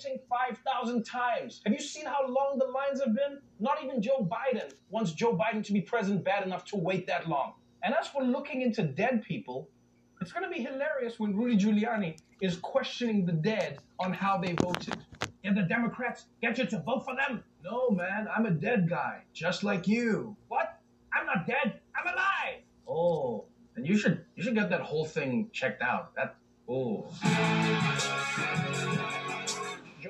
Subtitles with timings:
[0.00, 1.60] voting 5,000 times.
[1.64, 3.40] Have you seen how long the lines have been?
[3.58, 7.28] Not even Joe Biden wants Joe Biden to be president bad enough to wait that
[7.28, 7.54] long.
[7.82, 9.68] And as for looking into dead people,
[10.20, 14.52] it's going to be hilarious when Rudy Giuliani is questioning the dead on how they
[14.52, 14.96] voted.
[15.42, 17.42] Did the Democrats get you to vote for them?
[17.64, 20.36] No, man, I'm a dead guy, just like you.
[20.48, 20.78] What?
[21.12, 21.80] I'm not dead.
[21.96, 22.62] I'm alive.
[22.86, 23.44] Oh,
[23.76, 26.14] and you should you should get that whole thing checked out.
[26.14, 26.36] That
[26.68, 27.10] oh.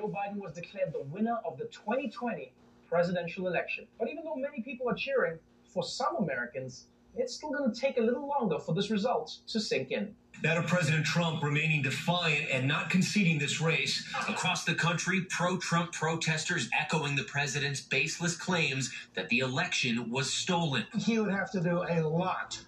[0.01, 2.51] Joe Biden was declared the winner of the 2020
[2.89, 3.85] presidential election.
[3.99, 5.37] But even though many people are cheering,
[5.71, 9.59] for some Americans, it's still going to take a little longer for this result to
[9.59, 10.15] sink in.
[10.41, 14.03] That of President Trump remaining defiant and not conceding this race.
[14.27, 20.33] Across the country, pro Trump protesters echoing the president's baseless claims that the election was
[20.33, 20.83] stolen.
[20.97, 22.59] He would have to do a lot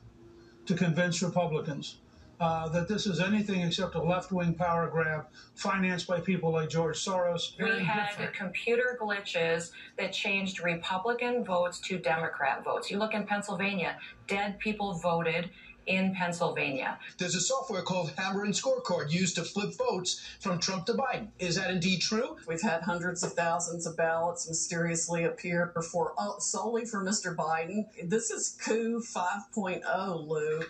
[0.67, 1.97] to convince Republicans
[2.43, 6.67] uh, that this is anything except a left wing power grab financed by people like
[6.67, 7.57] George Soros.
[7.57, 8.33] We had different.
[8.33, 12.91] computer glitches that changed Republican votes to Democrat votes.
[12.91, 15.51] You look in Pennsylvania, dead people voted
[15.85, 16.99] in Pennsylvania.
[17.17, 21.27] There's a software called Hammer and Scorecard used to flip votes from Trump to Biden.
[21.39, 22.35] Is that indeed true?
[22.45, 27.33] We've had hundreds of thousands of ballots mysteriously appear for uh, solely for Mr.
[27.33, 27.85] Biden.
[28.03, 30.63] This is coup 5.0, Lou.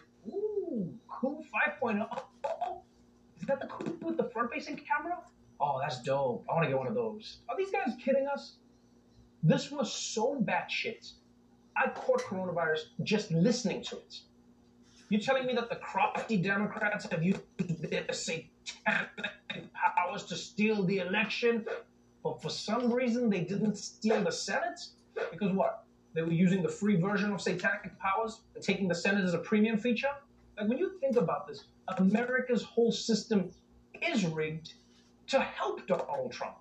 [1.84, 2.22] 5.0.
[3.40, 5.18] Is that the coup with the front-facing camera?
[5.60, 6.46] Oh, that's dope.
[6.50, 7.38] I want to get one of those.
[7.50, 8.56] Are these guys kidding us?
[9.44, 11.12] This was so batshit.
[11.76, 14.20] I caught coronavirus just listening to it.
[15.10, 19.10] You're telling me that the crafty Democrats have used their satanic
[19.96, 21.66] powers to steal the election,
[22.24, 24.80] but for some reason they didn't steal the Senate?
[25.32, 25.86] Because what?
[26.14, 29.40] They were using the free version of satanic powers and taking the Senate as a
[29.40, 30.14] premium feature?
[30.58, 31.66] Like when you think about this,
[31.98, 33.52] America's whole system
[34.02, 34.74] is rigged
[35.28, 36.58] to help Donald Trump.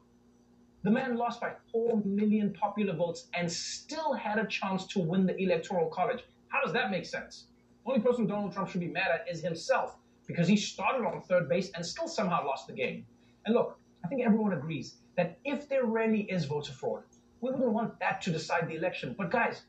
[0.82, 5.26] The man lost by 4 million popular votes and still had a chance to win
[5.26, 6.24] the Electoral College.
[6.48, 7.46] How does that make sense?
[7.84, 9.96] The only person Donald Trump should be mad at is himself
[10.26, 13.04] because he started on third base and still somehow lost the game.
[13.44, 17.02] And look, I think everyone agrees that if there really is voter fraud,
[17.40, 19.14] we wouldn't want that to decide the election.
[19.18, 19.62] But guys,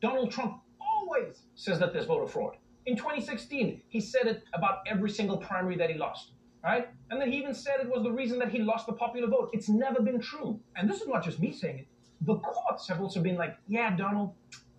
[0.00, 2.56] Donald Trump always says that there's voter fraud.
[2.88, 6.32] In 2016, he said it about every single primary that he lost,
[6.64, 6.88] right?
[7.10, 9.50] And then he even said it was the reason that he lost the popular vote.
[9.52, 10.58] It's never been true.
[10.74, 11.86] And this is not just me saying it.
[12.22, 14.32] The courts have also been like, yeah, Donald,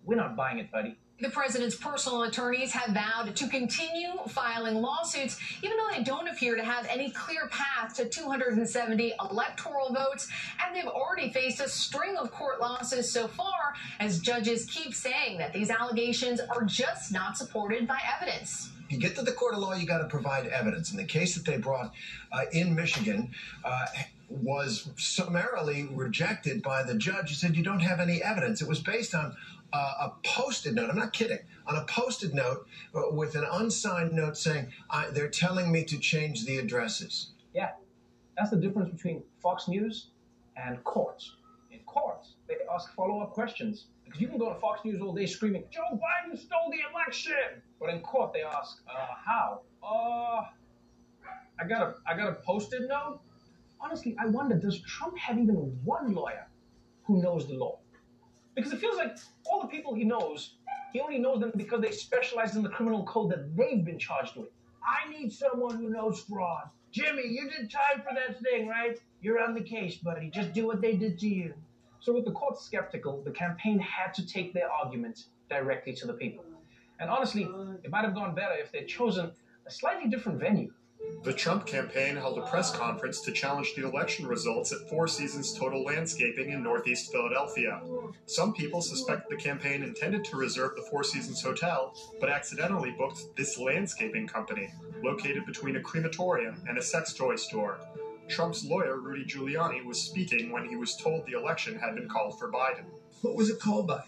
[0.04, 0.98] we're not buying it, buddy.
[1.20, 6.56] The president's personal attorneys have vowed to continue filing lawsuits, even though they don't appear
[6.56, 10.28] to have any clear path to 270 electoral votes.
[10.64, 15.36] And they've already faced a string of court losses so far, as judges keep saying
[15.38, 18.70] that these allegations are just not supported by evidence.
[18.88, 20.90] You get to the court of law, you got to provide evidence.
[20.90, 21.92] And the case that they brought
[22.32, 23.30] uh, in Michigan
[23.62, 23.86] uh,
[24.30, 28.62] was summarily rejected by the judge who said you don't have any evidence.
[28.62, 29.36] It was based on
[29.78, 30.90] a Post-it note.
[30.90, 31.38] I'm not kidding.
[31.66, 34.72] On a Post-it note uh, with an unsigned note saying
[35.12, 37.30] they're telling me to change the addresses.
[37.54, 37.70] Yeah,
[38.36, 40.08] that's the difference between Fox News
[40.56, 41.36] and courts.
[41.70, 45.26] In courts, they ask follow-up questions because you can go to Fox News all day
[45.26, 50.46] screaming, "Joe Biden stole the election," but in court they ask, uh, "How?" Uh,
[51.60, 53.20] I got a I got a posted note.
[53.80, 56.46] Honestly, I wonder, does Trump have even one lawyer
[57.04, 57.78] who knows the law?
[58.60, 59.16] Because it feels like
[59.50, 60.56] all the people he knows,
[60.92, 64.36] he only knows them because they specialize in the criminal code that they've been charged
[64.36, 64.50] with.
[64.84, 66.68] I need someone who knows fraud.
[66.92, 68.98] Jimmy, you did time for that thing, right?
[69.22, 70.28] You're on the case, buddy.
[70.28, 71.54] Just do what they did to you.
[72.00, 76.12] So, with the court skeptical, the campaign had to take their argument directly to the
[76.12, 76.44] people.
[76.98, 77.48] And honestly,
[77.82, 79.32] it might have gone better if they'd chosen
[79.66, 80.70] a slightly different venue.
[81.22, 85.52] The Trump campaign held a press conference to challenge the election results at Four Seasons
[85.52, 87.82] Total Landscaping in Northeast Philadelphia.
[88.24, 93.36] Some people suspect the campaign intended to reserve the Four Seasons Hotel, but accidentally booked
[93.36, 94.72] this landscaping company,
[95.02, 97.80] located between a crematorium and a sex toy store.
[98.28, 102.38] Trump's lawyer, Rudy Giuliani, was speaking when he was told the election had been called
[102.38, 102.84] for Biden.
[103.20, 104.04] What was it called by?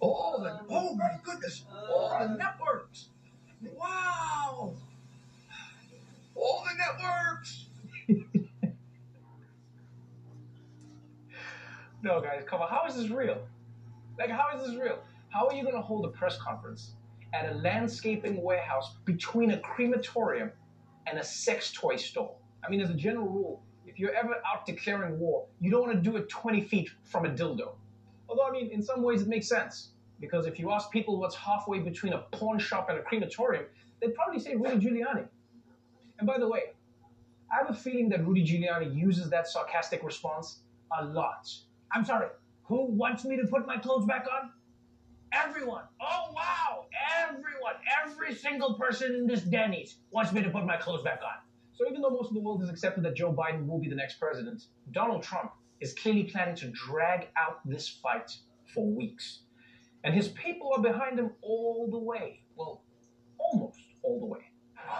[0.00, 3.10] All the, oh my goodness, all the networks.
[3.62, 4.74] Wow
[6.40, 7.66] all the networks.
[12.02, 12.68] no, guys, come on.
[12.68, 13.38] How is this real?
[14.18, 14.98] Like, how is this real?
[15.30, 16.92] How are you going to hold a press conference
[17.34, 20.50] at a landscaping warehouse between a crematorium
[21.06, 22.34] and a sex toy store?
[22.64, 26.02] I mean, as a general rule, if you're ever out declaring war, you don't want
[26.02, 27.74] to do it 20 feet from a dildo.
[28.28, 29.90] Although, I mean, in some ways it makes sense.
[30.20, 33.66] Because if you ask people what's halfway between a pawn shop and a crematorium,
[34.00, 35.28] they'd probably say Rudy Giuliani.
[36.18, 36.74] And by the way,
[37.50, 40.60] I have a feeling that Rudy Giuliani uses that sarcastic response
[40.98, 41.48] a lot.
[41.92, 42.28] I'm sorry,
[42.64, 44.50] who wants me to put my clothes back on?
[45.32, 45.84] Everyone.
[46.00, 46.86] Oh, wow.
[47.22, 47.74] Everyone.
[48.04, 51.40] Every single person in this Denny's wants me to put my clothes back on.
[51.74, 53.94] So even though most of the world has accepted that Joe Biden will be the
[53.94, 58.36] next president, Donald Trump is clearly planning to drag out this fight
[58.74, 59.40] for weeks.
[60.04, 62.40] And his people are behind him all the way.
[62.56, 62.82] Well,
[63.38, 64.47] almost all the way.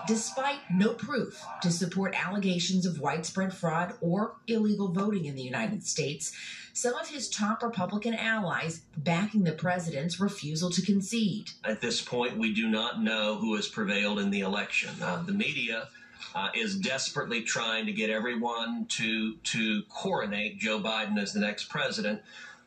[0.07, 5.85] Despite no proof to support allegations of widespread fraud or illegal voting in the United
[5.85, 6.35] States,
[6.73, 11.51] some of his top Republican allies backing the president's refusal to concede.
[11.65, 14.91] At this point, we do not know who has prevailed in the election.
[15.03, 15.89] Uh, the media
[16.35, 21.65] uh, is desperately trying to get everyone to to coronate Joe Biden as the next
[21.65, 22.23] president.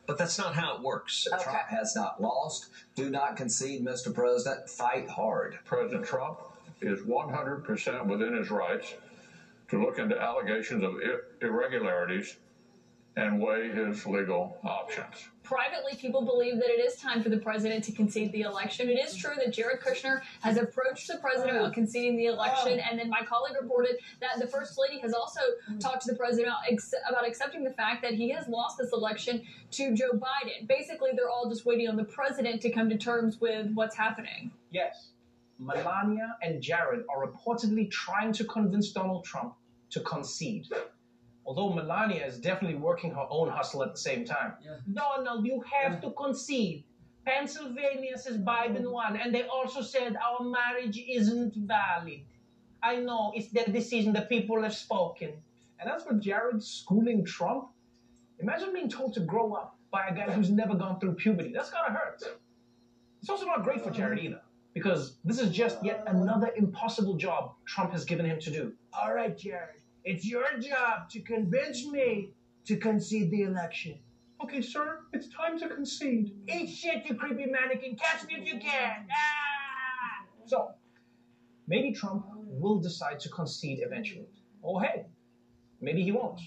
[0.06, 1.26] But that's not how it works.
[1.42, 2.66] Trump has not lost.
[2.96, 4.12] Do not concede, Mr.
[4.12, 4.68] President.
[4.68, 5.58] Fight hard.
[5.64, 6.38] President Trump
[6.82, 8.94] is 100% within his rights
[9.68, 10.94] to look into allegations of
[11.40, 12.36] irregularities
[13.16, 15.28] and weigh his legal options.
[15.42, 18.88] Privately, people believe that it is time for the president to concede the election.
[18.88, 22.98] It is true that Jared Kushner has approached the president about conceding the election, and
[22.98, 25.40] then my colleague reported that the first lady has also
[25.78, 26.54] talked to the president
[27.06, 29.42] about accepting the fact that he has lost this election
[29.72, 30.66] to Joe Biden.
[30.66, 34.52] Basically, they're all just waiting on the president to come to terms with what's happening.
[34.70, 35.08] Yes.
[35.64, 39.54] Melania and Jared are reportedly trying to convince Donald Trump
[39.90, 40.66] to concede.
[41.44, 44.54] Although Melania is definitely working her own hustle at the same time.
[44.64, 44.76] Yeah.
[44.92, 46.84] Donald, you have to concede.
[47.24, 52.22] Pennsylvania says Biden won, and they also said our marriage isn't valid.
[52.82, 55.32] I know it's their decision, the people have spoken.
[55.78, 57.68] And as for Jared schooling Trump,
[58.40, 61.52] imagine being told to grow up by a guy who's never gone through puberty.
[61.52, 62.22] That's gotta hurt.
[63.20, 64.40] It's also not great for Jared either,
[64.74, 68.72] because this is just yet another impossible job Trump has given him to do.
[68.92, 69.80] All right, Jared.
[70.04, 72.30] It's your job to convince me
[72.66, 73.98] to concede the election.
[74.42, 76.34] Okay, sir, it's time to concede.
[76.48, 77.96] Eat shit, you creepy mannequin.
[77.96, 79.06] Catch me if you can.
[79.10, 80.26] Ah!
[80.46, 80.72] So,
[81.68, 84.26] maybe Trump will decide to concede eventually.
[84.62, 85.06] Or hey,
[85.80, 86.40] maybe he won't.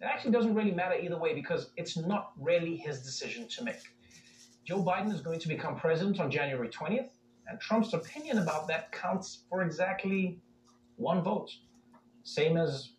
[0.00, 3.82] It actually doesn't really matter either way because it's not really his decision to make.
[4.64, 7.10] Joe Biden is going to become president on January 20th,
[7.48, 10.38] and Trump's opinion about that counts for exactly
[10.96, 11.50] one vote
[12.24, 12.90] same as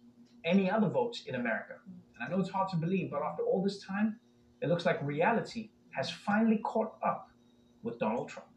[0.44, 1.76] any other vote in America.
[1.88, 4.18] And I know it's hard to believe, but after all this time,
[4.62, 7.30] it looks like reality has finally caught up
[7.84, 8.48] with Donald Trump.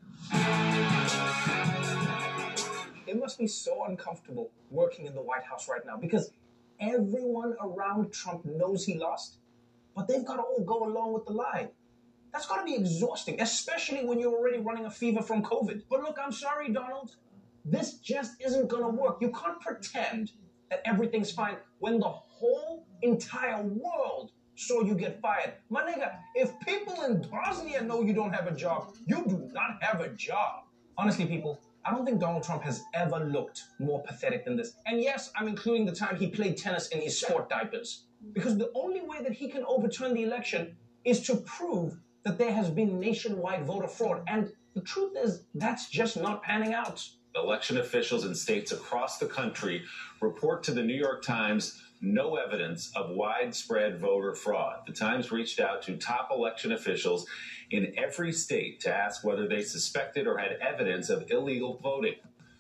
[3.07, 6.31] It must be so uncomfortable working in the White House right now because
[6.81, 9.37] everyone around Trump knows he lost,
[9.95, 11.69] but they've got to all go along with the lie.
[12.37, 15.85] That's got to be exhausting, especially when you're already running a fever from COVID.
[15.89, 17.17] But look, I'm sorry, Donald.
[17.65, 19.23] This just isn't going to work.
[19.23, 20.33] You can't pretend
[20.69, 25.55] that everything's fine when the whole entire world saw you get fired.
[25.71, 29.79] My nigga, if people in Bosnia know you don't have a job, you do not
[29.81, 30.65] have a job.
[30.99, 34.77] Honestly, people, I don't think Donald Trump has ever looked more pathetic than this.
[34.85, 38.05] And yes, I'm including the time he played tennis in his sport diapers.
[38.35, 41.97] Because the only way that he can overturn the election is to prove
[42.27, 44.23] that there has been nationwide voter fraud.
[44.27, 49.27] And the truth is, that's just not panning out election officials in states across the
[49.27, 49.85] country
[50.21, 54.81] report to the New York Times no evidence of widespread voter fraud.
[54.87, 57.27] The Times reached out to top election officials
[57.71, 62.17] in every state to ask whether they suspected or had evidence of illegal voting.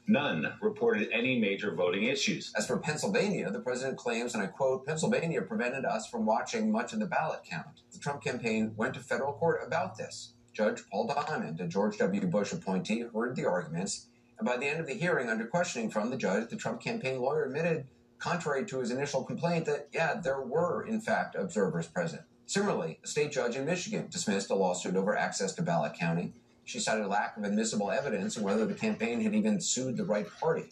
[0.09, 2.53] None reported any major voting issues.
[2.57, 6.93] As for Pennsylvania, the president claims, and I quote, Pennsylvania prevented us from watching much
[6.93, 7.83] of the ballot count.
[7.93, 10.35] The Trump campaign went to federal court about this.
[10.53, 12.27] Judge Paul Diamond, a George W.
[12.27, 14.07] Bush appointee, heard the arguments
[14.39, 17.21] and by the end of the hearing, under questioning from the judge, the Trump campaign
[17.21, 17.87] lawyer admitted,
[18.19, 22.23] contrary to his initial complaint, that, yeah, there were, in fact, observers present.
[22.45, 26.35] Similarly, a state judge in Michigan dismissed a lawsuit over access to ballot counting.
[26.67, 30.05] She cited a lack of admissible evidence and whether the campaign had even sued the
[30.05, 30.65] right party.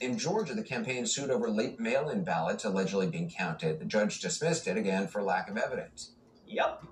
[0.00, 3.80] In Georgia, the campaign sued over late mail in ballots allegedly being counted.
[3.80, 6.12] The judge dismissed it again for lack of evidence.
[6.46, 6.84] Yep.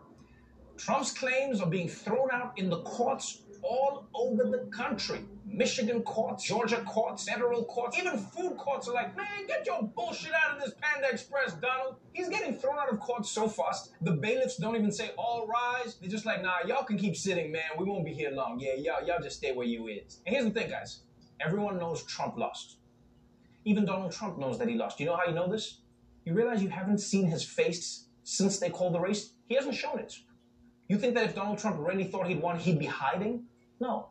[0.76, 5.20] Trump's claims are being thrown out in the courts all over the country.
[5.46, 10.32] Michigan courts, Georgia courts, federal courts, even food courts are like, man, get your bullshit
[10.32, 11.96] out of this Panda Express, Donald.
[12.12, 15.96] He's getting thrown out of court so fast, the bailiffs don't even say all rise.
[15.96, 17.62] They're just like, nah, y'all can keep sitting, man.
[17.78, 18.60] We won't be here long.
[18.60, 20.20] Yeah, y'all, y'all just stay where you is.
[20.26, 21.00] And here's the thing, guys.
[21.40, 22.76] Everyone knows Trump lost.
[23.64, 25.00] Even Donald Trump knows that he lost.
[25.00, 25.80] You know how you know this?
[26.24, 29.30] You realize you haven't seen his face since they called the race?
[29.46, 30.14] He hasn't shown it.
[30.88, 33.44] You think that if Donald Trump really thought he'd won, he'd be hiding?
[33.78, 34.08] No.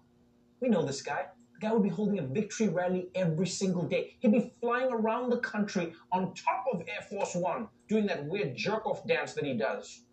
[0.60, 1.26] We know this guy.
[1.54, 4.16] the guy would be holding a victory rally every single day.
[4.20, 8.56] He'd be flying around the country on top of Air Force One, doing that weird
[8.56, 10.04] jerk off dance that he does.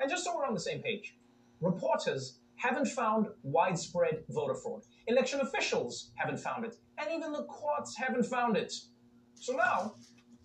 [0.00, 1.16] And just so we're on the same page,
[1.60, 4.82] reporters haven't found widespread voter fraud.
[5.08, 6.76] Election officials haven't found it.
[6.98, 8.72] And even the courts haven't found it.
[9.34, 9.94] So now,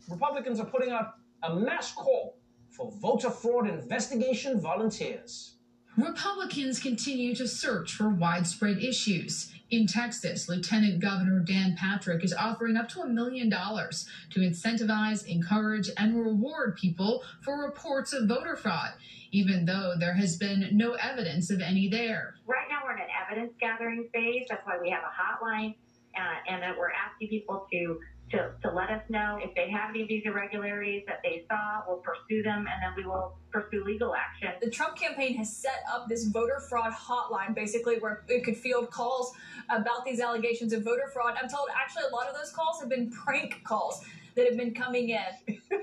[0.10, 2.38] Republicans are putting out a mass call
[2.72, 5.56] for voter fraud investigation volunteers.
[5.98, 9.52] Republicans continue to search for widespread issues.
[9.70, 15.26] In Texas, Lieutenant Governor Dan Patrick is offering up to a million dollars to incentivize,
[15.28, 18.94] encourage, and reward people for reports of voter fraud,
[19.32, 22.36] even though there has been no evidence of any there.
[22.48, 24.48] Right now, we're in an evidence gathering phase.
[24.50, 25.76] That's why we have a hotline,
[26.18, 28.00] uh, and that we're asking people to,
[28.32, 31.82] to to let us know if they have any of these irregularities that they saw.
[31.88, 34.50] We'll pursue them, and then we will pursue legal action.
[34.62, 38.92] The Trump campaign has set up this voter fraud hotline, basically, where it could field
[38.92, 39.34] calls
[39.70, 41.36] about these allegations of voter fraud.
[41.42, 44.04] I'm told actually a lot of those calls have been prank calls
[44.36, 45.58] that have been coming in.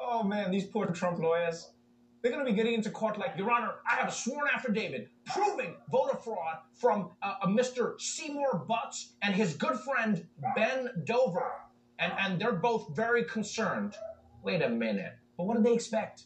[0.00, 1.70] Oh man, these poor Trump lawyers.
[2.20, 5.76] They're going to be getting into court like, Your Honor, I have sworn affidavit proving
[5.90, 8.00] voter fraud from uh, a Mr.
[8.00, 11.52] Seymour Butts and his good friend Ben Dover.
[12.00, 13.94] And, and they're both very concerned.
[14.42, 15.12] Wait a minute.
[15.36, 16.24] But what do they expect?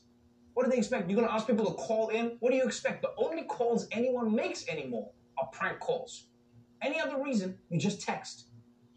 [0.54, 1.08] What do they expect?
[1.08, 2.36] You're going to ask people to call in?
[2.40, 3.02] What do you expect?
[3.02, 6.26] The only calls anyone makes anymore are prank calls.
[6.80, 8.46] Any other reason, you just text.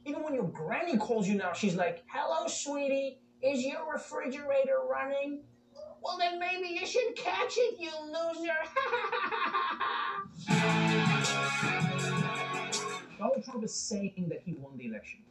[0.06, 3.20] Even when your granny calls you now, she's like, Hello, sweetie.
[3.42, 5.44] Is your refrigerator running?
[6.06, 8.54] Well, then maybe you should catch it, you loser.
[13.18, 15.22] Donald Trump is saying that he won the election.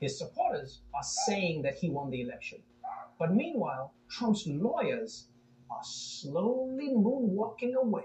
[0.00, 2.60] His supporters are saying that he won the election.
[3.18, 5.26] But meanwhile, Trump's lawyers
[5.70, 8.04] are slowly moonwalking away.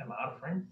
[0.00, 0.66] Am I out of frame?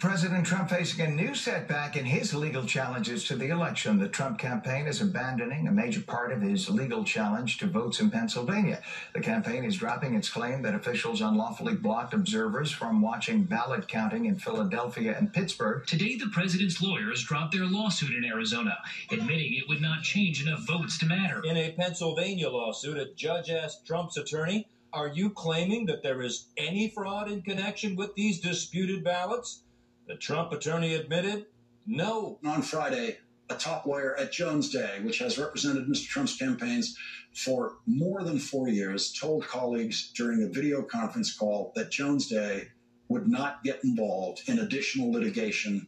[0.00, 3.98] President Trump facing a new setback in his legal challenges to the election.
[3.98, 8.10] The Trump campaign is abandoning a major part of his legal challenge to votes in
[8.10, 8.80] Pennsylvania.
[9.12, 14.24] The campaign is dropping its claim that officials unlawfully blocked observers from watching ballot counting
[14.24, 15.86] in Philadelphia and Pittsburgh.
[15.86, 18.78] Today, the president's lawyers dropped their lawsuit in Arizona,
[19.10, 21.42] admitting it would not change enough votes to matter.
[21.44, 26.46] In a Pennsylvania lawsuit, a judge asked Trump's attorney, Are you claiming that there is
[26.56, 29.64] any fraud in connection with these disputed ballots?
[30.10, 31.46] The Trump attorney admitted,
[31.86, 32.40] No.
[32.44, 36.08] On Friday, a top lawyer at Jones Day, which has represented Mr.
[36.08, 36.98] Trump's campaigns
[37.32, 42.70] for more than four years, told colleagues during a video conference call that Jones Day
[43.08, 45.86] would not get involved in additional litigation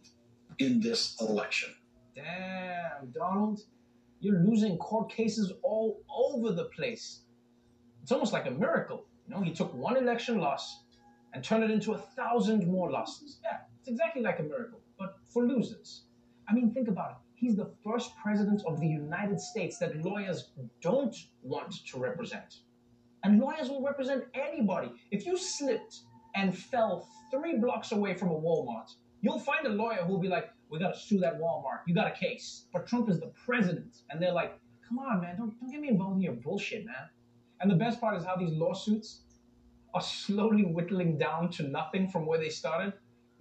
[0.61, 1.75] in this election.
[2.15, 3.63] Damn, Donald.
[4.21, 7.23] You're losing court cases all over the place.
[8.05, 9.05] It's almost like a miracle.
[9.27, 10.85] You know, he took one election loss
[11.33, 13.41] and turned it into a thousand more losses.
[13.43, 16.03] Yeah, it's exactly like a miracle, but for losers.
[16.49, 17.17] I mean, think about it.
[17.35, 22.59] He's the first president of the United States that lawyers don't want to represent.
[23.25, 24.93] And lawyers will represent anybody.
[25.11, 26.03] If you slipped
[26.37, 28.89] and fell three blocks away from a Walmart,
[29.21, 31.81] you'll find a lawyer who'll be like, we gotta sue that Walmart.
[31.89, 32.67] You got a case.
[32.73, 33.97] But Trump is the president.
[34.11, 37.09] And they're like, come on, man, don't, don't get me involved in your bullshit, man.
[37.61, 39.23] And the best part is how these lawsuits
[39.93, 42.93] are slowly whittling down to nothing from where they started.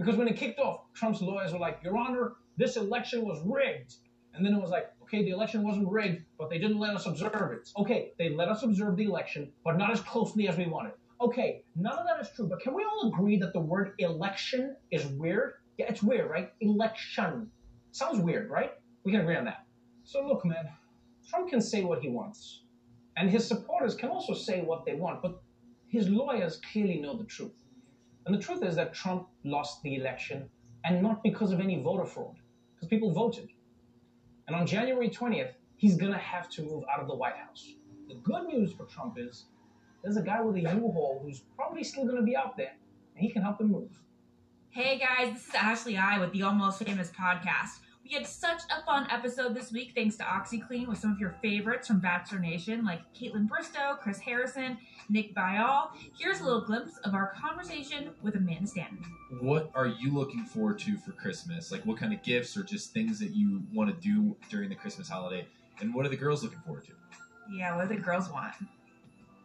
[0.02, 3.94] Because when it kicked off, Trump's lawyers were like, Your Honor, this election was rigged.
[4.34, 7.06] And then it was like, okay, the election wasn't rigged, but they didn't let us
[7.06, 7.70] observe it.
[7.78, 10.94] Okay, they let us observe the election, but not as closely as we wanted.
[11.22, 14.76] Okay, none of that is true, but can we all agree that the word election
[14.90, 15.54] is weird?
[15.78, 16.52] Yeah, it's weird, right?
[16.62, 17.52] Election.
[17.92, 18.72] Sounds weird, right?
[19.04, 19.66] We can agree on that.
[20.04, 20.68] So look, man,
[21.30, 22.64] Trump can say what he wants.
[23.18, 25.44] And his supporters can also say what they want, but
[25.90, 27.61] his lawyers clearly know the truth.
[28.26, 30.50] And the truth is that Trump lost the election,
[30.84, 32.36] and not because of any voter fraud,
[32.76, 33.50] because people voted.
[34.48, 37.74] And on January 20th, he's going to have to move out of the White House.
[38.08, 39.46] The good news for Trump is
[40.04, 42.74] there's a guy with a U-Haul who's probably still going to be out there,
[43.16, 43.92] and he can help him move.
[44.70, 47.80] Hey guys, this is Ashley I with the Almost Famous podcast.
[48.12, 51.38] We had such a fun episode this week thanks to OxiClean with some of your
[51.42, 54.78] favorites from Bachelor Nation like Kaitlyn Bristowe, Chris Harrison,
[55.08, 55.92] Nick Viall.
[56.20, 59.00] Here's a little glimpse of our conversation with Amanda Stanton.
[59.40, 61.72] What are you looking forward to for Christmas?
[61.72, 64.76] Like what kind of gifts or just things that you want to do during the
[64.76, 65.48] Christmas holiday?
[65.80, 66.92] And what are the girls looking forward to?
[67.50, 68.52] Yeah, what do the girls want?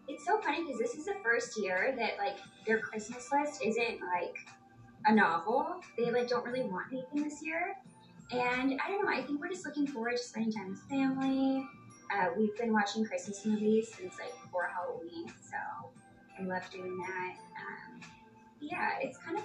[0.08, 4.00] It's so funny because this is the first year that like their Christmas list isn't
[4.00, 4.38] like
[5.06, 5.76] a novel.
[5.96, 7.76] They like don't really want anything this year.
[8.32, 11.66] And I don't know, I think we're just looking forward to spending time with family,
[12.14, 15.56] Uh, we've been watching Christmas movies since like before Halloween, so
[16.38, 17.34] we love doing that.
[17.58, 18.00] Um,
[18.60, 19.44] yeah, it's kind of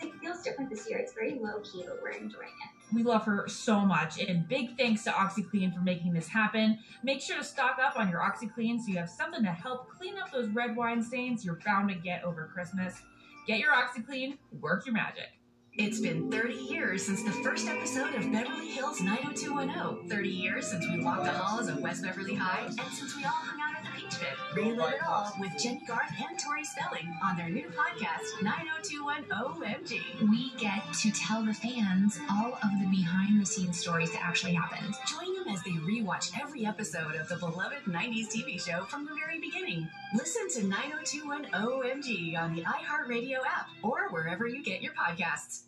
[0.00, 0.98] it feels different this year.
[0.98, 2.94] It's very low key, but we're enjoying it.
[2.94, 6.78] We love her so much, and big thanks to OxiClean for making this happen.
[7.02, 10.16] Make sure to stock up on your OxiClean so you have something to help clean
[10.18, 13.02] up those red wine stains you're bound to get over Christmas.
[13.46, 15.28] Get your OxiClean, work your magic.
[15.74, 20.08] It's been 30 years since the first episode of Beverly Hills 90210.
[20.08, 23.30] 30 years since we walked the halls of West Beverly High, and since we all
[23.30, 27.48] hung out at the Relive it all with Jennie Garth and Tori Spelling on their
[27.48, 30.30] new podcast, 90210 OMG.
[30.30, 34.54] We get to tell the fans all of the behind the scenes stories that actually
[34.54, 34.94] happened.
[35.06, 39.14] Join them as they rewatch every episode of the beloved 90s TV show from the
[39.14, 39.88] very beginning.
[40.14, 45.62] Listen to 90210 OMG on the iHeartRadio app or wherever you get your podcasts.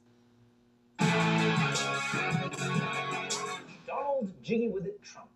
[3.86, 5.28] Donald Jiggy with it Trump.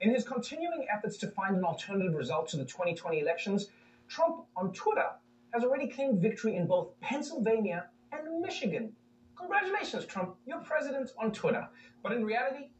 [0.00, 3.68] In his continuing efforts to find an alternative result to the 2020 elections,
[4.08, 5.06] Trump on Twitter
[5.52, 8.92] has already claimed victory in both Pennsylvania and Michigan.
[9.36, 10.36] Congratulations, Trump.
[10.46, 11.68] You're president on Twitter.
[12.02, 12.70] But in reality,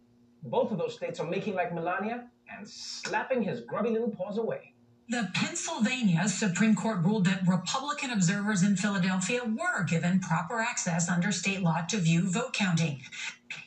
[0.44, 4.71] both of those states are making like Melania and slapping his grubby little paws away.
[5.08, 11.32] The Pennsylvania Supreme Court ruled that Republican observers in Philadelphia were given proper access under
[11.32, 13.02] state law to view vote counting.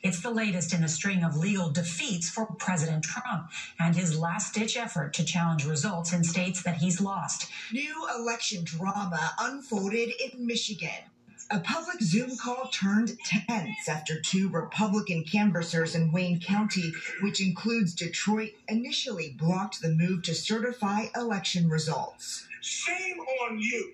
[0.02, 4.54] It's the latest in a string of legal defeats for President Trump and his last
[4.54, 7.48] ditch effort to challenge results in states that he's lost.
[7.72, 11.04] New election drama unfolded in Michigan.
[11.48, 17.94] A public Zoom call turned tense after two Republican canvassers in Wayne County, which includes
[17.94, 22.48] Detroit, initially blocked the move to certify election results.
[22.62, 23.92] Shame on you.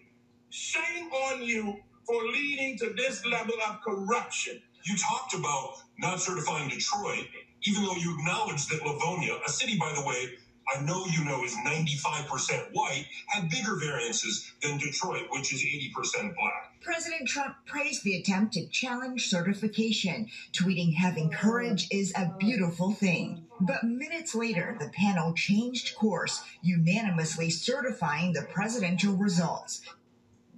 [0.49, 4.62] Shame on you for leading to this level of corruption.
[4.87, 7.26] You talked about not certifying Detroit,
[7.64, 10.30] even though you acknowledged that Livonia, a city, by the way,
[10.75, 16.35] I know you know is 95% white, had bigger variances than Detroit, which is 80%
[16.35, 16.73] black.
[16.81, 23.47] President Trump praised the attempt to challenge certification, tweeting, Having courage is a beautiful thing.
[23.60, 29.82] But minutes later, the panel changed course, unanimously certifying the presidential results.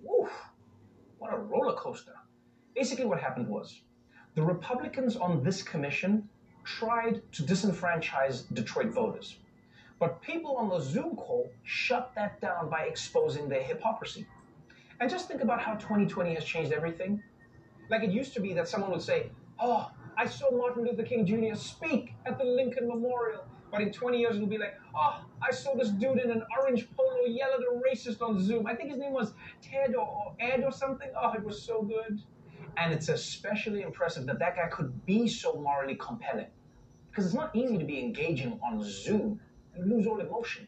[0.02, 0.30] Woof.
[1.18, 2.14] What a roller coaster.
[2.74, 3.80] Basically, what happened was
[4.34, 6.28] the Republicans on this commission
[6.64, 9.36] tried to disenfranchise Detroit voters.
[10.04, 14.26] But people on the Zoom call shut that down by exposing their hypocrisy.
[15.00, 17.22] And just think about how 2020 has changed everything.
[17.88, 21.24] Like it used to be that someone would say, Oh, I saw Martin Luther King
[21.24, 21.54] Jr.
[21.54, 23.46] speak at the Lincoln Memorial.
[23.70, 26.86] But in 20 years, it'll be like, Oh, I saw this dude in an orange
[26.94, 28.66] polo yell at a racist on Zoom.
[28.66, 31.08] I think his name was Ted or, Ed or something.
[31.18, 32.20] Oh, it was so good.
[32.76, 36.48] And it's especially impressive that that guy could be so morally compelling.
[37.08, 39.40] Because it's not easy to be engaging on Zoom
[39.76, 40.66] and lose all emotion.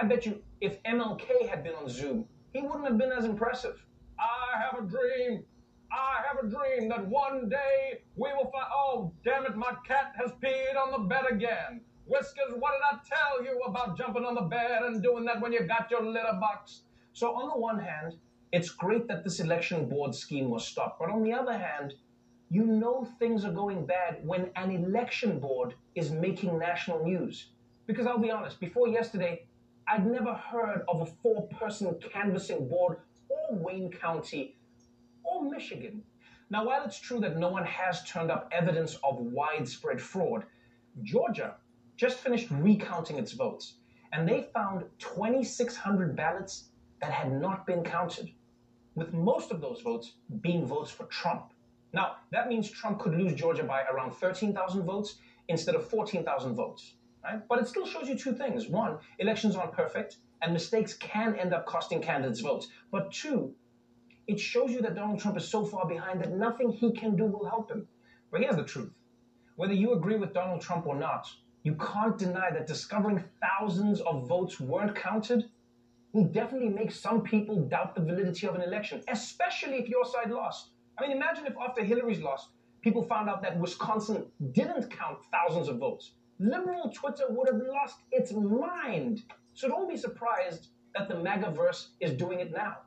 [0.00, 3.84] I bet you if MLK had been on Zoom, he wouldn't have been as impressive.
[4.18, 5.44] I have a dream.
[5.92, 8.66] I have a dream that one day we will find.
[8.72, 11.80] Oh, damn it, my cat has peed on the bed again.
[12.06, 15.52] Whiskers, what did I tell you about jumping on the bed and doing that when
[15.52, 16.82] you got your litter box?
[17.12, 18.14] So, on the one hand,
[18.52, 20.98] it's great that this election board scheme was stopped.
[20.98, 21.94] But on the other hand,
[22.50, 27.50] you know things are going bad when an election board is making national news.
[27.90, 29.42] Because I'll be honest, before yesterday,
[29.88, 32.98] I'd never heard of a four person canvassing board
[33.28, 34.54] or Wayne County
[35.24, 36.04] or Michigan.
[36.50, 40.44] Now, while it's true that no one has turned up evidence of widespread fraud,
[41.02, 41.56] Georgia
[41.96, 43.74] just finished recounting its votes,
[44.12, 46.68] and they found 2,600 ballots
[47.00, 48.30] that had not been counted,
[48.94, 51.52] with most of those votes being votes for Trump.
[51.92, 55.16] Now, that means Trump could lose Georgia by around 13,000 votes
[55.48, 56.94] instead of 14,000 votes.
[57.22, 57.40] Right?
[57.48, 58.68] But it still shows you two things.
[58.68, 62.68] One, elections aren't perfect, and mistakes can end up costing candidates votes.
[62.90, 63.54] But two,
[64.26, 67.24] it shows you that Donald Trump is so far behind that nothing he can do
[67.24, 67.88] will help him.
[68.30, 68.92] But here's the truth
[69.56, 71.26] whether you agree with Donald Trump or not,
[71.62, 75.50] you can't deny that discovering thousands of votes weren't counted
[76.12, 80.30] will definitely make some people doubt the validity of an election, especially if your side
[80.30, 80.70] lost.
[80.98, 82.48] I mean, imagine if after Hillary's loss,
[82.82, 86.12] people found out that Wisconsin didn't count thousands of votes.
[86.40, 89.22] Liberal Twitter would have lost its mind.
[89.52, 92.78] So don't be surprised that the MAGAverse is doing it now.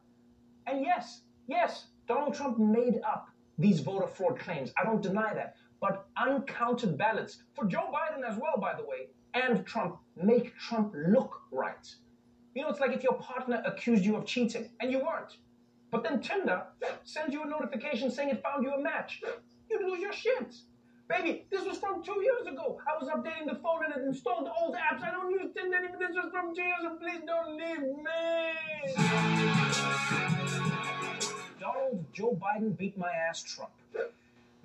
[0.65, 3.27] And yes, yes, Donald Trump made up
[3.59, 4.73] these voter fraud claims.
[4.75, 5.55] I don't deny that.
[5.79, 10.93] But uncounted ballots, for Joe Biden as well, by the way, and Trump, make Trump
[11.07, 11.87] look right.
[12.55, 15.37] You know, it's like if your partner accused you of cheating and you weren't.
[15.91, 16.63] But then Tinder
[17.03, 19.21] sends you a notification saying it found you a match.
[19.69, 20.55] You'd lose your shit.
[21.09, 22.79] Baby, this was from two years ago.
[22.87, 25.03] I was updating the phone and it installed old apps.
[25.03, 25.97] I don't use Tinder anymore.
[25.99, 26.95] This was from two years ago.
[26.99, 28.93] Please don't leave me.
[31.59, 33.71] Donald Joe Biden beat my ass Trump.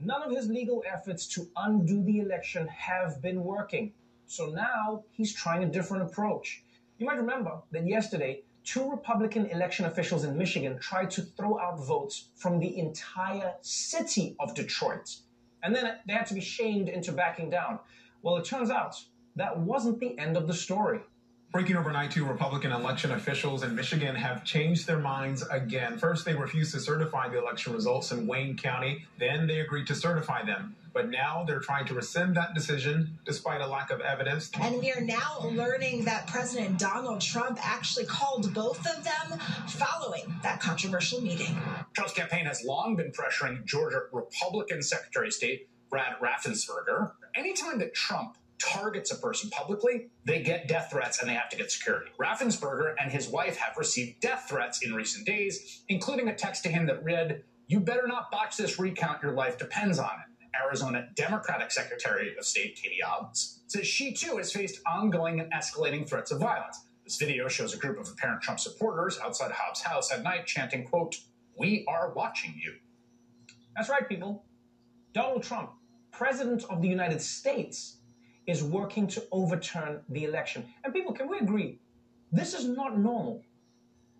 [0.00, 3.92] None of his legal efforts to undo the election have been working.
[4.26, 6.62] So now he's trying a different approach.
[6.98, 11.80] You might remember that yesterday, two Republican election officials in Michigan tried to throw out
[11.80, 15.16] votes from the entire city of Detroit.
[15.62, 17.78] And then they had to be shamed into backing down.
[18.22, 19.02] Well, it turns out
[19.36, 21.00] that wasn't the end of the story.
[21.50, 25.96] Breaking overnight, two Republican election officials in Michigan have changed their minds again.
[25.96, 29.06] First, they refused to certify the election results in Wayne County.
[29.18, 30.76] Then they agreed to certify them.
[30.98, 34.50] But now they're trying to rescind that decision despite a lack of evidence.
[34.60, 40.24] And we are now learning that President Donald Trump actually called both of them following
[40.42, 41.56] that controversial meeting.
[41.94, 47.12] Trump's campaign has long been pressuring Georgia Republican Secretary of State Brad Raffensperger.
[47.36, 51.56] Anytime that Trump targets a person publicly, they get death threats and they have to
[51.56, 52.10] get security.
[52.20, 56.68] Raffensperger and his wife have received death threats in recent days, including a text to
[56.68, 60.37] him that read, You better not botch this recount, your life depends on it.
[60.54, 66.08] Arizona Democratic Secretary of State Katie Hobbs says she too has faced ongoing and escalating
[66.08, 66.84] threats of violence.
[67.04, 70.84] This video shows a group of apparent Trump supporters outside Hobbs' house at night chanting,
[70.84, 71.16] quote,
[71.56, 72.74] We are watching you.
[73.76, 74.44] That's right, people.
[75.14, 75.70] Donald Trump,
[76.12, 77.98] President of the United States,
[78.46, 80.64] is working to overturn the election.
[80.84, 81.78] And people, can we agree?
[82.32, 83.42] This is not normal.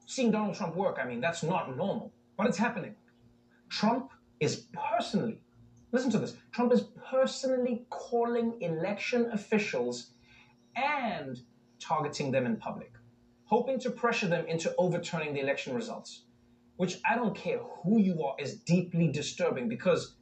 [0.07, 2.13] Seeing Donald Trump work, I mean, that's not normal.
[2.37, 2.95] But it's happening.
[3.69, 5.41] Trump is personally,
[5.93, 10.11] listen to this, Trump is personally calling election officials
[10.77, 11.41] and
[11.81, 12.93] targeting them in public,
[13.45, 16.25] hoping to pressure them into overturning the election results,
[16.77, 20.15] which I don't care who you are is deeply disturbing because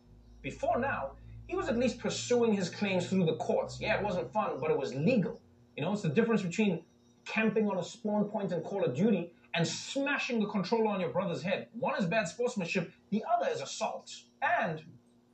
[0.42, 1.12] before now,
[1.48, 3.78] he was at least pursuing his claims through the courts.
[3.80, 5.40] Yeah, it wasn't fun, but it was legal.
[5.76, 6.82] You know, it's the difference between
[7.24, 11.10] camping on a spawn point in Call of Duty and smashing the controller on your
[11.10, 11.68] brother's head.
[11.72, 14.12] One is bad sportsmanship, the other is assault.
[14.42, 14.82] And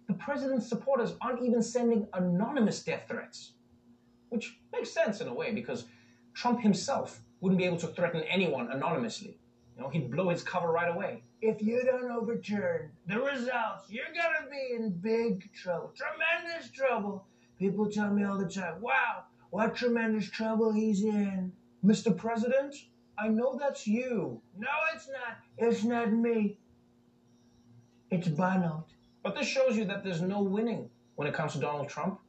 [0.07, 3.53] the president's supporters aren't even sending anonymous death threats,
[4.31, 5.85] which makes sense in a way because
[6.35, 9.39] Trump himself wouldn't be able to threaten anyone anonymously.
[9.77, 11.23] You know, he'd blow his cover right away.
[11.41, 15.93] If you don't overturn the results, you're gonna be in big trouble.
[15.97, 17.27] Tremendous trouble.
[17.59, 21.53] People tell me all the time, wow, what tremendous trouble he's in.
[21.85, 22.17] Mr.
[22.17, 22.75] President,
[23.19, 24.41] I know that's you.
[24.57, 25.39] No, it's not.
[25.59, 26.59] It's not me.
[28.11, 28.92] It's Bonald.
[29.23, 32.21] But this shows you that there's no winning when it comes to Donald Trump.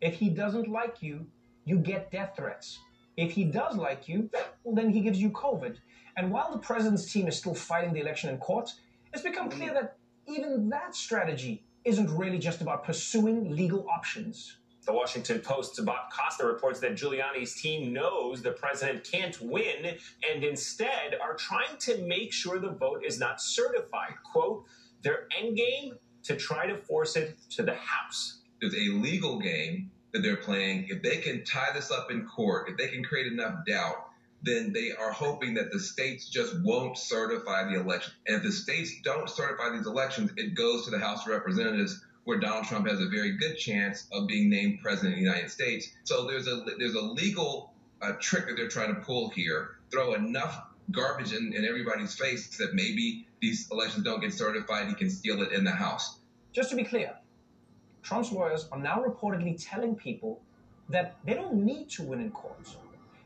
[0.00, 1.26] If he doesn't like you,
[1.64, 2.78] you get death threats.
[3.16, 4.30] If he does like you,
[4.64, 5.76] well, then he gives you COVID.
[6.16, 8.70] And while the president's team is still fighting the election in court,
[9.12, 9.58] it's become mm-hmm.
[9.58, 14.56] clear that even that strategy isn't really just about pursuing legal options.
[14.86, 19.98] The Washington Post's Bob Costa reports that Giuliani's team knows the president can't win
[20.30, 24.14] and instead are trying to make sure the vote is not certified.
[24.24, 24.64] Quote,
[25.02, 28.38] their end game to try to force it to the House.
[28.60, 30.86] There's a legal game that they're playing.
[30.88, 34.06] If they can tie this up in court, if they can create enough doubt,
[34.42, 38.12] then they are hoping that the states just won't certify the election.
[38.26, 42.04] And if the states don't certify these elections, it goes to the House of Representatives
[42.24, 45.50] where Donald Trump has a very good chance of being named president of the United
[45.50, 45.88] States.
[46.04, 49.76] So there's a there's a legal uh, trick that they're trying to pull here.
[49.90, 54.88] Throw enough garbage in, in everybody's face that maybe these elections don't get certified.
[54.88, 56.18] He can steal it in the House.
[56.52, 57.14] Just to be clear,
[58.02, 60.40] Trump's lawyers are now reportedly telling people
[60.88, 62.76] that they don't need to win in court.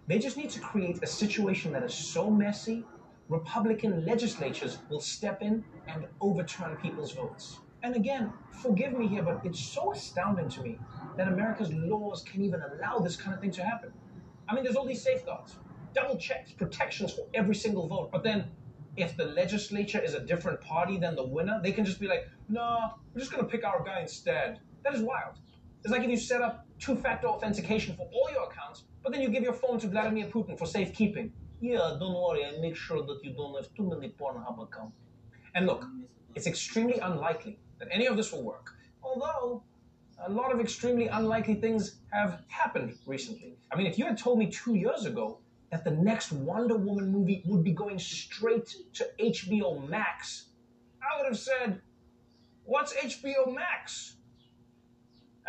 [0.07, 2.85] They just need to create a situation that is so messy,
[3.29, 7.59] Republican legislatures will step in and overturn people's votes.
[7.83, 10.79] And again, forgive me here, but it's so astounding to me
[11.17, 13.93] that America's laws can even allow this kind of thing to happen.
[14.49, 15.57] I mean, there's all these safeguards,
[15.95, 18.11] double checks, protections for every single vote.
[18.13, 18.45] But then,
[18.97, 22.29] if the legislature is a different party than the winner, they can just be like,
[22.49, 24.61] no, we're just going to pick our guy instead.
[24.85, 25.39] That is wild.
[25.83, 29.21] It's like if you set up two factor authentication for all your accounts, but then
[29.21, 31.33] you give your phone to Vladimir Putin for safekeeping.
[31.61, 34.97] Yeah, don't worry, I make sure that you don't have too many Pornhub accounts.
[35.55, 35.85] And look,
[36.35, 38.73] it's extremely unlikely that any of this will work.
[39.03, 39.63] Although,
[40.27, 43.57] a lot of extremely unlikely things have happened recently.
[43.73, 45.41] I mean, if you had told me two years ago
[45.75, 50.51] that the next Wonder Woman movie would be going straight to HBO Max,
[51.03, 51.81] I would have said,
[52.65, 54.15] What's HBO Max?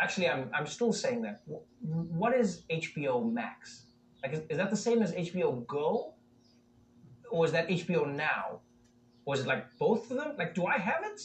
[0.00, 1.42] Actually, I'm, I'm still saying that.
[1.80, 3.84] What is HBO Max?
[4.20, 6.14] Like, is, is that the same as HBO Go?
[7.30, 8.62] Or is that HBO Now?
[9.26, 10.34] Or is it like both of them?
[10.36, 11.22] Like, do I have it?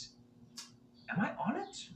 [1.10, 1.90] Am I on it?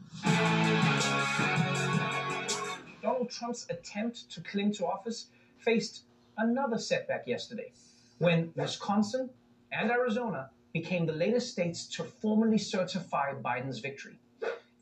[3.03, 5.27] Donald Trump's attempt to cling to office
[5.59, 6.05] faced
[6.37, 7.71] another setback yesterday
[8.19, 9.29] when Wisconsin
[9.71, 14.19] and Arizona became the latest states to formally certify Biden's victory.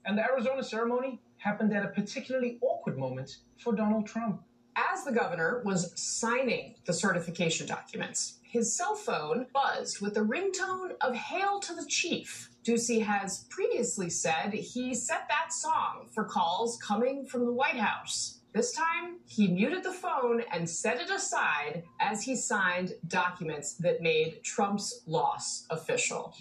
[0.06, 4.42] And the Arizona ceremony happened at a particularly awkward moment for Donald Trump.
[4.76, 10.92] As the governor was signing the certification documents, his cell phone buzzed with the ringtone
[11.02, 12.50] of Hail to the Chief.
[12.64, 18.40] Ducey has previously said he set that song for calls coming from the White House.
[18.54, 24.00] This time, he muted the phone and set it aside as he signed documents that
[24.00, 26.36] made Trump's loss official.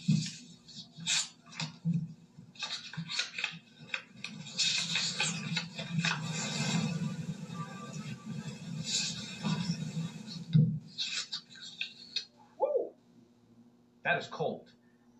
[14.05, 14.71] That is cold.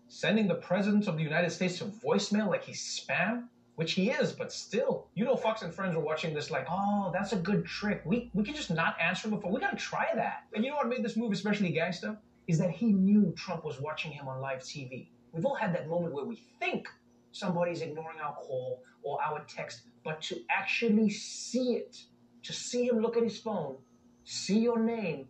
[0.09, 3.47] Sending the President of the United States to voicemail like he's spam?
[3.75, 5.07] Which he is, but still.
[5.15, 8.03] You know Fox and Friends were watching this like, oh, that's a good trick.
[8.05, 9.51] We we can just not answer before.
[9.51, 10.43] We gotta try that.
[10.53, 12.17] And you know what made this move especially gangster?
[12.47, 15.07] Is that he knew Trump was watching him on live TV.
[15.31, 16.87] We've all had that moment where we think
[17.31, 21.97] somebody's ignoring our call or our text, but to actually see it,
[22.43, 23.77] to see him look at his phone,
[24.23, 25.27] see your name,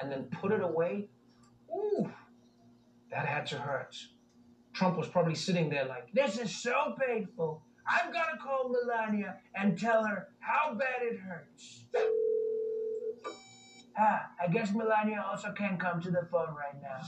[0.00, 1.08] and then put it away,
[1.74, 2.10] ooh,
[3.10, 3.96] that had to hurt.
[4.72, 7.62] Trump was probably sitting there like, This is so painful.
[8.12, 11.84] Got to call Melania and tell her how bad it hurts.
[13.98, 17.02] Ah, I guess Melania also can't come to the phone right now.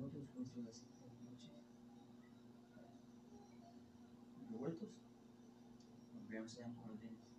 [0.00, 0.84] muitos juicios
[4.50, 4.88] mortos,
[6.14, 7.30] não vemos tempo com eles.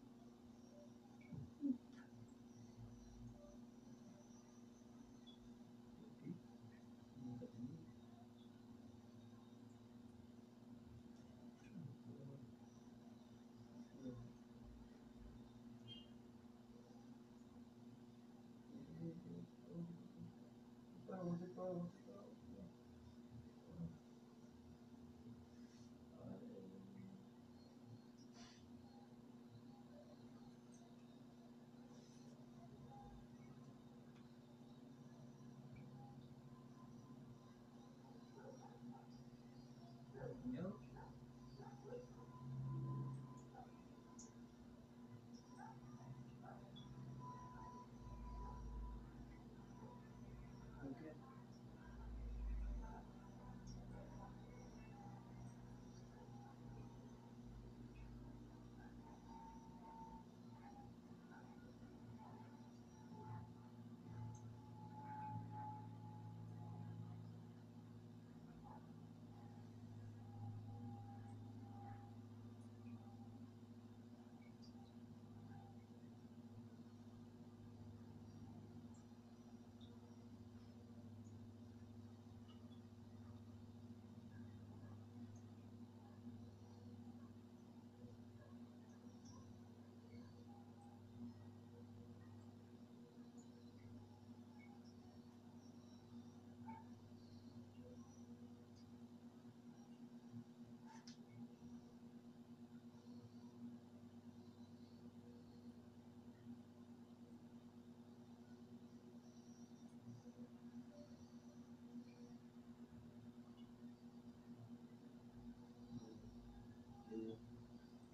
[21.63, 22.00] Oh.
[40.45, 40.90] No.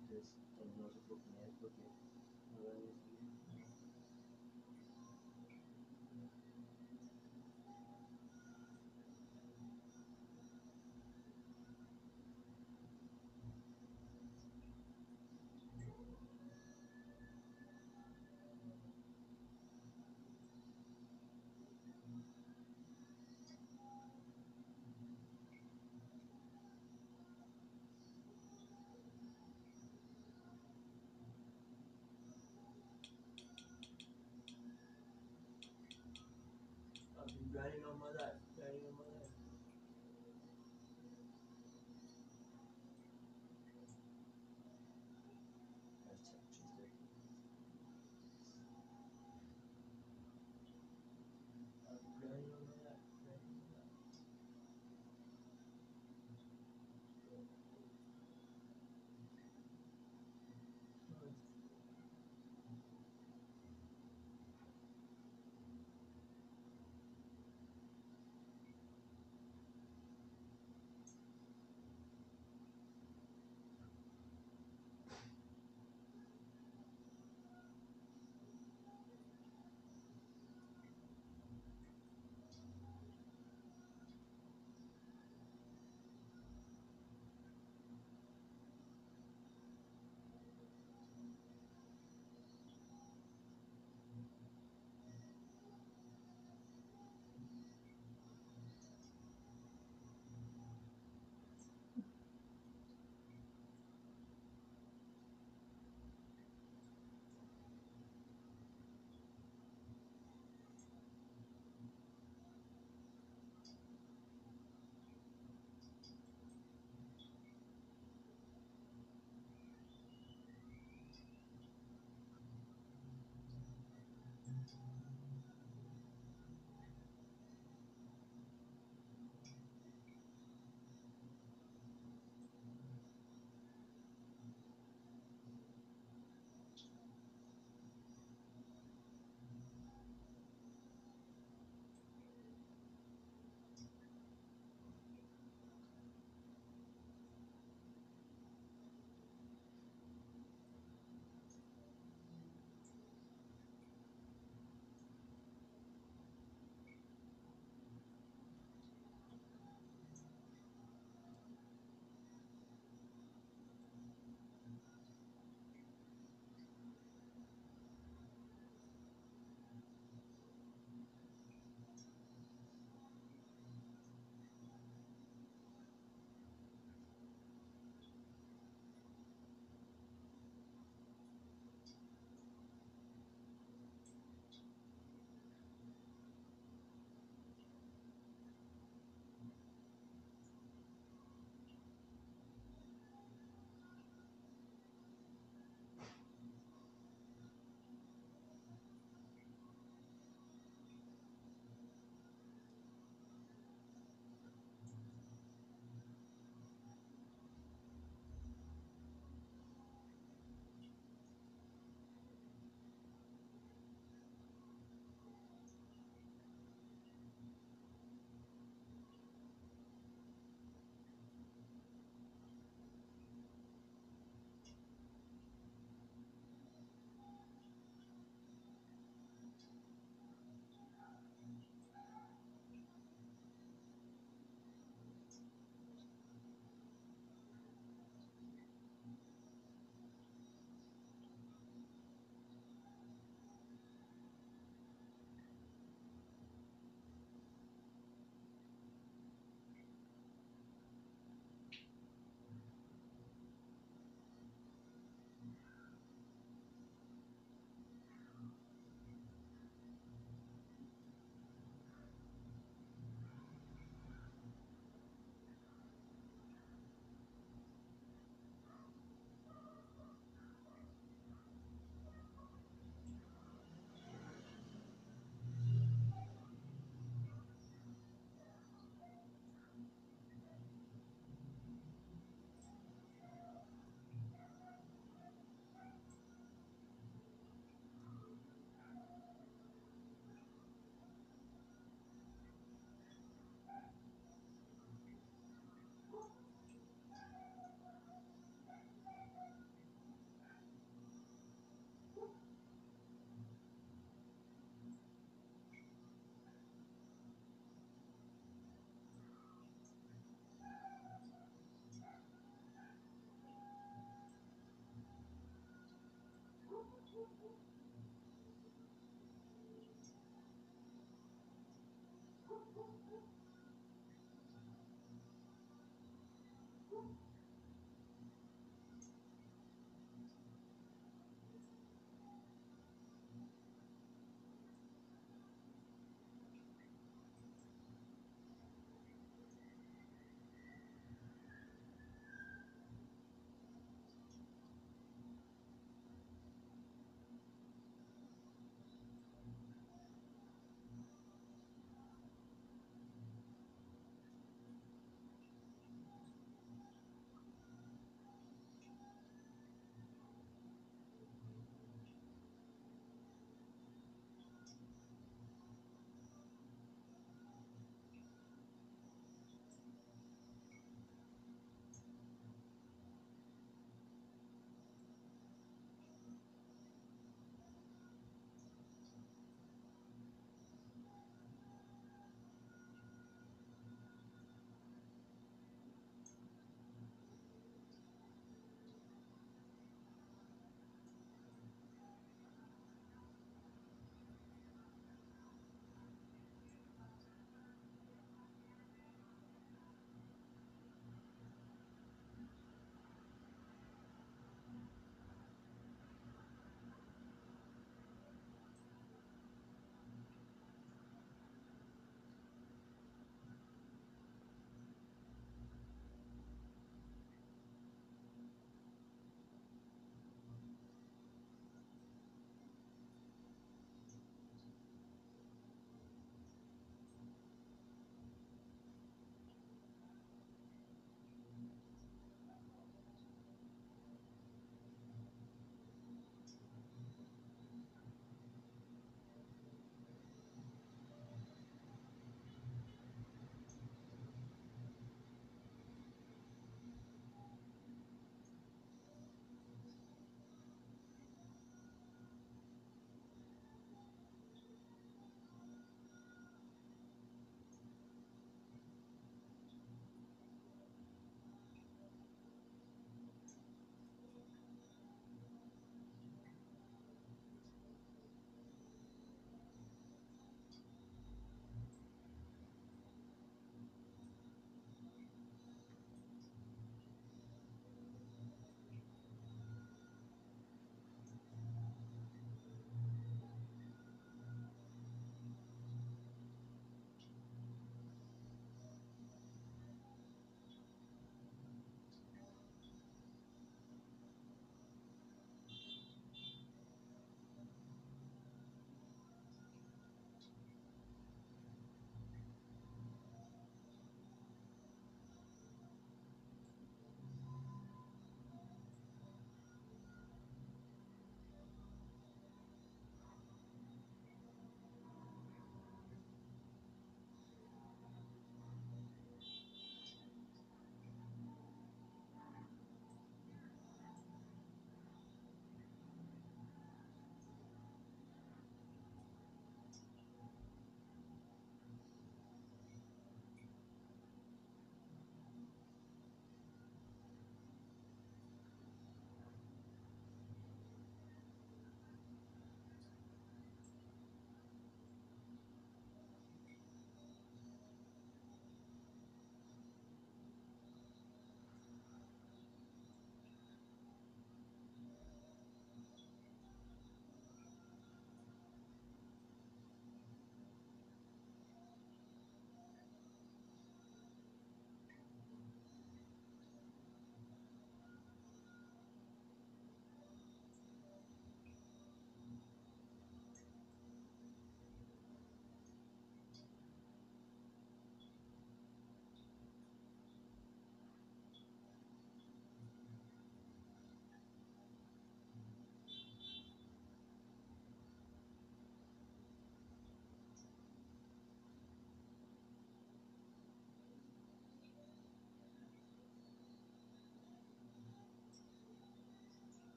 [0.00, 1.82] Entonces, tenemos oportunidades porque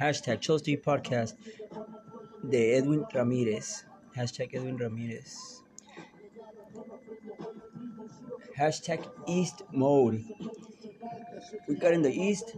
[0.00, 1.34] Hashtag Chelsea Podcast
[2.48, 3.84] de Edwin Ramírez.
[4.16, 5.62] Hashtag Edwin Ramírez.
[8.56, 10.24] Hashtag East Mode.
[11.66, 12.56] We got in the East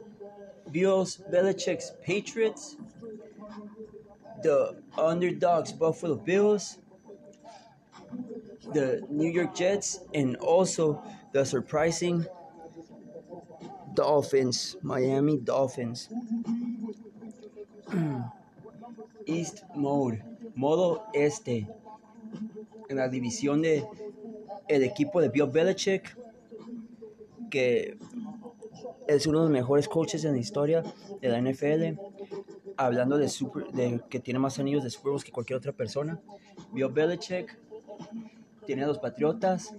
[0.70, 2.76] Bills, Belichick's Patriots,
[4.42, 6.78] the underdogs Buffalo Bills,
[8.72, 11.02] the New York Jets, and also
[11.32, 12.26] the surprising
[13.94, 16.08] Dolphins, Miami Dolphins.
[19.26, 20.22] East Mode,
[20.54, 21.68] modo este.
[22.88, 23.86] En la división de
[24.68, 26.16] el equipo de Bill Belichick,
[27.50, 27.96] que
[29.06, 30.82] es uno de los mejores coaches en la historia
[31.20, 32.00] de la NFL,
[32.76, 36.20] hablando de, super, de que tiene más anillos de Super Bowls que cualquier otra persona.
[36.72, 37.58] Bill Belichick
[38.64, 39.74] tiene a los Patriotas,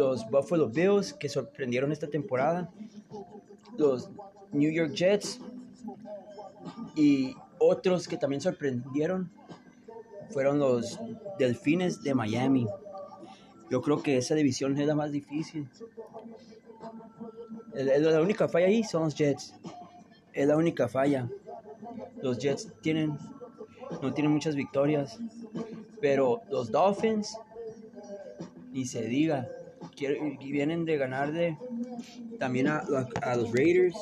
[0.00, 2.70] los Buffalo Bills que sorprendieron esta temporada,
[3.76, 4.10] los
[4.50, 5.38] New York Jets
[6.96, 9.30] y otros que también sorprendieron
[10.30, 10.98] fueron los
[11.38, 12.66] Delfines de Miami.
[13.70, 15.68] Yo creo que esa división es la más difícil.
[17.74, 19.54] La única falla ahí son los Jets.
[20.32, 21.28] Es la única falla.
[22.22, 23.18] Los Jets tienen
[24.02, 25.18] no tienen muchas victorias,
[26.00, 27.36] pero los Dolphins
[28.72, 29.48] ni se diga,
[30.38, 31.56] vienen de ganar de
[32.38, 32.84] también a,
[33.22, 33.96] a, los Raiders.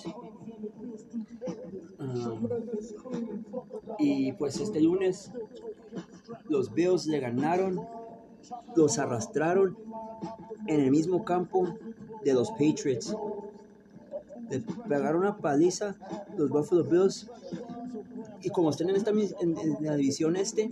[1.99, 2.49] Um,
[3.99, 5.33] y pues este lunes
[6.49, 7.81] los Bills le ganaron,
[8.77, 9.77] los arrastraron
[10.67, 11.67] en el mismo campo
[12.25, 13.17] de los Patriots.
[14.51, 15.97] Le pegaron una paliza
[16.37, 17.29] los Buffalo Bills.
[18.41, 20.71] Y como están en, esta, en, la división este,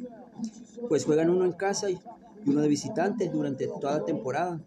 [0.89, 1.99] pues juegan uno en casa y
[2.47, 4.61] uno de visitante durante toda la temporada.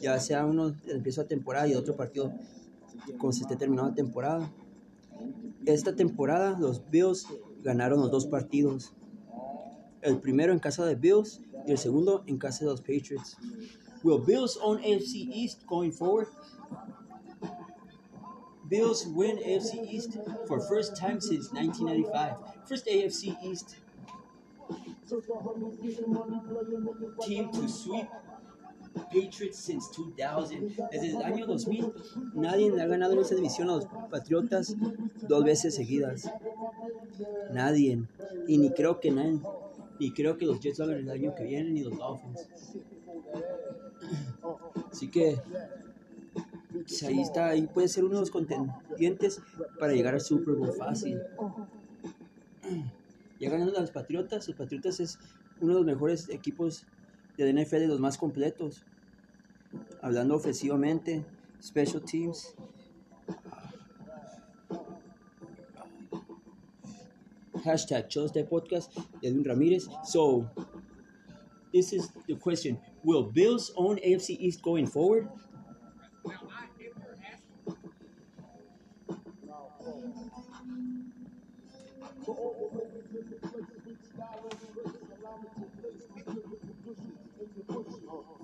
[0.00, 2.32] Ya sea uno al empiezo temporada y otro partido
[3.18, 4.50] cuando se esté terminando la temporada.
[5.66, 7.26] Esta temporada los Bills
[7.62, 8.92] ganaron los dos partidos.
[10.00, 13.36] El primero en casa de Bills y el segundo en casa de los Patriots.
[14.02, 16.28] Will Bills own AFC East going forward?
[18.68, 20.16] Bills win AFC East
[20.46, 22.38] for first time since 1995.
[22.66, 23.76] First AFC East
[27.26, 28.06] team to sweep
[28.94, 30.76] Patriots since 2000.
[30.90, 31.92] Desde el año 2000,
[32.34, 34.76] nadie ha ganado en esa división a los Patriotas
[35.28, 36.30] dos veces seguidas.
[37.52, 38.02] Nadie.
[38.46, 39.40] Y ni creo que nadie.
[39.98, 42.48] Ni creo que los Jets lo hagan el año que viene, ni los Dolphins.
[44.90, 45.40] Así que
[46.72, 49.40] pues ahí está, ahí puede ser uno de los contendientes
[49.78, 51.20] para llegar al Super Bowl fácil.
[53.38, 55.18] Ya ganando a los Patriotas, los Patriotas es
[55.60, 56.86] uno de los mejores equipos
[57.44, 58.84] de la NFL, los más completos.
[60.02, 61.24] Hablando ofensivamente,
[61.62, 62.54] special teams.
[67.64, 69.88] Hashtag Tuesday Podcast, Edwin Ramirez.
[70.04, 70.48] So,
[71.72, 72.78] this is the question.
[73.04, 75.28] Will Bills own AFC East going forward?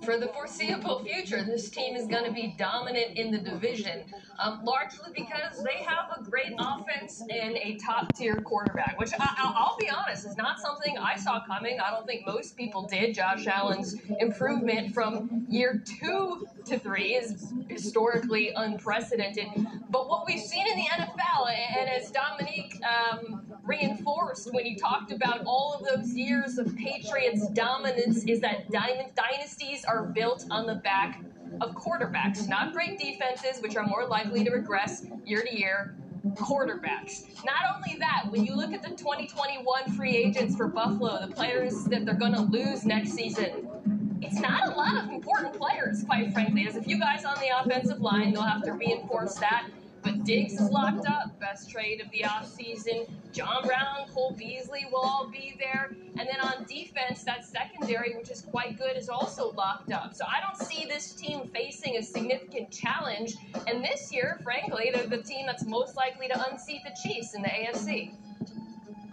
[0.07, 4.05] For the foreseeable future, this team is going to be dominant in the division,
[4.39, 9.65] um, largely because they have a great offense and a top tier quarterback, which I,
[9.69, 11.81] will be honest is not something I saw coming.
[11.81, 13.15] I don't think most people did.
[13.15, 19.47] Josh Allen's improvement from year two to three is historically unprecedented.
[19.89, 25.11] But what we've seen in the NFL, and as Dominique um, reinforced when he talked
[25.11, 30.75] about all of those years of Patriots dominance, is that dynasties are built on the
[30.75, 31.23] back
[31.61, 35.95] of quarterbacks, not great defenses, which are more likely to regress year to year.
[36.33, 37.23] Quarterbacks.
[37.45, 41.85] Not only that, when you look at the 2021 free agents for Buffalo, the players
[41.85, 43.69] that they're going to lose next season,
[44.21, 46.63] it's not a lot of important players, quite frankly.
[46.63, 49.69] There's a few guys on the offensive line, they'll have to reinforce that.
[50.07, 53.09] But Diggs is locked up, best trade of the offseason.
[53.33, 55.97] John Brown, Cole Beasley will all be there.
[56.17, 60.15] And then on defense, that secondary, which is quite good, is also locked up.
[60.15, 63.35] So I don't see this team facing a significant challenge.
[63.67, 67.41] And this year, frankly, they're the team that's most likely to unseat the Chiefs in
[67.41, 68.13] the AFC.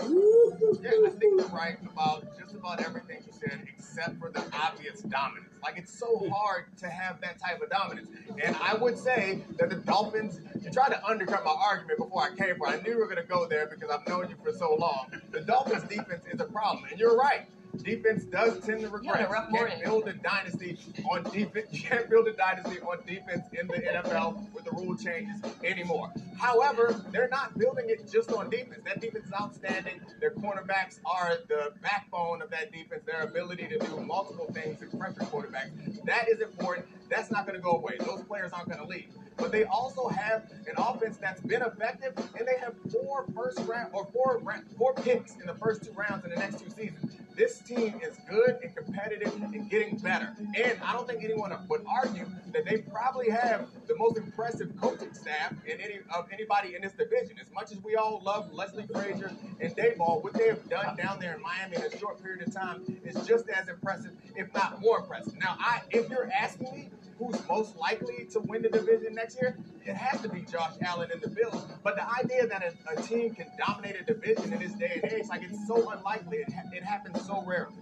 [0.01, 5.01] Yeah, I think you're right about just about everything you said, except for the obvious
[5.01, 5.53] dominance.
[5.64, 8.08] Like it's so hard to have that type of dominance.
[8.44, 12.36] And I would say that the Dolphins, you tried to undercut my argument before I
[12.36, 12.68] came for.
[12.68, 15.06] I knew we were going to go there because I've known you for so long.
[15.32, 17.46] The Dolphins defense is a problem, and you're right.
[17.83, 19.27] Defense does tend to regress.
[19.27, 19.75] a rough You morning.
[19.79, 20.79] can't build a dynasty
[21.11, 21.66] on defense.
[21.72, 26.12] You can't build a dynasty on defense in the NFL with the rule changes anymore.
[26.39, 28.83] However, they're not building it just on defense.
[28.85, 30.01] That defense is outstanding.
[30.20, 33.03] Their cornerbacks are the backbone of that defense.
[33.07, 36.05] Their ability to do multiple things to pressure quarterbacks.
[36.05, 36.87] That is important.
[37.11, 37.97] That's not going to go away.
[38.01, 39.09] Those players aren't going to leave.
[39.37, 43.91] But they also have an offense that's been effective, and they have four first round
[43.93, 44.41] or four
[44.79, 47.16] four picks in the first two rounds in the next two seasons.
[47.37, 50.35] This team is good and competitive and getting better.
[50.39, 55.12] And I don't think anyone would argue that they probably have the most impressive coaching
[55.12, 57.37] staff in any of anybody in this division.
[57.41, 61.18] As much as we all love Leslie Frazier and Daboll, what they have done down
[61.18, 64.80] there in Miami in a short period of time is just as impressive, if not
[64.80, 65.35] more impressive.
[65.41, 69.56] Now, I if you're asking me who's most likely to win the division next year,
[69.84, 71.66] it has to be Josh Allen and the Bills.
[71.82, 75.12] But the idea that a, a team can dominate a division in this day and
[75.12, 76.38] age, like it's so unlikely.
[76.38, 77.74] It, ha- it happens so rarely.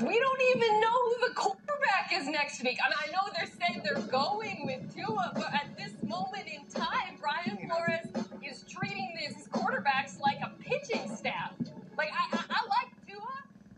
[0.00, 2.78] We don't even know who the quarterback is next week.
[2.84, 7.16] And I know they're saying they're going with Tua, but at this moment in time,
[7.20, 11.52] Brian Flores is treating these quarterbacks like a pitching staff.
[11.96, 13.22] Like, I, I, I like Tua.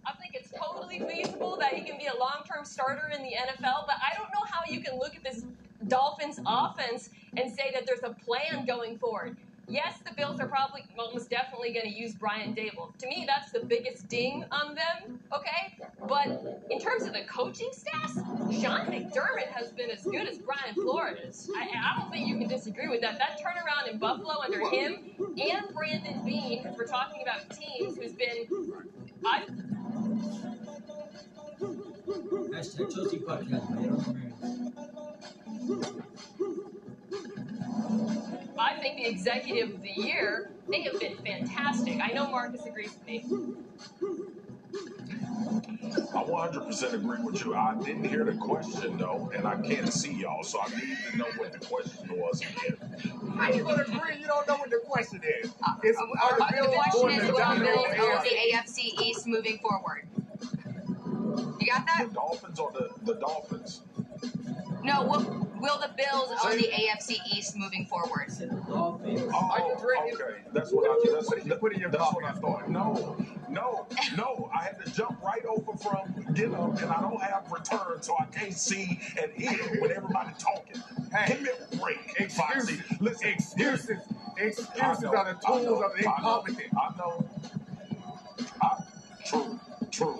[0.07, 3.31] I think it's totally feasible that he can be a long term starter in the
[3.31, 5.45] NFL, but I don't know how you can look at this
[5.87, 9.37] Dolphins offense and say that there's a plan going forward.
[9.71, 12.97] Yes, the Bills are probably almost definitely going to use Brian Daboll.
[12.97, 15.77] To me, that's the biggest ding on them, okay?
[16.09, 20.75] But in terms of the coaching staff, Sean McDermott has been as good as Brian
[20.75, 21.51] Flores.
[21.55, 23.19] I, I don't think you can disagree with that.
[23.19, 28.13] That turnaround in Buffalo under him and Brandon Beane, because we're talking about teams who's
[28.13, 28.49] been.
[29.23, 29.45] I,
[32.09, 33.69] Hashtag Chelsea Podcast.
[33.71, 34.73] man.
[38.59, 42.01] I think the executive of the year, they have been fantastic.
[42.03, 43.25] I know Marcus agrees with me.
[46.15, 47.55] I 100% agree with you.
[47.55, 51.17] I didn't hear the question though, and I can't see y'all, so I need to
[51.19, 52.77] know what the question was again.
[53.37, 54.17] How you gonna agree?
[54.19, 55.53] You don't know what the question is.
[55.83, 58.25] It's Uh, are the the question is, to will the dominate Bills the own AFC?
[58.25, 60.09] the AFC East moving forward?
[61.69, 62.09] You got that?
[62.09, 63.83] The Dolphins or the, the Dolphins?
[64.83, 65.21] No, will,
[65.61, 68.29] will the Bills own the AFC East moving forward?
[68.71, 70.41] Oh, okay.
[70.55, 71.13] That's what I.
[71.13, 72.71] That's, that, put in that's what I thought.
[72.71, 73.19] No,
[73.51, 74.51] no, no.
[74.55, 78.17] I had to jump right over from get up, and I don't have return, so
[78.19, 80.83] I can't see and hear when everybody talking.
[81.13, 82.81] Hey, Give me a break, excuses.
[82.81, 82.97] Foxy.
[83.01, 83.99] Listen, Excuses.
[84.39, 86.75] Excuses know, are the I tools know, of the I know, incompetent.
[86.79, 87.29] I know.
[88.63, 88.83] I,
[89.27, 89.61] true,
[89.91, 90.19] true.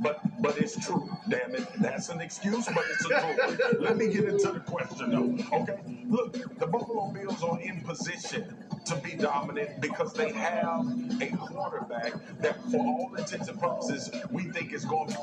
[0.00, 1.08] But but it's true.
[1.28, 1.66] Damn it.
[1.80, 3.80] That's an excuse, but it's a truth.
[3.80, 5.58] Let me get into the question though.
[5.58, 5.78] Okay.
[6.08, 8.56] Look, the Buffalo Bills are in position
[8.86, 10.86] to be dominant because they have
[11.20, 15.18] a quarterback that for all intents and purposes we think is going to be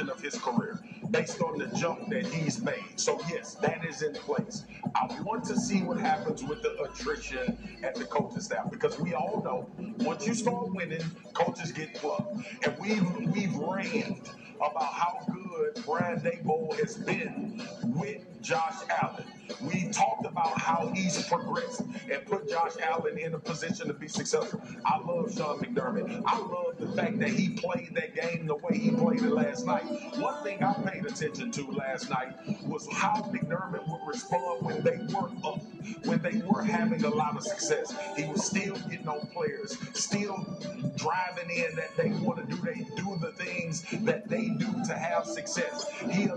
[0.00, 0.80] of his career
[1.10, 2.84] based on the jump that he's made.
[2.96, 4.64] So, yes, that is in place.
[4.94, 9.14] I want to see what happens with the attrition at the coaching staff because we
[9.14, 9.68] all know
[10.04, 12.36] once you start winning, coaches get plucked.
[12.64, 15.43] And we've, we've ranted about how good
[15.86, 19.24] Brad Daboll has been with Josh Allen.
[19.62, 24.08] We talked about how he's progressed and put Josh Allen in a position to be
[24.08, 24.60] successful.
[24.84, 26.22] I love Sean McDermott.
[26.26, 29.66] I love the fact that he played that game the way he played it last
[29.66, 29.84] night.
[30.18, 32.34] One thing I paid attention to last night
[32.66, 35.60] was how McDermott would respond when they were up,
[36.04, 37.94] when they were having a lot of success.
[38.16, 40.58] He was still getting on players, still
[40.96, 42.60] driving in that they want to do.
[42.62, 45.43] They do the things that they do to have success.
[45.46, 45.62] He
[46.06, 46.28] They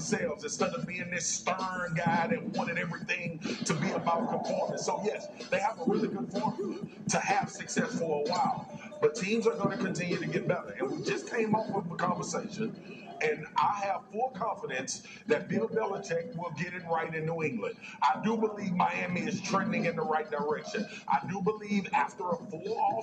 [0.00, 4.84] themselves instead of being this stern guy that wanted everything to be about performance.
[4.84, 6.78] So, yes, they have a really good formula
[7.10, 8.80] to have success for a while.
[9.00, 10.74] But teams are going to continue to get better.
[10.78, 12.74] And we just came off of a conversation
[13.22, 17.76] And I have full confidence that Bill Belichick will get it right in New England.
[18.02, 20.86] I do believe Miami is trending in the right direction.
[21.08, 23.02] I do believe after a full all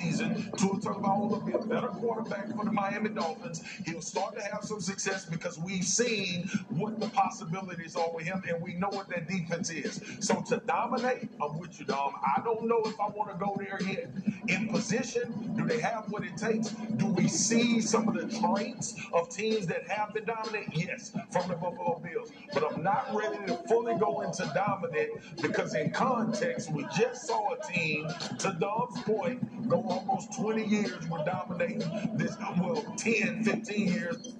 [0.00, 3.62] season, Tua Tagovailoa will be a better quarterback for the Miami Dolphins.
[3.86, 8.42] He'll start to have some success because we've seen what the possibilities are with him,
[8.48, 10.00] and we know what that defense is.
[10.20, 12.14] So to dominate, I'm with you, Dom.
[12.22, 14.10] I don't know if I want to go there yet.
[14.48, 16.70] In position, do they have what it takes?
[16.96, 20.68] Do we see some of the traits of teams that have been dominant?
[20.74, 22.32] Yes, from the Buffalo Bills.
[22.52, 25.10] But I'm not ready to fully go into dominant
[25.40, 28.08] because in context, we just saw a team,
[28.38, 31.80] to Dom's point, go almost 20 years with dominating
[32.16, 34.34] this, well, 10, 15 years.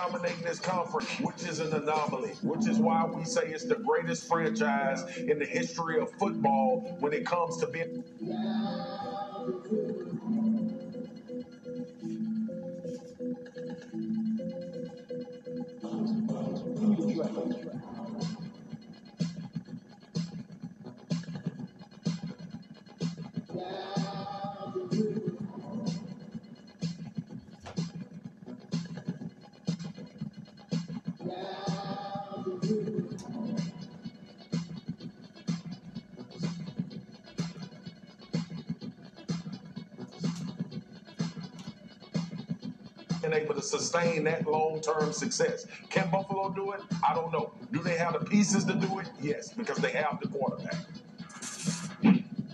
[0.07, 4.29] dominating this conference, which is an anomaly, which is why we say it's the greatest
[4.29, 8.05] franchise in the history of football when it comes to being.
[17.25, 17.64] been
[44.05, 45.67] sustain that long-term success.
[45.91, 46.81] Can Buffalo do it?
[47.07, 47.53] I don't know.
[47.73, 49.09] Do they have the pieces to do it?
[49.21, 50.77] Yes, because they have the quarterback.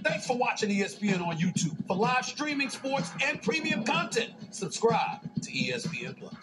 [0.03, 1.77] Thanks for watching ESPN on YouTube.
[1.87, 6.35] For live streaming sports and premium content, subscribe to ESPN Plus.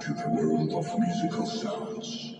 [0.00, 2.34] To the world of musical sounds.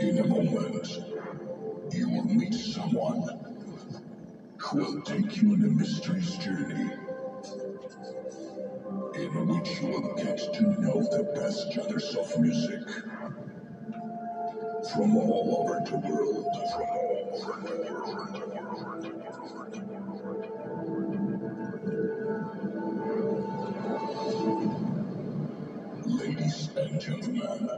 [0.00, 1.02] In a moment,
[1.90, 3.28] you will meet someone
[4.58, 6.92] who will take you on a mystery's journey
[9.66, 12.82] in which you will get to know the best genres of music
[14.92, 16.46] from all over the world.
[16.72, 18.32] From all over the world.
[26.06, 27.70] Ladies and gentlemen,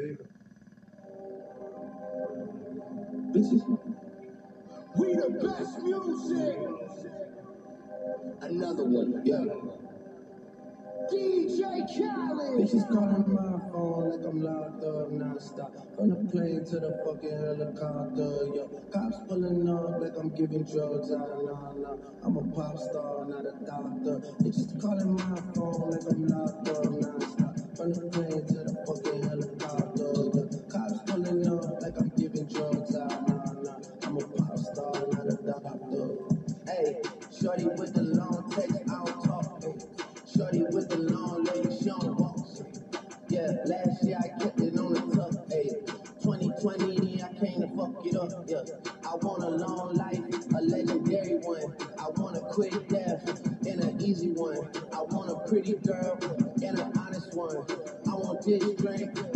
[0.00, 0.24] Sige, there you go.
[3.32, 3.78] Bitches.
[4.96, 6.58] We the best music.
[8.42, 9.44] Another one, yeah.
[11.10, 12.60] DJ Khaled.
[12.60, 15.96] Bitches calling my phone like I'm locked up non-stop.
[15.96, 18.70] From the plane to the fucking helicopter, yo.
[18.92, 21.96] Cops pulling up like I'm giving drugs out of nah, nah.
[22.22, 24.20] I'm a pop star, not a doctor.
[24.42, 27.56] Bitches calling my phone like I'm locked up non-stop.
[27.76, 28.59] From the plane to
[40.50, 42.36] Shorty with the long legs, she don't walk.
[43.28, 45.50] Yeah, last year I kept it on the tuck.
[45.50, 45.70] Hey,
[46.22, 48.30] 2020, I came to fuck it up.
[48.48, 48.64] Yeah,
[49.08, 50.18] I want a long life,
[50.54, 51.76] a legendary one.
[51.98, 54.68] I want a quick death and an easy one.
[54.92, 56.18] I want a pretty girl
[56.62, 57.64] and an honest one.
[58.08, 59.29] I want this drink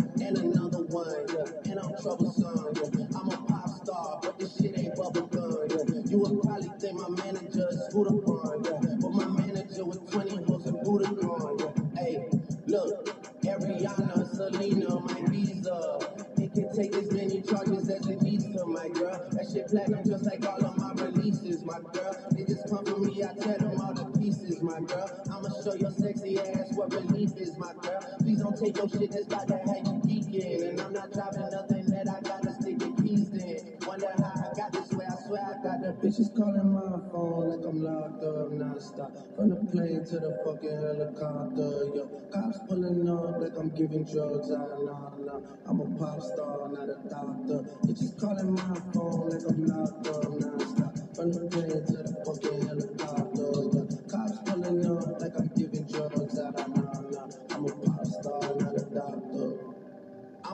[28.85, 30.69] Your shit that's about to have you geeking.
[30.69, 33.87] And I'm not driving nothing that I gotta stick the keys in.
[33.87, 37.49] Wonder how I got this way, I swear I got the bitches calling my phone
[37.49, 39.11] like I'm locked up non-stop.
[39.35, 42.09] From the plane to the fucking helicopter, yo.
[42.29, 45.39] Cops pulling up like I'm giving drugs out, nah, nah.
[45.65, 47.65] I'm a pop star, not a doctor.
[47.87, 50.93] Bitches calling my phone like I'm locked up non-stop.
[51.15, 53.87] From the plane to the fucking helicopter, yo.
[54.07, 56.84] Cops pulling up like I'm giving drugs out, nah, nah.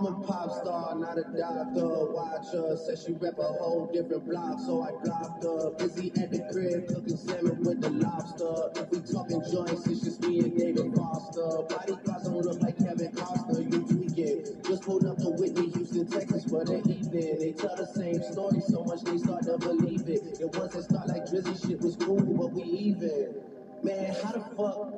[0.02, 2.12] I'm a pop star, not a doctor.
[2.12, 5.70] Watch her, said she rep a whole different block, so I blocked her.
[5.78, 8.82] Busy at the crib, cooking salmon with the lobster.
[8.82, 11.62] If we talking joints, it's just me and David Foster.
[11.70, 14.44] Bodyguards don't look like Kevin Costner, you tweaking.
[14.66, 17.38] Just pulled up to Whitney, Houston, Texas for the evening.
[17.38, 20.40] They tell the same story so much they start to believe it.
[20.42, 23.36] It wasn't start like Drizzy shit was cool, but we even.
[23.84, 24.90] Man, how the fuck?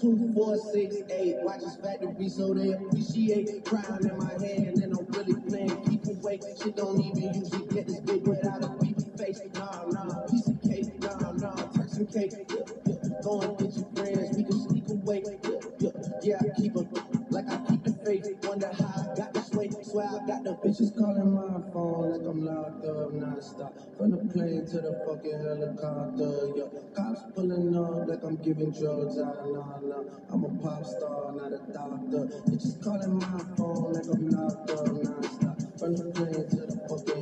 [0.00, 1.36] Two, four, six, eight.
[1.42, 3.64] Watch this factory so they appreciate.
[3.64, 6.40] Crown in my hand and I'm really playing keep away.
[6.62, 9.40] Shit don't even usually get this big without a beefy face.
[9.54, 10.86] Nah, nah, piece of cake.
[11.02, 12.32] Nah, nah, Turks and cake.
[12.50, 12.56] Yeah,
[12.86, 12.96] yeah.
[13.22, 14.36] Go and get your friends.
[14.36, 15.22] We can sneak away.
[15.44, 15.50] Yeah,
[15.80, 15.90] yeah,
[16.22, 16.36] yeah.
[16.42, 16.88] I keep 'em
[17.30, 18.28] like I keep the faith.
[18.44, 19.34] Wonder how I got
[19.68, 23.74] Swear I got the bitches calling my phone like I'm locked up non-stop.
[23.98, 26.70] From the plane to the fucking helicopter, yo.
[26.94, 30.02] Cops pulling up like I'm giving drugs out, nah, nah.
[30.30, 32.26] I'm a pop star, not a doctor.
[32.48, 35.78] Bitches calling my phone like I'm locked up non-stop.
[35.78, 37.19] From the plane to the fucking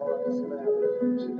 [0.00, 1.35] Lord,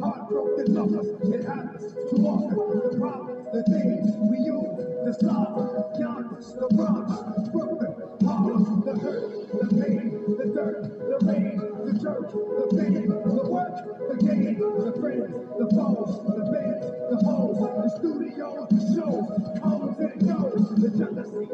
[0.00, 1.08] heartbroken lovers.
[1.32, 2.56] It happens too often.
[2.56, 7.94] The problems, the things we use, the sorrow, yonder, the Bronx, Brooklyn,
[8.24, 11.56] Harlem, the hurt, the pain, the dirt, the rain,
[11.86, 13.74] the church, the fame, the work,
[14.08, 19.28] the game, the friends, the foes, the bands, the hoes, the studio, the shows,
[19.62, 21.53] homes and goes, the jealousy.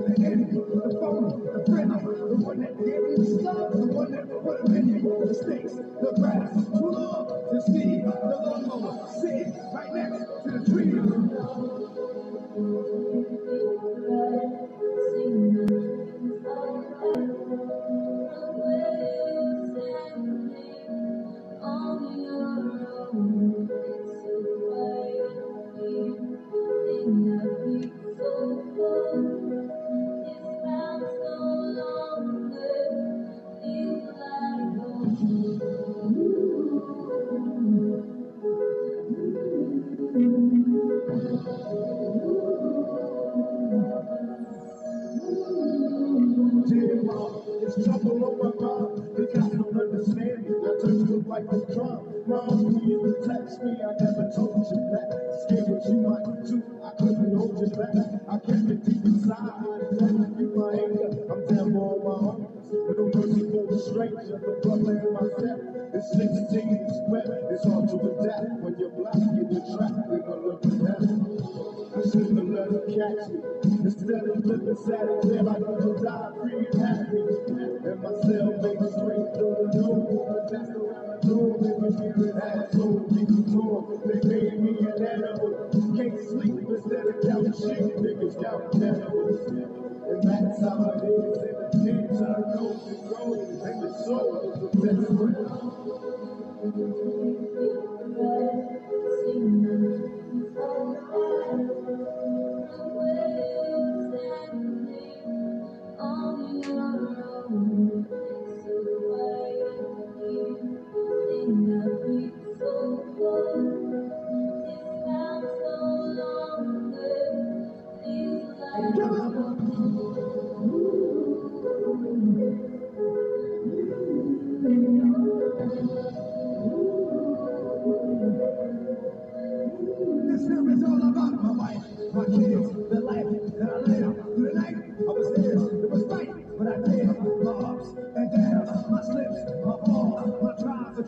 [64.21, 64.70] Tu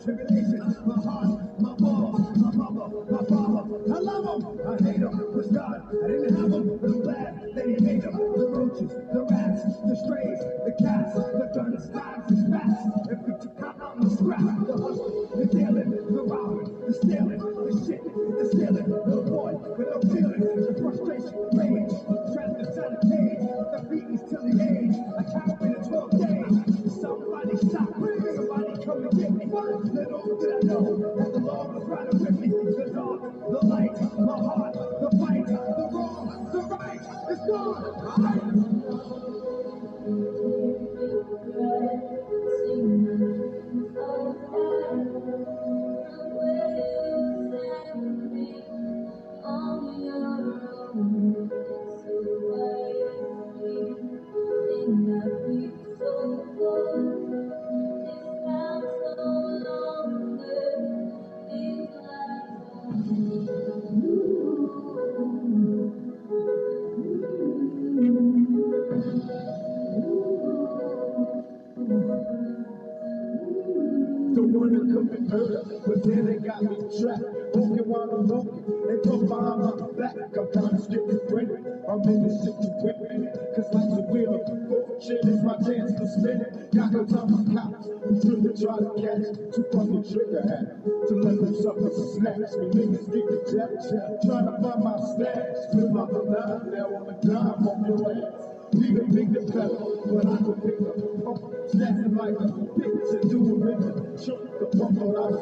[0.05, 0.42] to believe.
[37.53, 39.22] Vai!
[80.13, 81.65] I'm kinda schizophrenic.
[81.89, 85.25] I'm in the situation, cause life's a wheel of fortune.
[85.25, 86.69] It's my chance to spin it.
[86.69, 89.25] Got no time for cops who shouldn't try to catch.
[89.57, 92.53] Too fucking trigger happy to let them suffer some snacks.
[92.61, 93.71] Me niggas get the jack
[94.21, 95.57] trying to find my stash.
[95.73, 98.53] With my banana now on the dime on your ass.
[98.73, 101.41] Leave a big the pedal, but I can pick up.
[101.73, 104.13] Snapping like a bitch and do a rhythm.
[104.17, 105.41] Chuck the pump on our.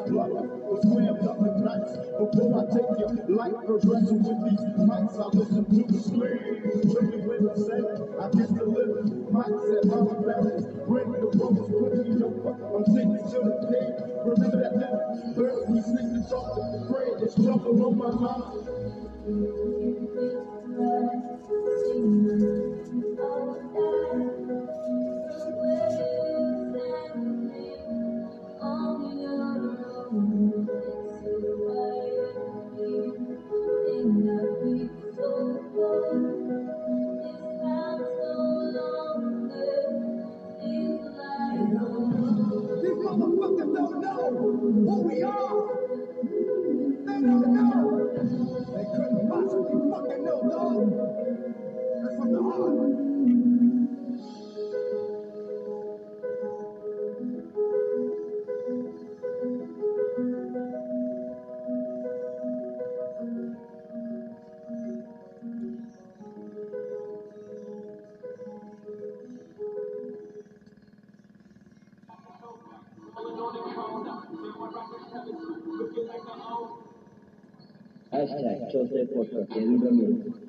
[0.64, 1.92] Or swam up the nights.
[2.18, 6.42] Before I take your life progression with these mics, I listen to the scream.
[6.90, 7.80] Really when I say,
[8.18, 9.06] I get to live.
[9.30, 10.64] Mindset, I'm a balance.
[10.86, 12.58] Bring the bubbles, put me your fuck.
[12.60, 13.98] I'm taking to the page.
[14.26, 15.02] Remember that never.
[15.34, 17.08] Birds, we sneak and talk to pray.
[17.22, 18.68] It's trouble on my mind.
[79.22, 80.41] Chose Podcast,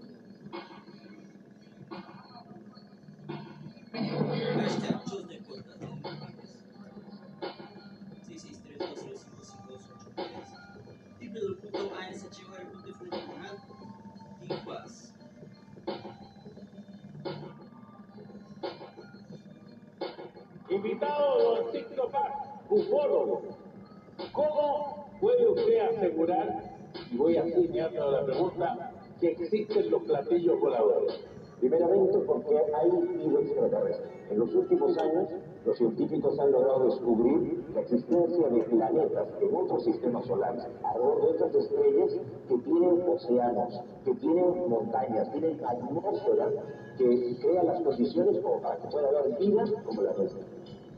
[34.30, 35.30] En los últimos años,
[35.65, 41.28] los científicos han logrado descubrir la existencia de planetas en otros sistemas solares, alrededor de
[41.28, 42.11] otras estrellas
[42.48, 46.49] que tienen océanos, que tienen montañas, tienen atmósfera
[46.98, 50.41] que crea las condiciones como para que pueda haber vida como la nuestra.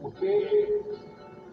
[0.03, 0.41] Usted,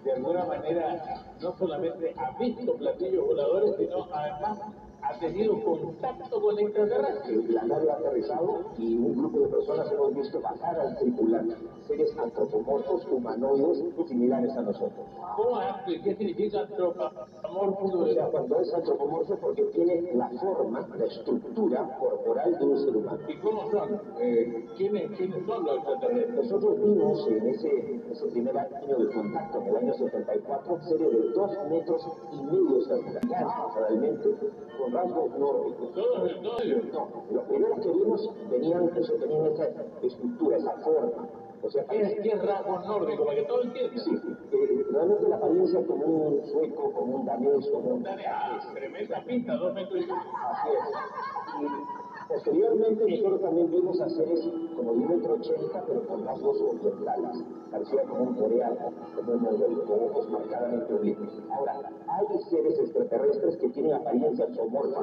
[0.05, 4.59] de alguna manera, no solamente ha visto platillos voladores, sino además
[5.03, 7.51] ha tenido contacto con extraterrestres.
[7.51, 11.57] La nave ha aterrizado y un grupo de personas hemos visto bajar al tripulante,
[11.87, 15.07] seres antropomorfos humanoides similares a nosotros.
[15.37, 15.61] ¿Cómo?
[15.87, 17.99] ¿Qué significa antropomorfo?
[17.99, 22.97] O sea, cuando es antropomorfo porque tiene la forma, la estructura corporal de un ser
[22.97, 23.19] humano.
[23.29, 24.01] ¿Y cómo son?
[24.21, 26.37] Eh, ¿quiénes, ¿Quiénes son los extraterrestres?
[26.37, 31.31] Nosotros vimos en ese, ese primer año de contacto, en el año 74, serie de
[31.31, 33.03] dos metros y medio de
[33.77, 34.37] realmente,
[34.79, 35.93] con rasgos nórdicos.
[35.95, 36.59] ¿Todos de todo?
[36.93, 39.69] No, los primeros que vimos venían, eso, tenían esa
[40.03, 41.29] estructura, esa forma.
[41.63, 43.25] O sea, ¿Qué es, qué es rasgo nórdico?
[43.25, 44.03] Para que todo entienda.
[44.03, 44.11] Sí,
[44.53, 48.07] eh, realmente la apariencia como un sueco, como un danés, como un...
[48.07, 50.15] Ah, tremenda pinta, dos metros y medio.
[50.51, 51.63] Así es.
[51.63, 56.61] Y posteriormente nosotros también vimos a seres como de un metro ochenta, pero con rasgos
[56.61, 57.45] orientales.
[57.71, 61.43] Parecía como un coreano, como un modelo, con ojos marcadamente oblicuos.
[61.51, 65.01] Ahora, hay seres extraterrestres que tienen apariencia zoomorfa.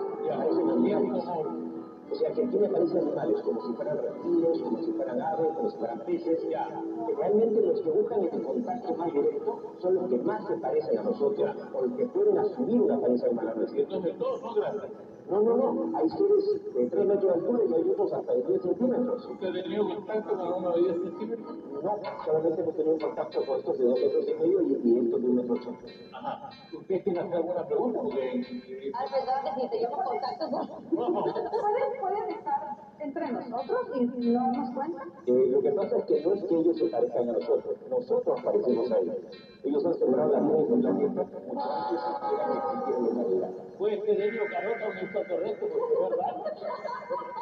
[2.12, 5.70] O sea, que tienen apariencia animales, como si fueran reptiles, como si fueran aves, como
[5.70, 6.40] si fueran peces.
[6.40, 10.98] Que realmente los que buscan el contacto más directo son los que más se parecen
[10.98, 13.54] a nosotros, o los que pueden asumir una apariencia humana.
[13.56, 15.09] Entonces todos son grandes.
[15.30, 15.98] No, no, no.
[15.98, 19.26] Hay seres de 3 metros de altura y hay otros hasta de 10 centímetros.
[19.28, 21.58] ¿Usted ha tenido contacto con uno de 10 centímetros?
[21.84, 25.28] No, solamente hemos tenido contacto con estos de 2 metros y medio y, estos de
[25.30, 26.18] 1 metro 80.
[26.18, 26.50] Ajá.
[26.74, 28.00] ¿Usted tiene hacer alguna pregunta?
[28.02, 28.28] Porque...
[28.28, 30.68] eh, Ay, verdad que si teníamos contacto con...
[30.90, 35.10] ¿Pueden, pueden estar entre nosotros y no nos cuentan?
[35.28, 38.42] Eh, lo que pasa es que no es que ellos se parezcan a nosotros, nosotros
[38.44, 39.16] parecemos a ellos.
[39.64, 43.50] Ellos han sembrado la vida en el planeta mucho antes siquiera que existiera la humanidad.
[43.78, 46.36] Puede ser ello carota un extraterrestre, porque es verdad.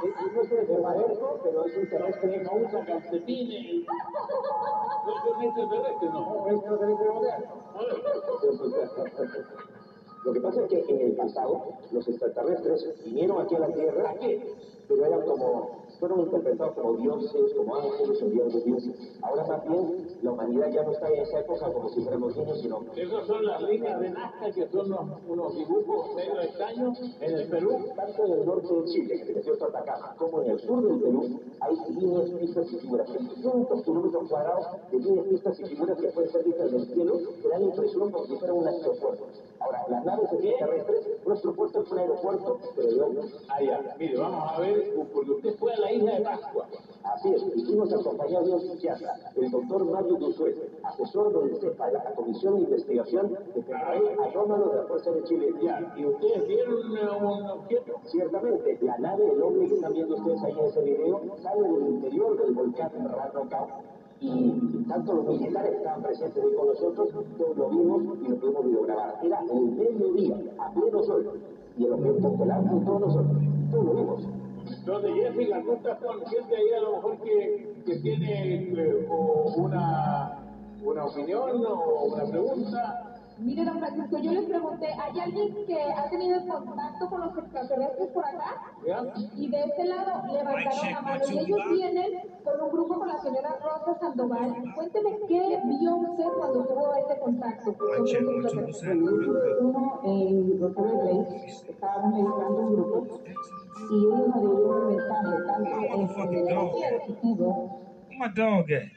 [0.03, 0.73] Eh, No sé de qué
[1.11, 3.85] eso, pero es un terrestre No usa calcetines.
[5.05, 6.47] No es un extraterrestre, no.
[6.47, 7.53] es extraterrestre moderno.
[10.25, 14.13] Lo que pasa es que en el pasado los extraterrestres vinieron aquí a la Tierra,
[14.87, 18.83] pero eran como, fueron interpretados como dioses, como ángeles enviados de Dios.
[19.21, 22.61] Ahora más bien la humanidad ya no está en esa época como si fuéramos niños,
[22.61, 27.33] sino Esas son las líneas de Nazca, que son unos, unos dibujos medio extraños en
[27.33, 27.77] el Perú.
[27.95, 30.83] tanto en el norte de Chile, en el desierto de Atacama, como en el sur
[30.83, 33.09] del Perú, hay líneas, pistas y figuras.
[33.09, 37.49] 600 kilómetros cuadrados de líneas, pistas y figuras que pueden ser vistas del cielo, que
[37.49, 39.27] dan la impresión como si fuera un aeropuerto.
[39.59, 43.35] Ahora, las naves extraterrestres, nuestro puerto es un aeropuerto, pero de hombres.
[43.49, 43.95] Ah, ya.
[43.97, 46.67] Mire, vamos a ver, porque usted fue a la isla de Pascua.
[47.03, 51.91] Así es, y fuimos acompañados de un psiquiatra, el doctor Mario Dusuet, asesor del CEPA,
[51.91, 55.53] la Comisión de Investigación de Federal Anómalo de la Fuerza de Chile.
[55.61, 57.93] Ya, ¿y ustedes vieron un objeto?
[58.05, 61.87] Ciertamente, la nave, el hombre que están viendo ustedes ahí en ese video, sale del
[61.87, 63.67] interior del volcán Ranocao
[64.19, 68.35] y tanto los militares que estaban presentes ahí con nosotros, todos lo vimos y lo
[68.37, 69.19] pudimos videograbar.
[69.23, 71.39] Era el mediodía, a pleno sol,
[71.77, 73.35] y el objeto de todos nosotros,
[73.71, 74.46] todos lo vimos.
[74.85, 79.53] Donde Jessica, tú estás con gente ahí a lo mejor que, que tiene eh, o
[79.57, 80.39] una,
[80.83, 83.13] una opinión o una pregunta.
[83.39, 88.07] Mire, don Francisco, yo les pregunté, ¿hay alguien que ha tenido contacto con los extraterrestres
[88.07, 88.73] por acá?
[88.83, 89.03] ¿Ya?
[89.35, 91.23] Y de este lado levantaron la mano.
[91.29, 92.11] Y ellos vienen
[92.43, 94.55] con un grupo con la señora Rosa Sandoval.
[94.73, 99.57] Cuénteme qué vio usted cuando tuvo ese contacto con los extraterrestres.
[99.61, 103.19] Uno, el doctor Blake, estábamos meditando un grupo
[103.89, 106.55] y uno de ellos un tanto este, de
[108.07, 108.89] Where my dog at?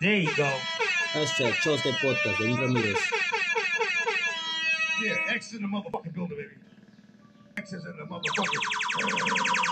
[0.00, 0.50] There you go.
[1.12, 2.98] Hashtag Shows de Podcast de Ramírez.
[5.02, 6.56] Yeah, X in the motherfucking building, baby.
[7.56, 9.70] X is in the motherfucking.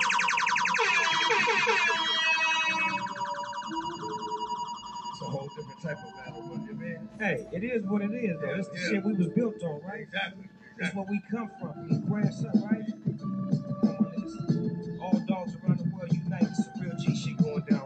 [5.10, 7.08] It's a whole different type of battle, but you mean?
[7.18, 8.54] Hey, it is what it is, though.
[8.54, 8.88] It's the Yeah.
[8.88, 10.00] shit we was built on, right?
[10.00, 10.48] Exactly.
[10.78, 11.88] That's where we come from.
[11.88, 12.84] We grass up, right?
[15.56, 16.48] Around the world unite.
[16.56, 17.77] Some real G shit going down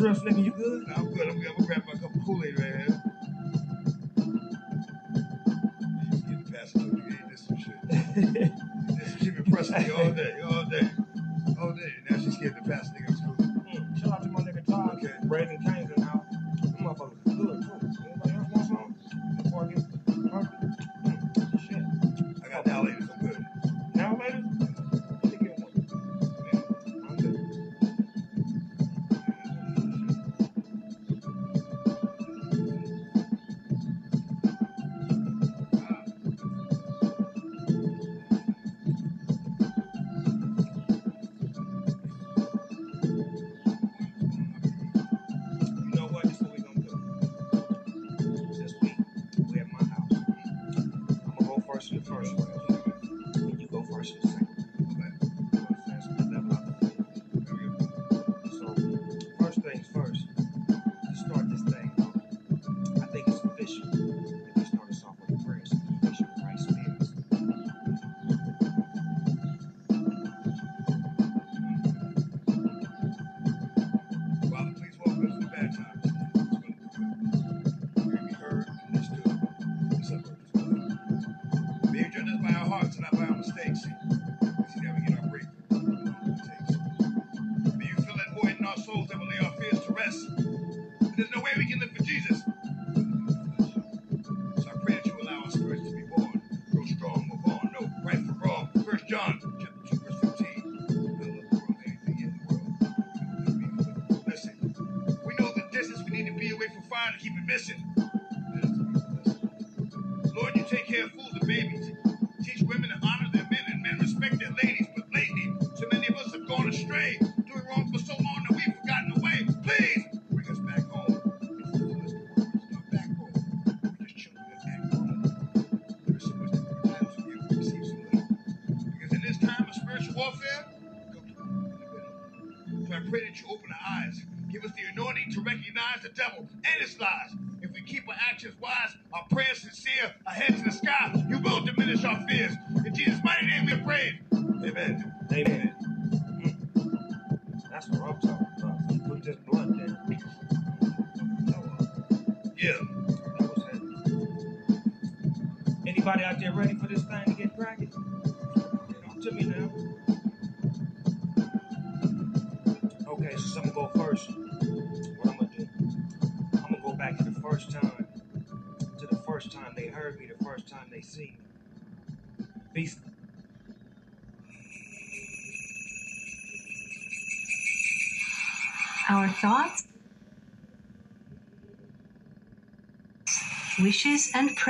[0.00, 0.44] Strips, nigga?
[0.44, 0.52] You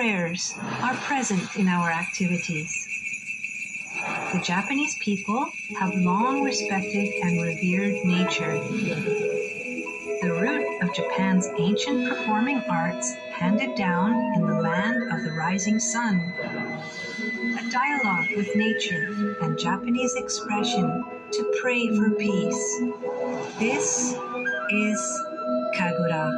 [0.00, 2.88] prayers are present in our activities.
[4.32, 8.54] The Japanese people have long respected and revered nature.
[10.22, 15.78] The root of Japan's ancient performing arts handed down in the land of the rising
[15.78, 16.32] sun.
[17.58, 22.80] A dialogue with nature and Japanese expression to pray for peace.
[23.58, 24.14] This
[24.70, 25.20] is
[25.76, 26.32] Kagura.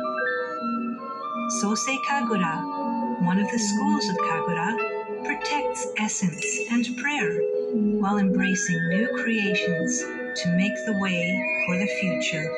[1.63, 2.82] Sosei Kagura,
[3.22, 4.78] one of the schools of Kagura,
[5.26, 7.42] protects essence and prayer
[8.00, 10.02] while embracing new creations
[10.42, 12.50] to make the way for the future.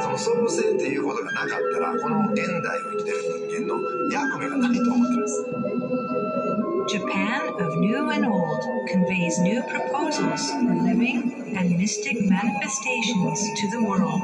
[0.00, 5.44] その創生っていうことがなかったらこの現代を生きてる人間の役目がないと思ってます
[6.88, 13.80] Japan of new and old conveys new proposals for living and mystic manifestations to the
[13.80, 14.20] world.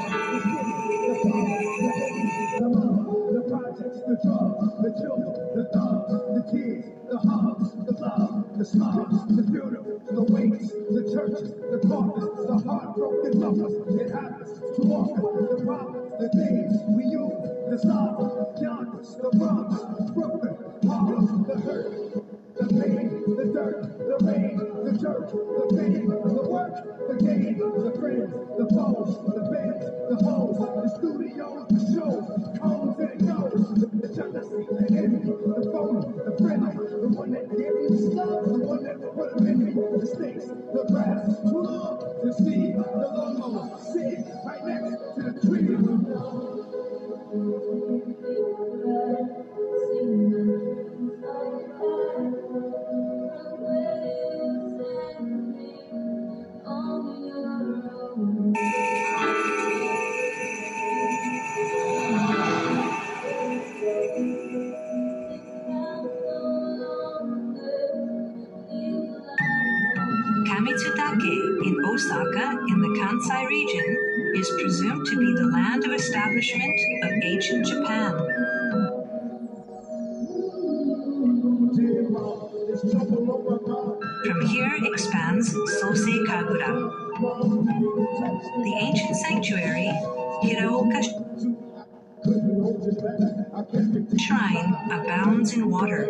[4.05, 9.43] The drugs, the children, the thugs, the kids, the hugs, the love, the smiles, the
[9.43, 13.73] funeral, the wakes, the churches, the coffins, the heartbroken lovers.
[14.01, 15.23] It happens too often.
[15.55, 22.13] The problems, the things we use, the sorrow, Yonkers, the Bronx, Brooklyn, Harlem, the hurt,
[22.59, 26.75] the pain, the dirt, the rain, the jerk, the pain, the work,
[27.07, 32.99] the game, the friends, the foes, the bands, the hoes, the studios, the shows, cones
[32.99, 33.92] and goes,
[34.49, 37.89] the jealousy, the the the friendly, the one that gave you.
[37.89, 42.33] the love, the one that put them in me, the stakes, the grass, look, the
[42.33, 42.83] seed, the
[43.15, 44.19] logo, sit
[73.23, 78.11] Kansai region is presumed to be the land of establishment of ancient Japan.
[84.25, 86.91] From here expands Sosei Kagura.
[88.63, 89.91] The ancient sanctuary,
[90.43, 91.01] Hiraoka
[94.19, 96.09] Shrine, abounds in water.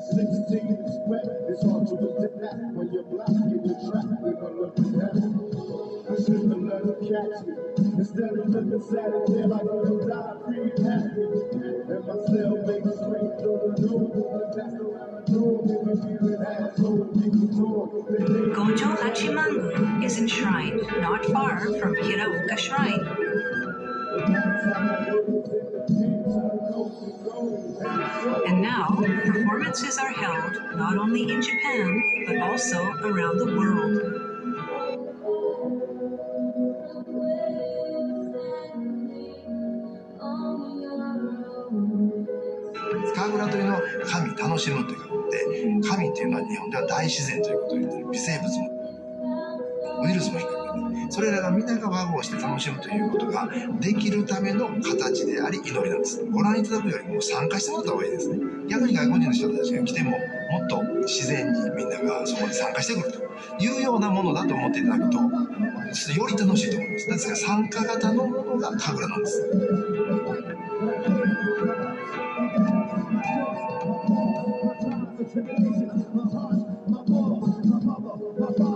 [0.00, 1.94] It's 16, it's wet, it's hard to
[2.40, 5.12] that when you're black and you're trapped in a living hell.
[6.08, 7.52] The doesn't catch me.
[8.00, 11.20] Instead of living sad until I go to die, free and happy.
[11.20, 14.08] And my cellmate straight through the room,
[14.56, 17.92] that's around the room, make me feel an asshole, keep me torn.
[18.56, 23.04] Gojo Hachimangu is enshrined not far from Hiraoka Shrine.
[28.47, 34.25] And now, performances are held not only in Japan, but also around the world.
[43.15, 50.58] 川村というのは神楽しむということで神っていうのは日本では大自然ということを言ってる微生物もウイルスも低い
[51.10, 53.48] それらが皆が和合して楽しむということが
[53.80, 56.24] できるための形であり祈りなんです。
[56.30, 58.38] ご覧いただくよりも参加してもらった方がいいですね。
[58.68, 60.16] 逆に外国人の人たちが来てもも
[60.64, 63.30] っと自然にみんながそこに参加してくると。
[63.58, 65.28] いうようなものだと思っていただくとよ
[66.26, 67.06] り楽しいと思います。
[67.08, 69.42] ですか参加型のものが神楽なんです。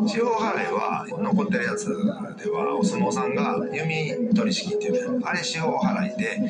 [0.07, 6.41] 地方払いは残ってるやつではお相撲さんが弓取り式っていうねあれ司法払いで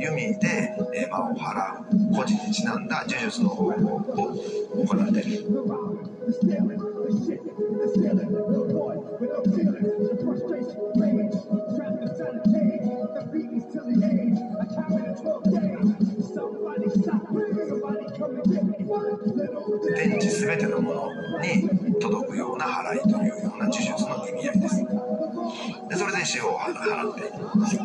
[0.00, 0.74] 弓で、
[1.08, 4.04] 馬、を払う個人にちなんだ呪術の方法を
[4.84, 5.44] 行っている
[19.96, 21.10] 天地すべてのもの
[21.40, 24.84] に届くような払いというような呪術の意味合いです。
[25.88, 27.76] でそれで死を払っていきます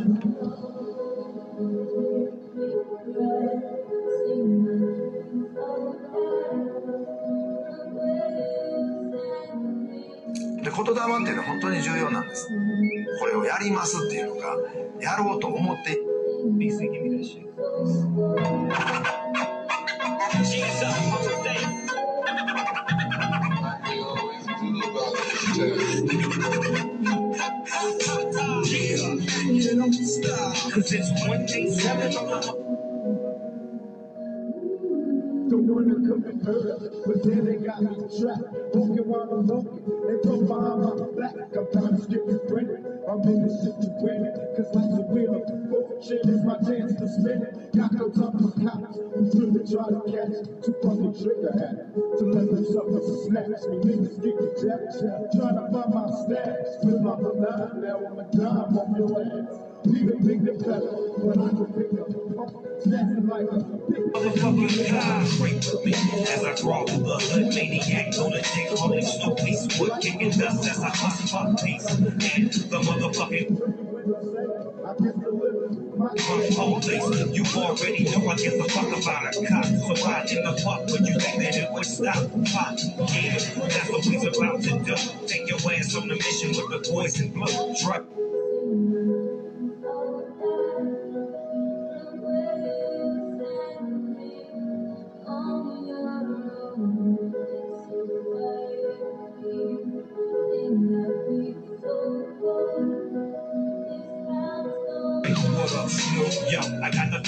[10.63, 12.47] で言霊っていうのは本当に重要なんです。
[13.19, 14.57] これをやりますっていうのか
[15.01, 15.99] やろうと思って。
[16.57, 17.09] Be thinking,
[20.83, 21.63] up on the day.
[28.65, 29.15] Yeah,
[29.51, 30.77] you don't stop.
[30.77, 30.91] It's
[31.27, 32.41] 187 on the
[35.49, 38.43] Don't wanna come early, but then they got me trapped.
[38.75, 40.17] Walking while I'm walking, they
[40.47, 41.35] behind my back.
[41.57, 41.67] I'm
[41.97, 42.81] to skip the credit.
[43.09, 45.43] I'm in this shit to win it, cause life's a wheel of
[45.73, 47.75] oh, fortune is my chance to spin it.
[47.75, 51.83] Got no time for cops who really try to catch to fucking trigger happy.
[52.19, 54.81] To let themselves snatch me, niggas get the jack.
[55.35, 59.59] Trying to find my stacks, fill my line now I'm a dime on your ass.
[59.85, 62.09] Leave it big the pedal, but I can pick up.
[62.79, 63.59] Snapping like a
[63.91, 65.91] big motherfucking car straight with me
[66.31, 67.53] as I crawl through the hood.
[67.53, 71.85] Maniac on a dick, holding Snoopy, wood kicking dust as I bust fuck peace.
[71.91, 73.79] And the motherfucking
[76.17, 79.65] police, you already know I give a fuck about a cop.
[79.65, 82.15] So why in the fuck would you think that it would stop?
[82.15, 82.79] Fuck,
[83.13, 84.95] yeah, that's what we's about to do.
[85.27, 87.75] Take your ass on the mission with the boys in blue.
[87.83, 89.18] Drop.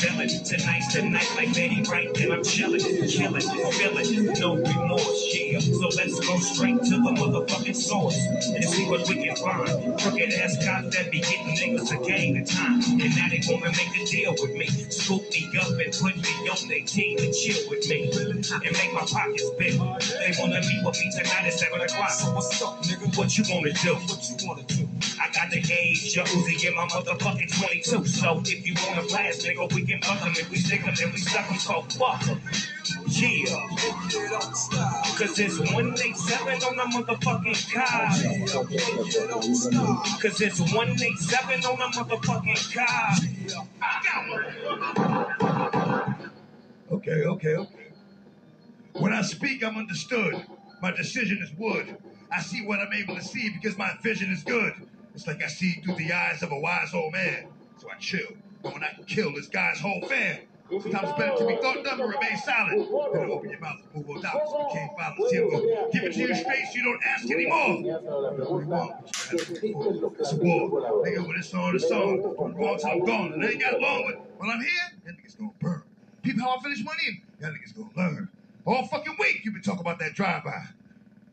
[0.02, 0.42] The.
[0.58, 5.60] Tonight's the night like Betty Wright, and I'm chilling, killing, feeling, no remorse, yeah.
[5.60, 8.18] So let's go straight to the motherfucking source
[8.54, 10.00] and see what we can find.
[10.02, 12.82] Crooked ass cops that be getting niggas a gang of time.
[13.00, 14.68] And now they wanna make a deal with me.
[14.90, 18.10] Scoop me up and put me on their team and chill with me.
[18.12, 19.78] And make my pockets big.
[19.78, 22.10] They wanna meet with me tonight at 7 o'clock.
[22.10, 23.16] So what's up, nigga?
[23.18, 23.94] What you wanna do?
[23.96, 24.88] What you wanna do?
[25.22, 28.06] I got the gauge, your Uzi in my motherfucking 22.
[28.08, 30.34] So if you wanna blast, nigga, we can buck them.
[30.36, 32.42] If we stick them, then we suck them, so fuck 'em.
[33.08, 33.68] Yeah.
[35.18, 38.10] Cause it's 187 on the motherfucking car.
[40.22, 43.16] Cause it's 187 on the motherfucking car.
[46.92, 47.78] Okay, okay, okay.
[48.94, 50.36] When I speak, I'm understood.
[50.82, 51.98] My decision is wood.
[52.32, 54.74] I see what I'm able to see because my vision is good.
[55.14, 57.48] It's like I see through the eyes of a wise old man.
[57.78, 58.28] So I chill.
[58.62, 62.00] When I can kill this guy's whole fan, sometimes it's better to be thought dumb
[62.00, 64.36] and remain silent than to open your mouth and move on out.
[64.36, 65.50] You can't violence him.
[65.50, 67.82] Go give it to you straight so you don't ask anymore.
[70.20, 70.70] It's a war.
[71.04, 72.36] Nigga, when it's on, it's on.
[72.36, 73.34] From wrong till I'm gone.
[73.34, 75.84] And I ain't got long, but while I'm here, that nigga's gonna burn.
[76.22, 78.30] People how I finish money, and that nigga's gonna learn.
[78.66, 80.68] All fucking week you been talking about that drive-by.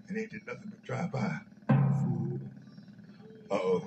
[0.09, 1.41] It ain't did nothing but drive-by.
[3.51, 3.83] Uh-oh.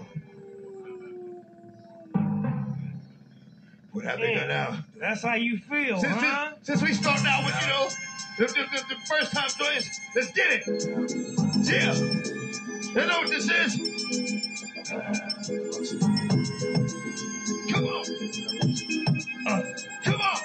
[3.92, 4.80] What happened Damn, now?
[5.00, 6.54] That's how you feel, Since, huh?
[6.62, 7.90] since, since we start out with, you know,
[8.38, 10.64] the, the, the, first time stories, let's get it.
[11.68, 11.94] Yeah.
[11.94, 13.76] You know what this is?
[17.72, 18.06] Come on.
[19.48, 19.64] Uh,
[20.04, 20.38] come on.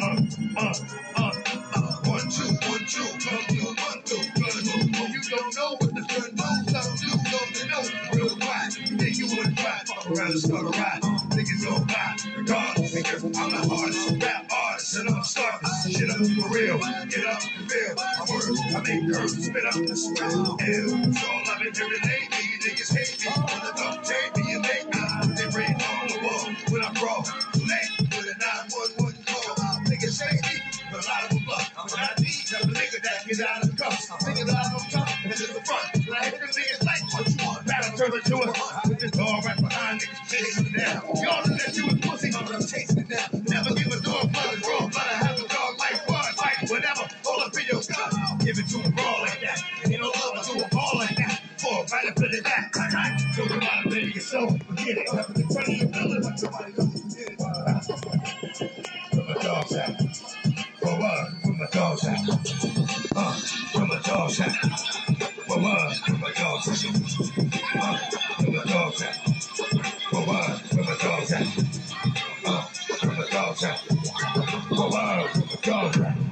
[0.00, 0.16] Uh,
[0.56, 0.74] uh,
[1.16, 1.32] uh,
[1.74, 5.04] uh, one, two, one, two, come two, one, two, one, two.
[5.12, 5.87] You don't know
[8.68, 11.00] Quiet, you think you would try, fuck around and start a ride.
[11.32, 13.24] Niggas gon' buy, regardless.
[13.24, 16.76] I'm the hardest rap artist, and I'm starting shit up for real.
[17.08, 18.60] Get up and feel my words.
[18.68, 20.20] I make curves, spit up the sweat.
[20.20, 23.32] Hell, so all I've been hearing lately, niggas hate me.
[23.32, 25.00] The dog take me, you make me.
[25.32, 27.24] They rain on the wall when I brawl.
[27.56, 29.56] Late with a 911 call.
[29.88, 30.60] Niggas hate me,
[30.92, 31.72] but a lot of them bluff.
[31.88, 34.08] When I need a nigga that get out of the cuffs.
[34.28, 36.04] Niggas I'm on top, and it's in the front.
[36.04, 36.97] When I hit them niggas like,
[38.06, 41.02] it to a I put this dog right behind niggas, chasing it down.
[41.16, 43.44] Y'all know that you was pussy, but I'm chasing it down.
[43.48, 47.08] Never give a dog blood raw, but I have a dog like blood, fight, whatever.
[47.24, 49.62] Hold up in your gun, give it to raw like that.
[49.86, 51.42] Ain't no love to a ball like that.
[51.58, 51.84] For
[52.28, 52.74] the back.
[53.34, 55.08] So you gotta play yourself, forget it.
[55.14, 57.38] Up in front of your building, somebody knows who did it.
[57.38, 59.72] From the dog's
[60.82, 61.28] what?
[61.42, 62.64] From the dog's house.
[63.16, 63.32] Uh,
[63.72, 65.17] from the dog's house.
[65.48, 65.96] For what?
[65.96, 67.20] From the dog's house.
[67.74, 67.98] Uh,
[68.36, 69.46] from the dog's house.
[70.10, 70.60] For what?
[70.60, 71.58] From the dog's house.
[72.44, 72.62] Uh,
[72.98, 73.82] from the dog's house.
[74.68, 75.30] For what?
[75.30, 76.27] From the dog's house.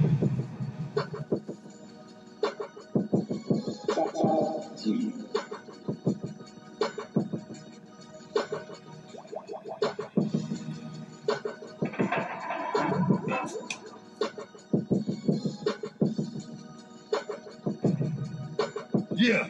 [19.26, 19.48] Yeah.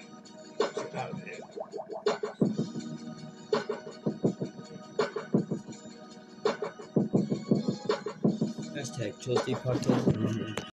[8.75, 10.73] Hashtag Chelsea Podcast.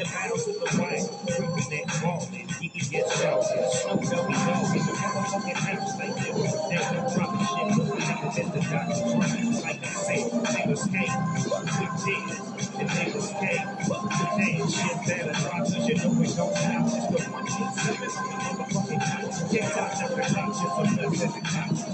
[0.00, 1.04] the battles in the black.
[1.28, 1.84] Represent
[2.32, 3.60] and he can get chosen.
[3.84, 6.52] No dummy dog, a motherfucking house like this.
[6.70, 8.60] There's no dropping shit, looking at the Mr.
[8.70, 9.04] Doctor
[9.60, 11.14] Like I say, niggas came,
[11.44, 12.36] fuck the tears.
[12.70, 14.68] The niggas came, fuck the name.
[14.70, 17.70] Shit better drop, cause you know we don't have It's the one shit,
[18.56, 21.89] motherfucking house, Kick out, knock the cops, it's a mess the cops.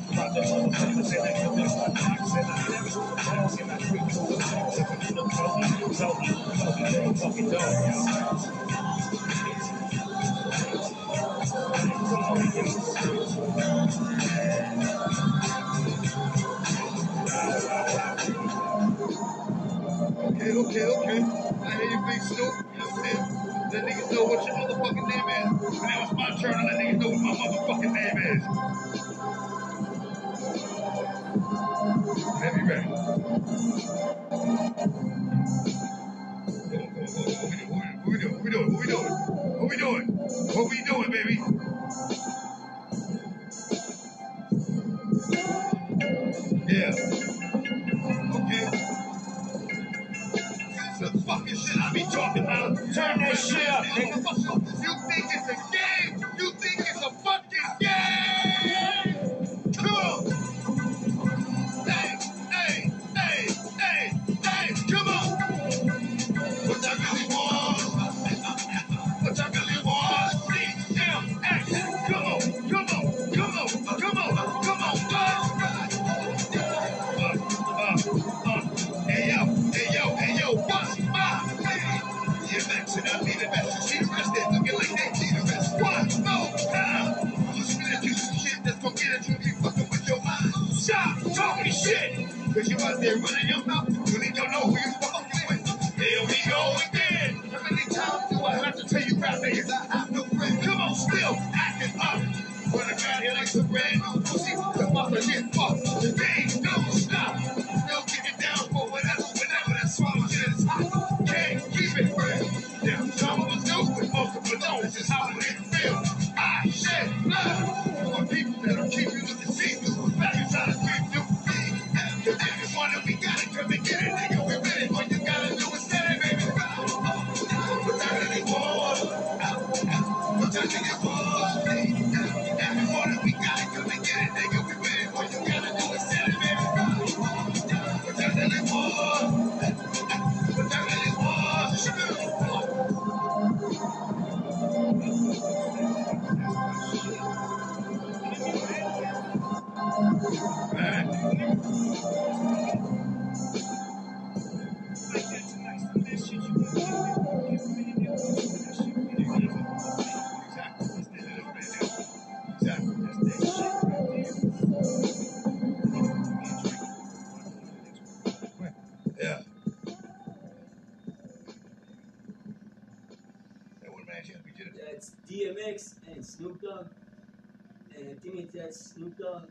[178.67, 179.15] That's Snoop.
[179.25, 179.47] Um,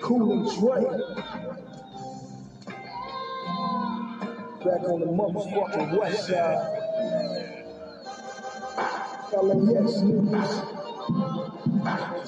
[0.00, 0.82] Cool and Dre.
[4.62, 6.60] Back on the motherfucking west side.
[9.32, 10.52] LAX niggas.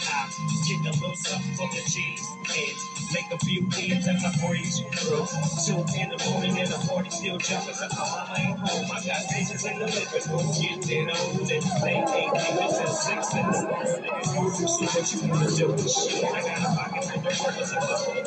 [0.00, 0.30] I
[0.66, 2.26] get a little something for the G's.
[2.48, 3.12] Heads.
[3.14, 5.26] Make a few kids as I breeze through.
[5.66, 7.74] Two in the morning and the party still jumping.
[7.74, 8.84] Cause my mama ain't home.
[8.92, 10.46] I got bitches in the living room.
[10.52, 11.48] Getting on it.
[11.48, 14.68] They ain't niggas and six in the.
[14.68, 15.88] So what you wanna do?
[15.88, 18.22] Shit, I got a pocket full of burgers and the whole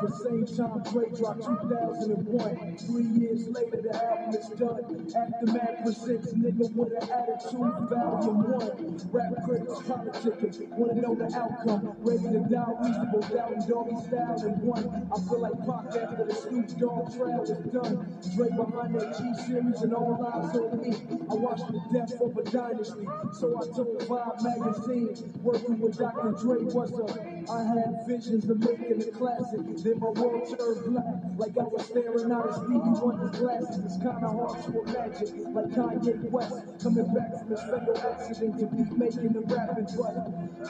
[0.00, 2.78] The same time Dre dropped 2001.
[2.78, 4.80] Three years later, the album is done.
[5.12, 8.96] Aftermath presents nigga with an attitude, volume one.
[9.12, 11.92] Rap critics politicking, wanna know the outcome.
[12.00, 15.10] Ready to die, reasonable doubt, and doggy style in one.
[15.12, 18.20] I feel like Pac after the Snoop Dogg trial is done.
[18.34, 20.96] Dre behind that G series and all eyes on me.
[21.28, 23.06] I watched the death of a dynasty,
[23.36, 25.12] so I told Vibe magazine,
[25.42, 26.32] working with Dr.
[26.40, 27.44] Dre a.
[27.50, 29.60] I had visions of making a classic.
[29.90, 31.04] Then my world turned black,
[31.36, 33.84] like I was staring out of Stevie Wonder's glasses.
[33.84, 38.66] It's kinda hard to imagine, like Kanye West coming back from his fatal accident to
[38.66, 39.90] be making the rapping.
[39.98, 40.14] But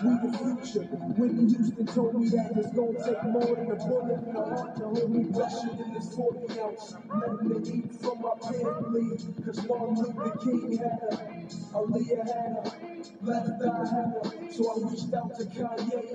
[0.01, 0.89] we the future.
[1.21, 4.77] Whitney Houston told me that it's gonna take more than a bullet in the heart
[4.77, 6.97] to hold me back in this 40 ounce.
[7.13, 9.21] Letting the heat from my pen bleed.
[9.45, 11.13] Cause Martin Luther King had a,
[11.77, 12.73] Aaliyah had a,
[13.21, 14.49] left eye had a.
[14.51, 16.09] So I reached out to Kanye.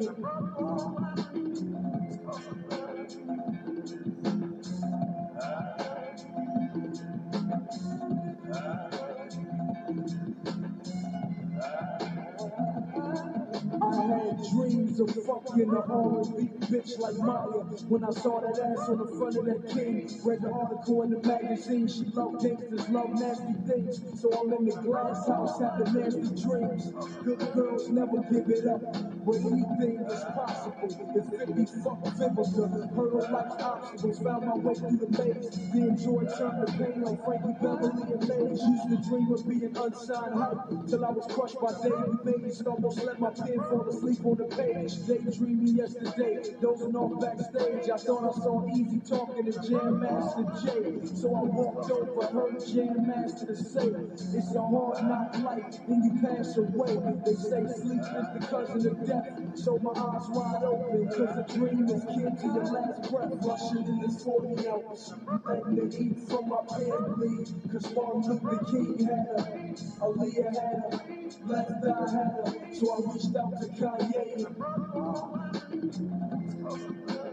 [15.00, 17.64] Of fucking the R&B bitch like Mya.
[17.90, 21.12] When I saw that ass on the front of that king, read the article in
[21.12, 21.88] the magazine.
[21.88, 24.02] She loved gangsters, love nasty things.
[24.20, 26.92] So I'm in the glass house having nasty dreams.
[27.24, 28.82] Good girls never give it up,
[29.26, 30.90] but anything is possible.
[31.16, 35.50] If 50 fuck Vivica, hurdle life's obstacles, found my way through the maze.
[35.74, 38.62] The enjoy turned to pain on Frankie Beverly and Maze.
[38.64, 42.68] Used to dream of being unsigned hype till I was crushed by David Mays and
[42.68, 44.94] almost let my pen fall asleep on the page.
[45.08, 47.90] Daydreaming yesterday, dozing off backstage.
[47.90, 51.06] I thought I saw Eazy talking to Jam Master Jay.
[51.06, 53.92] So I walked over, heard Jam Master say,
[54.38, 56.98] It's a hard knock life, and you pass away.
[57.26, 59.40] They say sleep is the cousin of death.
[59.56, 63.34] So my eyes wide open, cause a dream is kin to your last breath.
[63.42, 65.14] Rushing in this 40 ounce,
[65.46, 67.48] letting the heat from my pen bleed.
[67.72, 69.42] Cause Martin Luther King had a,
[70.02, 72.76] Aaliyah had a, left eye had a.
[72.76, 74.46] So I reached out to Kanye.
[76.66, 77.25] The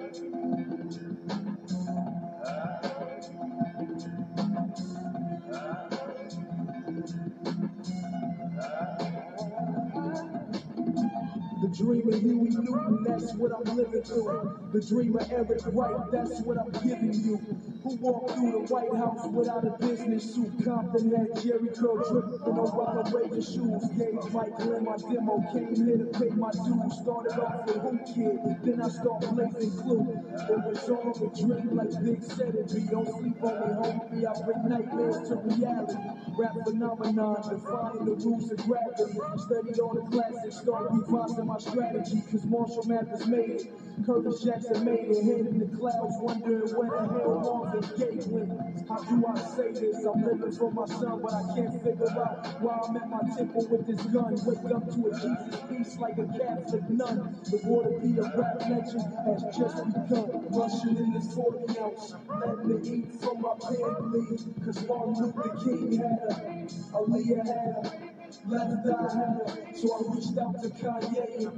[11.83, 14.59] dream of Huey Newton, that's what I'm living through.
[14.73, 17.41] The dream of Eric Wright, that's what I'm giving you.
[17.83, 20.53] Who walked through the White House without a business suit?
[20.65, 23.83] Compton had Jheri Curl dripping on Ronald Reagan shoes.
[23.99, 26.95] Gave Michael in my demo, came here to pay my dues.
[27.03, 30.07] Started off with Whoo Kid, then I start blazing clue.
[30.31, 32.87] It was all a dream like Big said it be.
[32.87, 34.23] Don't sleep on me, homie.
[34.31, 35.99] I bring nightmares to reality.
[36.39, 39.19] Rap phenomenon, defying the rules of gravity.
[39.43, 42.23] Studied all the classics, start revising my strategy.
[42.31, 43.67] Cause Marshall Mathers made it.
[44.07, 45.25] Curtis Jackson made it.
[45.25, 48.89] Head in the clouds, wondering where the hell Marvin Gaye went.
[48.89, 50.05] How do I say this?
[50.05, 53.67] I'm living for my son, but I can't figure out why I'm at my temple
[53.71, 54.37] with this gun.
[54.45, 57.37] Wake up to a Jesus piece like a Catholic nun.
[57.51, 60.47] The war to be a rap legend has just begun.
[60.51, 64.41] Rushing in this 40 ounce, letting the heat from my pen bleed.
[64.65, 66.67] Cause Martin Luther King had a,
[66.97, 68.12] Aaliyah had a,
[68.51, 69.77] had a.
[69.77, 71.53] So I reached out to Kanye.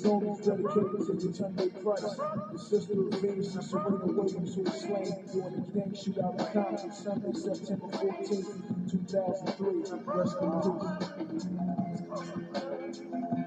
[0.00, 2.16] Song is dedicated to Tunde Price,
[2.52, 6.46] the sister of Venus and Serena Williams, who was slain during the gang shootout in
[6.52, 8.44] Compton, Sunday, September 14,
[8.90, 9.66] 2003.
[10.06, 10.50] Rest in
[13.28, 13.39] peace.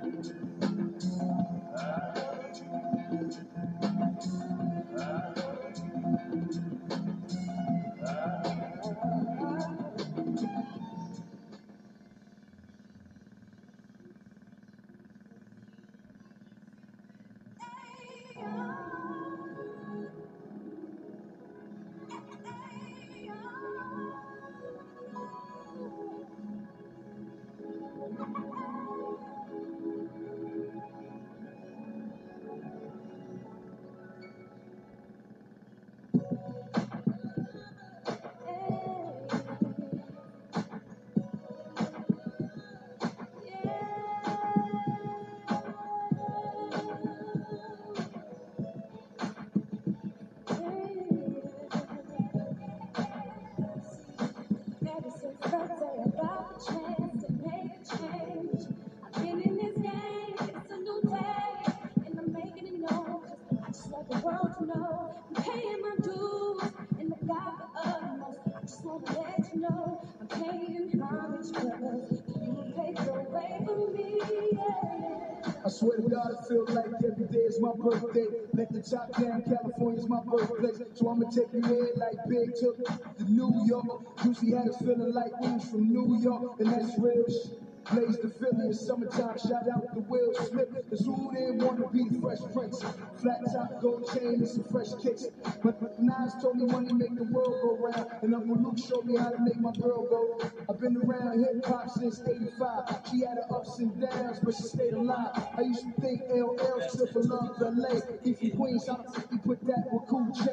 [78.84, 80.81] The top down, California's my birthplace.
[80.93, 84.01] So I'ma take you there like Big took to New York.
[84.23, 87.62] Juicy had us feeling like we from New York, and that's real shit.
[87.91, 90.69] Blaze the Philly in summertime, shout out to Will Smith.
[90.89, 92.81] Cause who didn't want to be the fresh prince?
[93.18, 95.27] Flat top, gold chain, and some fresh kicks.
[95.61, 98.10] But, but Nas told me money make the world go round.
[98.22, 100.49] And Uncle Luke showed me how to make my girl go.
[100.69, 103.01] I've been around hip hop since 85.
[103.11, 105.47] She had her ups and downs, but she stayed alive.
[105.57, 107.99] I used to think LL stood for love LA.
[108.23, 110.45] He from Queens, the fuck put that with Cool J?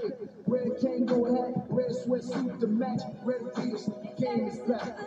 [0.47, 3.87] Red Kangol hat, red sweatsuit to match, red Adidas,
[4.19, 4.99] game is back.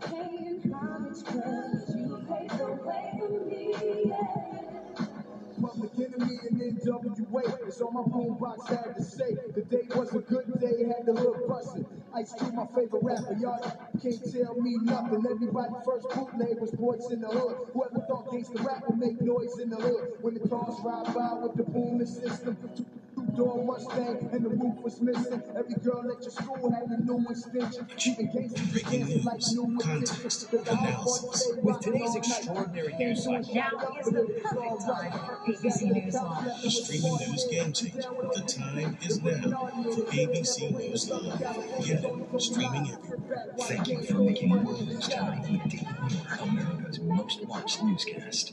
[0.00, 3.74] Paying homage 'cause you paved the way for me.
[4.06, 4.53] Yeah.
[5.96, 7.66] Enemy and NWA.
[7.66, 9.36] It's on my boombox, had to say.
[9.54, 11.86] The day was a good day, had the hood bustin'.
[12.14, 13.36] Ice Cube, my favorite rapper.
[13.40, 13.60] Y'all
[14.02, 15.24] can't tell me nothing.
[15.30, 17.56] Everybody first bootleg was boys in the hood.
[17.72, 20.14] Whoever thought gangsta rap would make noise in the hood.
[20.20, 22.56] When the cars ride by with the booming system.
[23.34, 25.42] Two-door Mustang and the roof was missing.
[25.56, 27.86] Every girl at your school had a new extension.
[28.06, 31.52] Even gangsters like new Context, analysis.
[31.62, 33.54] With today's extraordinary news cycle.
[33.54, 36.62] Now is the perfect time for ABC News Live.
[36.62, 38.02] The streaming news game changer.
[38.34, 41.38] The time is now for ABC News Live.
[41.84, 43.48] Get it, streaming everywhere.
[43.58, 48.52] Thank you for making World News Time the daily winner, America's most watched newscast.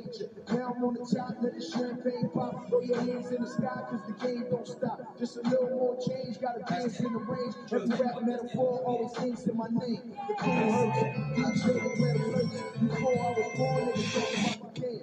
[0.81, 2.67] On the top, let the champagne pop.
[2.67, 4.99] Throw your hands in the sky, cause the game don't stop.
[5.19, 7.53] Just a little more change, gotta dance in the range.
[7.71, 10.01] Every rap metaphor always ends in my name.
[10.27, 10.97] The Kool Hercs,
[11.37, 12.81] DJ the red alerts.
[12.81, 15.01] Before I was born, niggas talking about the game.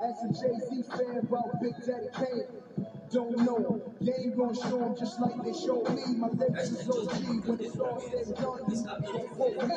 [0.00, 2.46] As a Jay-Z fan about Big Daddy Kane.
[3.10, 6.02] Don't know, game gon' show 'em just like they showed me.
[6.16, 9.28] My lyrics is OG when it's all said and done.
[9.36, 9.76] Fuck me.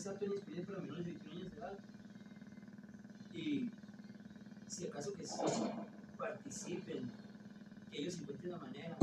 [0.00, 1.78] está para menores de 21 años.
[3.34, 3.68] Y
[4.66, 5.36] si acaso que sí
[6.16, 7.10] participen,
[7.90, 8.96] que ellos encuentren la manera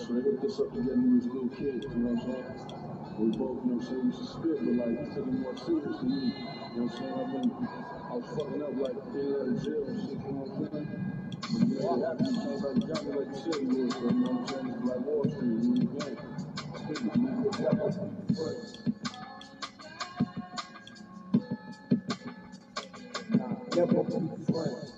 [0.00, 2.32] so they hooked us up together when we was little kids, you know what I'm
[2.32, 2.48] saying?
[3.20, 5.56] We both, you know what I'm saying, used to spit, but like, he took more
[5.60, 7.28] serious than me, you know what I'm saying?
[7.36, 10.72] Been, I was fucking up like, in of jail and shit, you know what I'm
[10.72, 10.88] saying?
[11.52, 14.32] But you know, it happened, you came back to Johnny like you said you know
[14.32, 14.68] what I'm saying?
[14.72, 16.18] It's like Wall Street, you know what I'm saying?
[23.76, 24.89] Never be friends.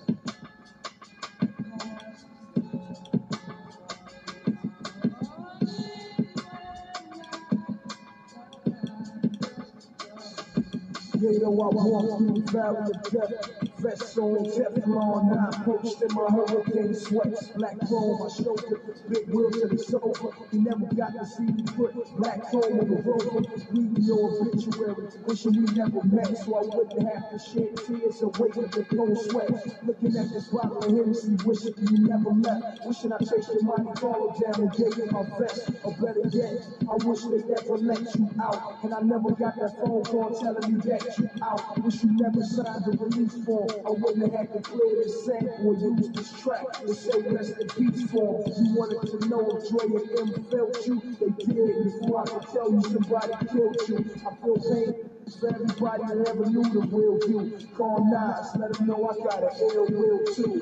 [11.23, 13.62] Yo, I walk through the valley of death.
[13.83, 17.49] Vest on, Teflon, now poached in my hurricane sweats.
[17.49, 18.79] Black chrome, my shoulder,
[19.09, 20.29] big wheels to the sofa.
[20.51, 23.43] He never got to see me put black chrome on the rover.
[23.71, 28.49] Reading your obituary, wishing we never met, so I wouldn't have to shed tears away
[28.55, 29.51] with the cold sweat.
[29.83, 32.85] Looking at this bottle of Hennessy, wishing you never left.
[32.87, 35.71] Wishing I chased your money collar down and gave you my vest.
[35.83, 38.79] Or better yet, I wish they never let you out.
[38.83, 41.83] And I never got that phone call telling me that you out.
[41.83, 43.72] Wish you never signed the release form.
[43.73, 47.67] I wouldn't have to clear the same or use this track to say rest in
[47.69, 48.43] peace for.
[48.47, 52.47] You wanted to know if Dre and Em felt you, they did before I could
[52.53, 53.97] tell you somebody killed you.
[54.25, 54.93] I feel pain
[55.39, 57.57] for everybody that ever knew the real you.
[57.75, 60.61] Call Nas, let them know I got an ill will too.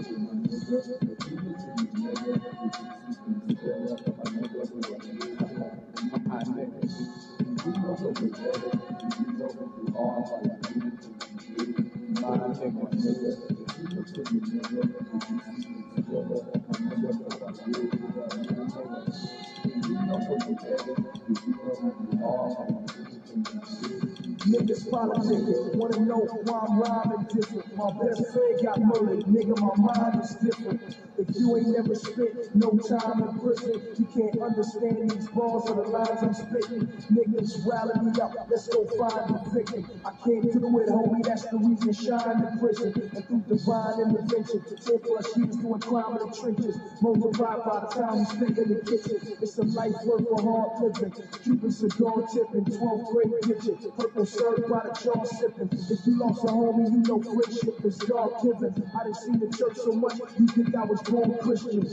[24.48, 27.78] Niggas politicking, wanna know why I'm rhyming different.
[27.78, 30.82] My best friend got murdered, nigga, my mind is different.
[31.22, 35.76] If you ain't never spent no time in prison, you can't understand these bars or
[35.76, 36.88] the lines I'm spitting.
[37.14, 39.86] Niggas rally me up, let's go find the victim.
[40.04, 42.90] I can't do it, homie, that's the reason shine in prison.
[43.14, 46.76] And through divine intervention, 10 plus years doing crime in the trenches.
[47.02, 49.38] Multiplied by the time we spend in the kitchen.
[49.42, 51.14] It's a life worth for hard living.
[51.44, 53.78] Cuban cigar tipping, 12th grade kitchen.
[53.94, 55.70] Purple shirt by the jaw sipping.
[55.70, 58.74] If you lost a homie, you know friendship is God given.
[58.98, 61.84] I done seen the church so much, you think I was born Christian.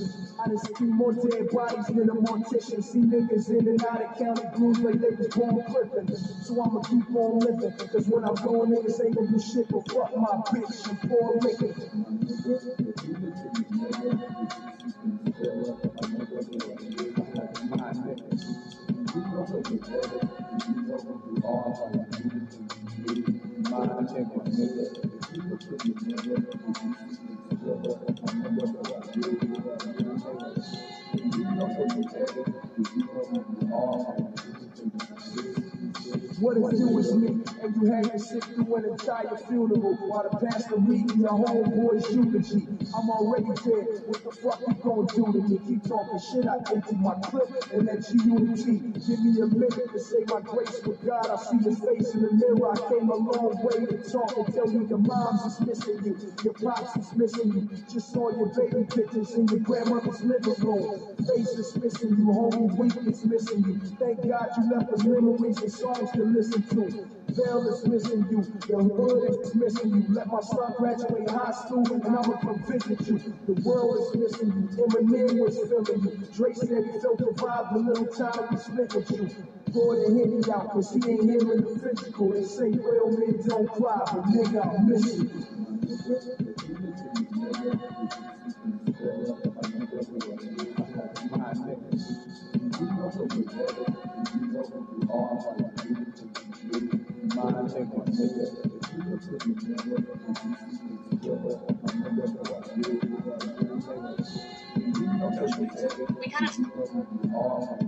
[0.40, 2.82] I done seen more dead bodies than a mortician.
[2.85, 6.16] See niggas in and out of county blues like they was born crippin'.
[6.16, 7.73] So I'ma keep on living.
[7.93, 11.35] Cause when I'm going, niggas ain't gonna do shit but fuck my bitch and pour
[11.43, 11.74] liquor.
[36.40, 40.29] What if you was me and you had to sit through an entire funeral while
[40.31, 42.67] the pastor reading your homeboy's eulogy?
[42.95, 43.87] I'm already dead.
[44.07, 45.59] What the fuck you gonna do to me?
[45.67, 46.47] Keep talking shit.
[46.47, 50.81] I empty my clip and let G-Unity give me a minute to say my grace
[50.87, 51.27] with God.
[51.31, 52.73] I see your face in the mirror.
[52.73, 56.17] I came a long way to talk and tell you your mom's is missing you,
[56.45, 57.69] your pops is missing you.
[57.91, 61.01] Just saw your baby pictures in your grandmother's living room.
[61.27, 62.77] Face is missing you, homie.
[62.77, 63.81] Week is missing you.
[63.99, 67.18] Thank God you left us memories and songs to listen to.
[67.37, 70.05] Bell is missing you, your hood is missing you.
[70.15, 72.35] Let my son graduate high school and I'ma
[72.67, 73.21] visit you.
[73.47, 76.13] The world is missing you, Eminem was feeling you.
[76.33, 79.29] Dre said he felt the vibe the little time we spent with you.
[79.73, 82.31] Pour the henny out, cause he ain't here in the physical.
[82.31, 85.31] They say real men don't cry, but nigga, I miss you.
[98.19, 98.27] We
[106.31, 107.88] kind of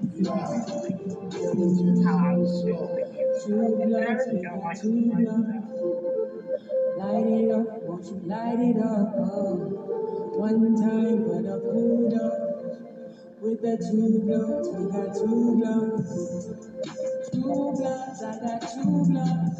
[0.00, 0.08] Light
[7.26, 9.14] it up, won't light it up?
[9.18, 9.54] Oh.
[10.36, 12.26] One time for the Buddha.
[13.40, 16.08] With the two bloods, we got two bloods.
[17.32, 19.58] Two bloods, I got two bloods.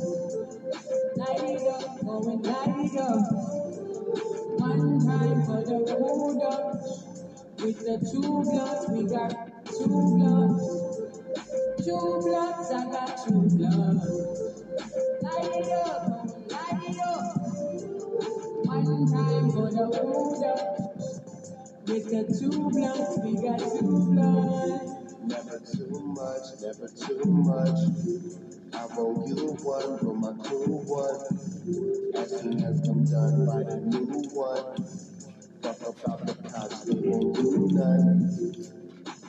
[1.17, 3.25] Light it up, go light it up.
[4.59, 6.53] One time for the Buddha.
[7.63, 10.91] With the two bloods, we got two bloods.
[11.85, 14.07] Two bloods, I got two bloods.
[15.23, 17.37] Light it up, light it up.
[18.67, 20.55] One time for the Buddha.
[21.87, 24.93] With the two bloods, we got two bloods.
[25.25, 27.79] Never too much, never too much.
[28.75, 32.15] I roll you one for my crew one.
[32.17, 34.85] As soon as I'm done, by the new one.
[35.63, 38.80] Fuck about the cops, they won't do none.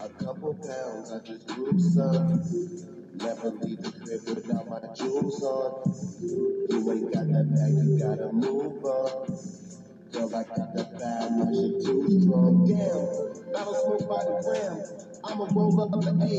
[0.04, 2.42] A couple pounds, I just grew some.
[3.16, 5.84] Never leave the crib without my jewels on.
[6.70, 9.28] You ain't got that bag, you gotta move on.
[10.12, 12.68] Girl, I got that bad, my shit too strong.
[12.68, 15.11] Damn, battle smoke by the gram.
[15.24, 16.38] I'ma roll up the A,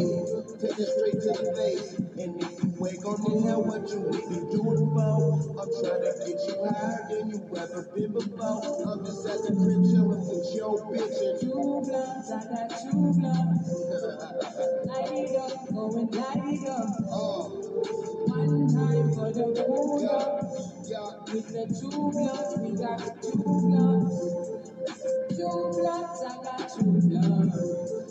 [0.60, 1.94] take it straight to the face.
[2.18, 6.38] And if you ain't gonna hell what you really doing for, I'm trying to get
[6.48, 8.62] you higher than you ever been before.
[8.88, 13.14] I'm just at the crib chillin' with your bitch and Two bloods, I got two
[13.18, 13.70] bloods.
[14.86, 16.88] Light it up, go and light it up.
[17.12, 17.48] Uh.
[18.26, 20.40] One time for the Buddha.
[21.32, 24.30] With the two bloods, we got two bloods.
[25.30, 28.01] Two bloods, I got two bloods.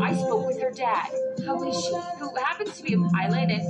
[0.00, 1.10] I spoke with her dad,
[1.44, 3.62] How is she, who happens to be a pilot, and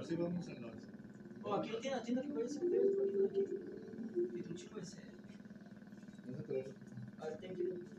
[0.00, 0.64] Torcer pelo Monsantos.
[1.44, 3.40] Ó, aqui eu tenho a tenda que vai ser verde, aqui.
[4.16, 4.96] E tu não te conhece.
[6.26, 6.74] Mas é eu.
[7.20, 7.89] Ah, tem.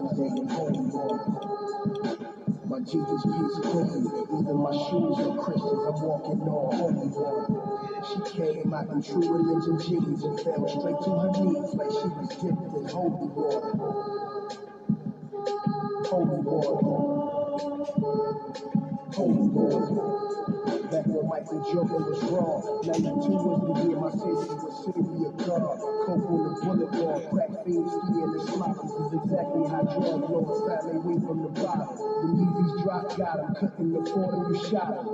[0.00, 0.08] My
[2.80, 7.46] Jesus piece clean, even my shoes are Christians, I'm walking on holy water.
[8.08, 12.08] She came out in true religion jeans and fell straight to her knees like she
[12.08, 13.72] was dipped in holy water.
[16.06, 17.04] Holy water.
[19.14, 20.19] Holy water.
[21.00, 25.32] Back when Michael Jordan was raw, 92 was the year my safety was safety of
[25.48, 25.80] God.
[26.04, 30.60] Coke on the bullet ball, crack fiends skiing and sloppers is exactly how drug lords
[30.68, 31.88] found their way from the bottom.
[32.20, 35.06] The Yeezys drop got 'em, couldn't afford you shot 'em.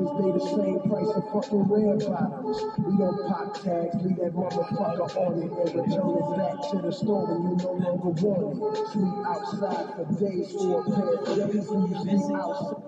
[0.00, 2.56] Cause they the same price of fucking red bottoms.
[2.88, 6.92] We don't pop tags, leave that motherfucker on it and return it back to the
[6.92, 8.88] store when you no longer want it.
[8.96, 12.80] Sleep outside for days for a pair of days and you sleep outside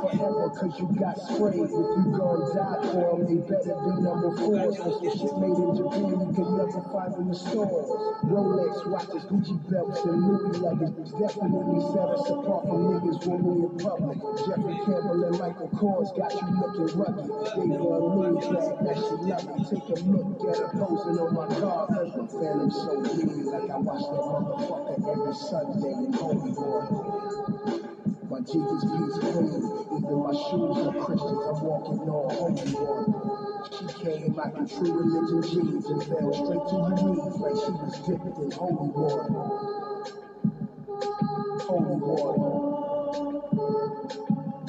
[0.00, 1.79] forever cause you got sprayed.
[1.80, 4.76] If you gon' die for 'em, they better be number fours.
[4.78, 7.88] Cause the shit made in Japan you can never find in the stores.
[8.28, 13.64] Rolex watches, Gucci belts, and Louis luggage definitely set us apart from niggas when we
[13.64, 14.18] in public.
[14.44, 17.28] Jeffrey Campbell and Michael Kors got you looking rugged.
[17.56, 19.48] They her a Louis bag that she loved.
[19.70, 21.86] Take a look at her posing on my car.
[21.88, 27.40] Phantom so mean like I watch that motherfucker every Sunday in Holy Water.
[28.30, 33.68] My Jesus piece clean, even my shoes are Christians, I'm walking on holy water.
[33.72, 37.72] She came like in true religion jeans and fell straight to her knees like she
[37.72, 39.58] was dipped in holy water.
[41.66, 42.69] Holy water.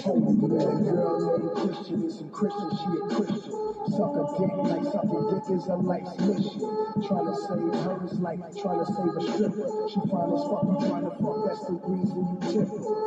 [0.02, 0.82] Holy water.
[0.82, 3.54] Girl named Christian is some Christian, she a Christian.
[3.94, 6.62] Suck a dick like sucking dick is a life's mission.
[7.06, 9.68] Trying to save her is like trying to save a stripper.
[9.94, 13.02] She fine as fuck, you trying to fuck, that's the reason you her.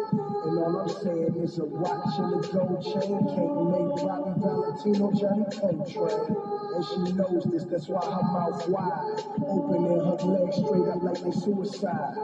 [0.46, 5.10] And all I'm saying is a watch and a gold chain can't make Bobby Valentino
[5.18, 6.30] Johnny Coltrane.
[6.78, 11.18] And she knows this, that's why her mouth wide, opening her legs straight up like
[11.26, 12.14] they suicide.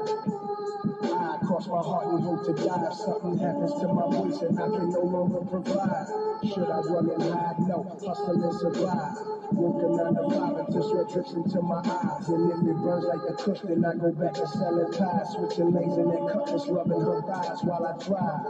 [1.03, 4.57] I cross my heart and hope to die if something happens to my voice and
[4.61, 6.07] I can no longer provide.
[6.45, 7.59] Should I run and hide?
[7.65, 9.17] No, hustle and survive.
[9.57, 12.29] Working nine to five until sweat drips into my eyes.
[12.29, 15.33] And if it burns like a kush, then I go back to selling pies.
[15.33, 18.45] Switching lanes and that cutlass, rubbing her thighs while I drive.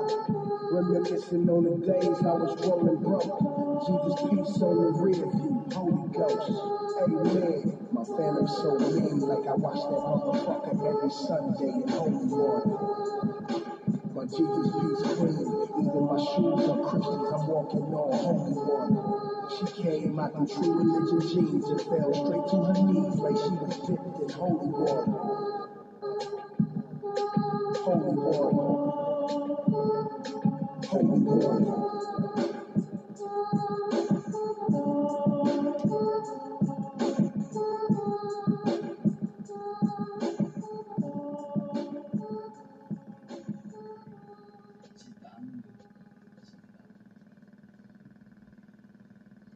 [0.74, 3.30] Reminiscing on the days I was rolling broke.
[3.86, 6.58] Jesus piece on the rear view, Holy Ghost.
[7.06, 7.78] Amen.
[7.94, 12.90] My phantom's so mean, like I watch that motherfucker every Sunday in Holy Water.
[14.20, 19.48] My Jesus piece clean, even my shoes are Christians, I'm walking on holy water.
[19.56, 23.50] She came out in true religion jeans and fell straight to her knees like she
[23.56, 25.32] was dipped in holy water.
[27.80, 28.92] Holy water.
[30.88, 31.89] Holy water.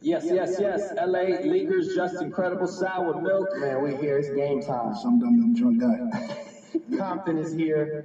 [0.05, 0.93] Yes, yes, yes.
[0.99, 3.49] LA Leakers, Justin Credible sour milk.
[3.57, 4.19] Man, we here.
[4.19, 4.95] It's game time.
[4.95, 6.37] Some dumb dumb drunk guy.
[6.99, 8.05] Compton is here.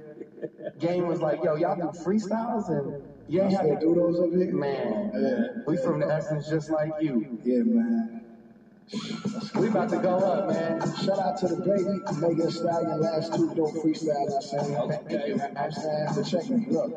[0.78, 4.30] Game was like, yo, y'all do freestyles and you ain't have to do those up
[4.30, 4.50] here?
[4.50, 5.62] Man, Yeah.
[5.66, 7.38] we from the essence just like you.
[7.44, 8.24] Yeah, man.
[9.56, 10.80] We about to go up, man.
[11.04, 14.76] Shout out to the baby, Megan Thee Stallion, last two dope freestyles I sang.
[14.76, 15.36] Okay.
[15.54, 16.92] I'm saying, so check me, look.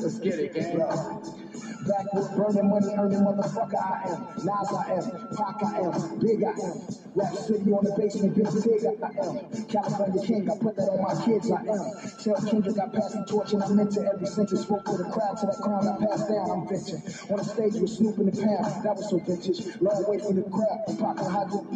[0.00, 0.78] Let's get it, gang.
[0.78, 4.20] Back with burning money, earning motherfucker I am.
[4.44, 5.04] Nas I am,
[5.34, 6.76] Pac I am, Big I am.
[7.14, 9.66] Rap City on the basement, Big Sig I am.
[9.66, 11.84] California King, I put that on my kids I am.
[12.22, 14.62] Tell Kendrick I passed the torch and I'm into every sentence.
[14.62, 17.02] Spoke to the crowd to that crown I passed down, I'm venting.
[17.30, 19.60] On the stage with Snoop in the pound, that was so vintage.
[19.82, 21.66] Long way from the crowd, popping hydro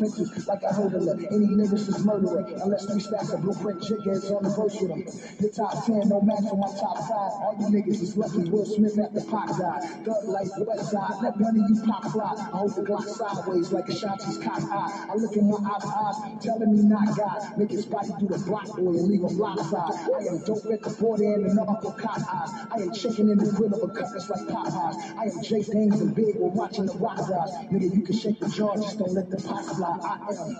[0.46, 1.18] like I heard of them.
[1.34, 5.02] Any niggas is murderer, unless we stack the blueprint chickens on the verse with them.
[5.40, 7.32] The top 10, no match for my top five.
[7.42, 9.95] All you niggas is lucky Will Smith after Pac died.
[10.04, 12.34] Thug life, west side, let none you pop fly.
[12.36, 15.06] I hold the Glock sideways like a Shanti's cock eye.
[15.10, 17.40] I look in my eyes, eyes telling me not God.
[17.58, 19.92] Make his body do the block boy and leave him block side.
[19.92, 22.50] I am dope at the border and the narco cop eyes.
[22.70, 24.96] I am chicken in the grill of a cutlass like Popeyes.
[25.18, 27.52] I am Jay Danes and Big when watching the rock rise.
[27.72, 29.94] Nigga, you can shake the jar, just don't let the pot fly.
[30.02, 30.56] I am.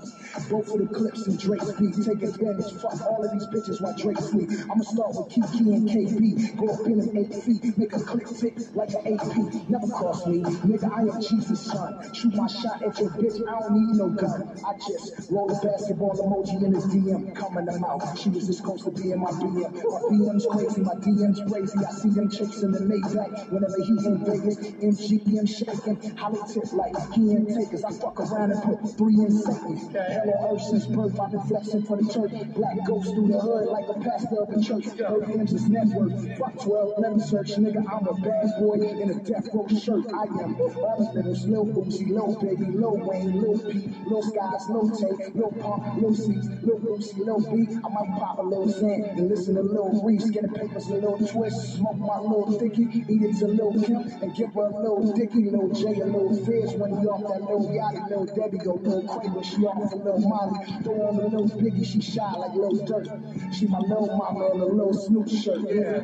[0.48, 1.94] Go for the clips and Drake speed.
[2.04, 2.72] Take advantage.
[2.80, 4.50] Fuck all of these bitches while Drake sleep.
[4.70, 6.56] I'ma start with Kiki and KB.
[6.56, 7.78] Go up in them eight feet.
[7.78, 9.20] Make a click tick like an eight
[9.68, 10.42] Never cross me.
[10.42, 11.98] Nigga, I am Jesus' son.
[12.12, 14.48] Shoot my shot at your bitch, I don't need no gun.
[14.64, 18.18] I just roll a basketball emoji in his DM, coming them out.
[18.18, 19.72] She was just close to being my BM.
[19.72, 21.78] My BM's crazy, my DM's crazy.
[21.84, 24.56] I see them chicks in the Maybach whenever he's in Vegas.
[24.58, 27.84] MGM shaking, hollow tip like he ain't takers.
[27.84, 29.82] I fuck around and put three in seconds.
[29.92, 32.32] Hello, earth since birth, I've been flexing for the church.
[32.54, 34.86] Black ghost through the hood like a pastor of a church.
[35.00, 36.12] Earth M's is network.
[36.38, 37.82] Fuck 12, let me search, nigga.
[37.90, 40.06] I'm a bad boy in a death row shirt.
[40.12, 44.90] I am the littles, Lil Boosie, Lil Baby, Lil Wayne, Lil P, Lil Skies, Lil
[44.90, 47.66] Tay, Lil Pump, Lil Cease, Lil Boosie, Lil B.
[47.76, 50.94] I might pop a little Zan and listen to Lil Reese, get the papers a
[50.94, 54.80] little twist, smoke my little dicky, eat it to Lil Kim, and give her a
[54.80, 58.58] little dicky, Lil J, a little Fizz when he off that little Yachty, Lil Debbie
[58.58, 62.00] go Lil Queen when she off the Lil Molly, throw on a little Biggie, she
[62.00, 63.54] shy like Lil Durk.
[63.54, 66.02] She my little mama in a little Snoop shirt, yeah.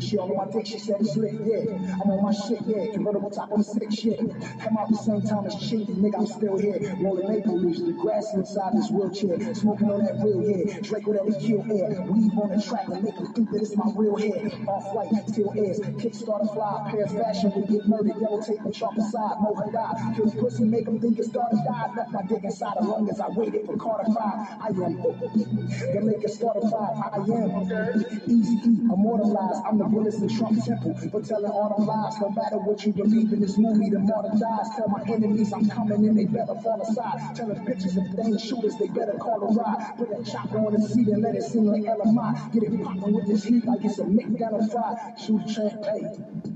[0.00, 1.74] She on my dick, she said it's lit, yeah.
[1.74, 2.92] I'm on my shit, yeah.
[2.92, 4.18] Convertible top on the six shit.
[4.18, 6.80] Come out the same time as Chief, nigga, I'm still here.
[7.00, 9.36] Rolling maple leaves, the grass inside this wheelchair.
[9.54, 10.82] Smoking on that real head.
[10.82, 12.00] Drake with every kill air.
[12.08, 14.56] Weave on the track and make them think that it's my real head.
[14.66, 15.80] Off white, still airs.
[16.00, 18.16] Kickstarter fly, pairs fashion, we get murdered.
[18.20, 19.92] Yellow tape and chalk aside, mo her die.
[20.16, 21.92] Kill the pussy, make them think it started died.
[21.96, 24.16] Left my dick inside as long as I waited for Carter 5.
[24.16, 26.72] I am the Lakers started 5.
[26.72, 27.50] I am
[28.24, 29.60] Eazy E, immortalized.
[29.68, 32.13] I'm the bullets in Trump temple for telling all them lies.
[32.20, 34.68] No matter what you believe in this movie, the martyr dies.
[34.76, 37.34] Tell my enemies I'm coming and they better fall aside.
[37.34, 39.96] Telling bitches if they ain't shooters, they better call a ride.
[39.96, 42.52] Put that chopper on the seat and let it sing like LMI.
[42.52, 44.94] Get it popping with this heat like it's a McDonald's fry.
[45.18, 46.02] Shoot a tramp, hey.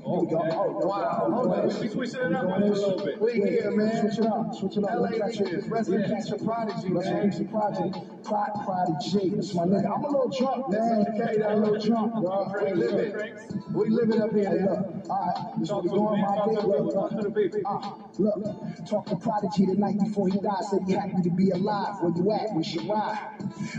[0.08, 0.40] Go.
[0.50, 1.70] Oh, Wow, hold on.
[1.70, 3.20] It up a little bit.
[3.20, 4.00] We here, man.
[4.00, 4.54] Switch it up.
[4.54, 4.90] Switch it up.
[4.94, 5.52] LA Let's catch it.
[5.52, 5.68] Lakers.
[5.68, 7.30] Rest in Prodigy, man.
[7.30, 8.00] to Prodigy.
[8.24, 9.30] Prod, Prodigy.
[9.30, 9.94] That's my nigga.
[9.94, 11.06] I'm a little drunk, man.
[11.08, 12.52] okay, a little drunk, bro.
[12.64, 13.34] We live it.
[13.72, 14.84] We live it up here.
[15.10, 15.37] All right.
[15.58, 17.62] This day.
[17.64, 17.94] Uh-huh.
[18.18, 18.86] Look.
[18.88, 20.64] Talk to Prodigy the night before he died.
[20.70, 22.00] Said he happy to be alive.
[22.00, 22.54] Where you at?
[22.54, 23.18] We should ride.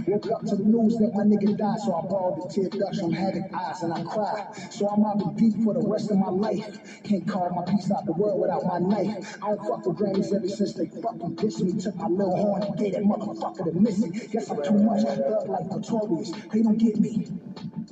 [0.08, 3.00] Woke up to the news that my nigga died, so I borrowed the tear ducts
[3.00, 4.48] from Havoc Eyes and I cried.
[4.72, 7.02] So I'm out the deep for the rest of my life.
[7.04, 9.38] Can't carve my piece out the world without my knife.
[9.42, 11.80] I don't fuck with Grammys ever since they fucking dissed me.
[11.80, 14.12] Took my little horn and gave that motherfucker the missing.
[14.12, 15.04] Guess I'm too much.
[15.04, 16.32] Thug like Notorious.
[16.52, 17.28] They don't get me.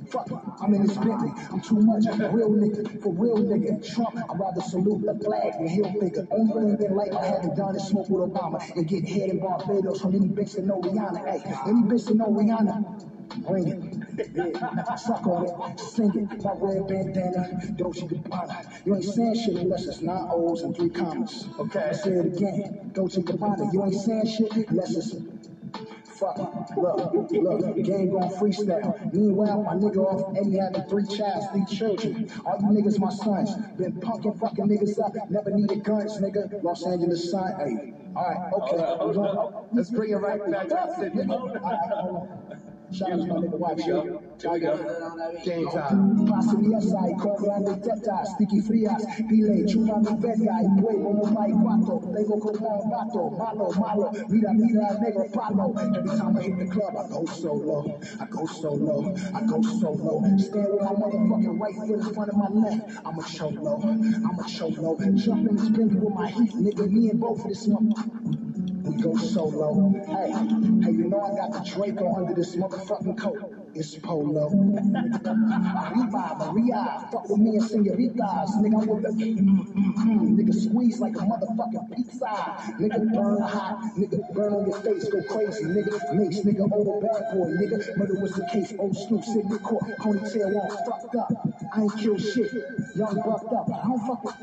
[0.10, 0.30] Fuck
[0.62, 1.32] I'm in this Bentley.
[1.52, 2.06] I'm too much.
[2.06, 3.57] Real nigga, for real nigga.
[3.84, 6.24] Trump, I'd rather salute the flag than Hill figure.
[6.32, 9.40] Only thing in life I haven't done is smoke with Obama and get head in
[9.40, 11.20] Barbados from any bitch that know Rihanna.
[11.28, 12.78] Hey, any bitch that know Rihanna,
[13.38, 13.80] bring it.
[14.36, 16.44] Yeah, suck on it, sing it.
[16.44, 18.56] My red bandana, Dolce Gabbana.
[18.86, 21.48] You ain't saying shit unless it's nine O's and three commas.
[21.60, 22.64] Okay, I say it again.
[22.94, 23.72] Dolce Gabbana.
[23.74, 25.16] You ain't saying shit unless it's
[26.18, 26.38] Fuck,
[26.78, 29.14] look, look, game gon' freestyle.
[29.14, 32.30] Meanwhile, my nigga off Eddie having three childs, three children.
[32.46, 33.56] All you niggas my sons.
[33.78, 35.14] Been punking fucking niggas up.
[35.30, 36.64] Never needed guns, nigga.
[36.64, 37.94] Los Angeles sun, hey.
[38.16, 39.06] Alright, okay.
[39.06, 40.70] we going- Let's bring it right back
[42.92, 43.12] city.
[43.12, 43.12] Alright, hold on.
[43.12, 44.22] Shout out to my nigga Watch go.
[44.40, 44.78] Here we go.
[45.44, 46.28] Game time.
[46.28, 51.52] Pasarías ahí con grandes tetas, sticky frías, dile, chupa mi verga y huevo no hay
[51.52, 55.74] cuatro, tengo como un gato, malo, malo, mira, mira, negro palo.
[55.78, 60.38] Every time I hit the club, I go solo, I go solo, I go solo.
[60.38, 64.40] Stand with my motherfucking right foot in front of my left, I'm a cholo, I'm
[64.40, 64.98] a cholo.
[65.16, 68.47] Jump in this Bentley with my heat, nigga, me and both of this motherfucker.
[68.88, 69.92] We go solo.
[70.08, 73.54] Hey, hey, you know I got the Draco under this motherfucking coat.
[73.76, 74.48] It's polo.
[74.48, 78.56] Arriba, Maria, fuck with me and senoritas.
[78.64, 80.40] Nigga, I'm with the mm, mm, mm.
[80.40, 82.32] Nigga, squeeze like a motherfucking pizza.
[82.80, 83.82] Nigga, burn hot.
[83.98, 85.66] Nigga, burn on your face, go crazy.
[85.66, 87.50] Nigga, mace, nigga, older bad boy.
[87.60, 88.74] Nigga, murder was the case.
[88.80, 89.84] Old Snoop, sitting in court.
[90.00, 91.32] Ponytail on, fucked up.
[91.74, 92.54] I ain't kill shit.
[92.96, 93.68] Young buffed up.
[93.70, 94.36] I don't fuck with.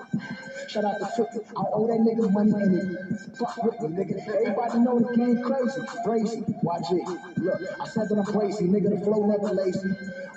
[0.69, 1.41] Shout out to 50.
[1.57, 4.29] I owe that nigga money and he fuck with me, nigga.
[4.29, 5.81] Everybody know the game crazy.
[6.05, 6.45] Crazy.
[6.63, 7.09] Watch it.
[7.39, 8.91] Look, I said that I'm crazy, nigga.
[8.91, 9.91] The flow never lazy.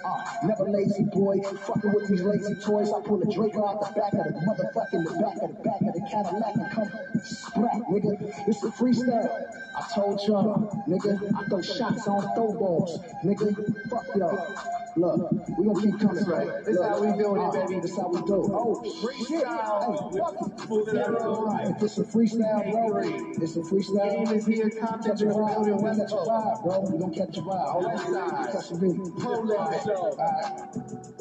[0.04, 1.40] Uh, never lazy, boy.
[1.42, 2.92] Fucking with these lazy toys.
[2.94, 5.82] I pull a Draco out the back of the motherfucking the back of the back
[5.82, 6.92] of the Cadillac and come
[7.24, 8.48] sprat, nigga.
[8.48, 9.30] It's a freestyle.
[9.76, 13.00] I told y'all, nigga, I throw shots, don't throw balls.
[13.24, 13.56] Nigga,
[13.90, 14.87] fuck y'all.
[14.98, 16.66] Look, we gonna keep coming, right?
[16.66, 17.80] This is how we doing it, baby.
[17.82, 18.50] This is how we do it.
[18.52, 20.12] Oh, freestyle.
[20.12, 20.96] Hey, fuck it.
[20.96, 24.26] Yeah, If it's a freestyle, bro, it's a freestyle.
[24.26, 26.80] Game is here, Compton Catch a building we West catch a vibe, bro.
[26.80, 27.70] We gonna catch a vibe.
[27.70, 28.52] Hold West side.
[28.54, 28.98] Catch a beat.
[29.20, 29.88] Pro limit.
[29.88, 30.76] Alright,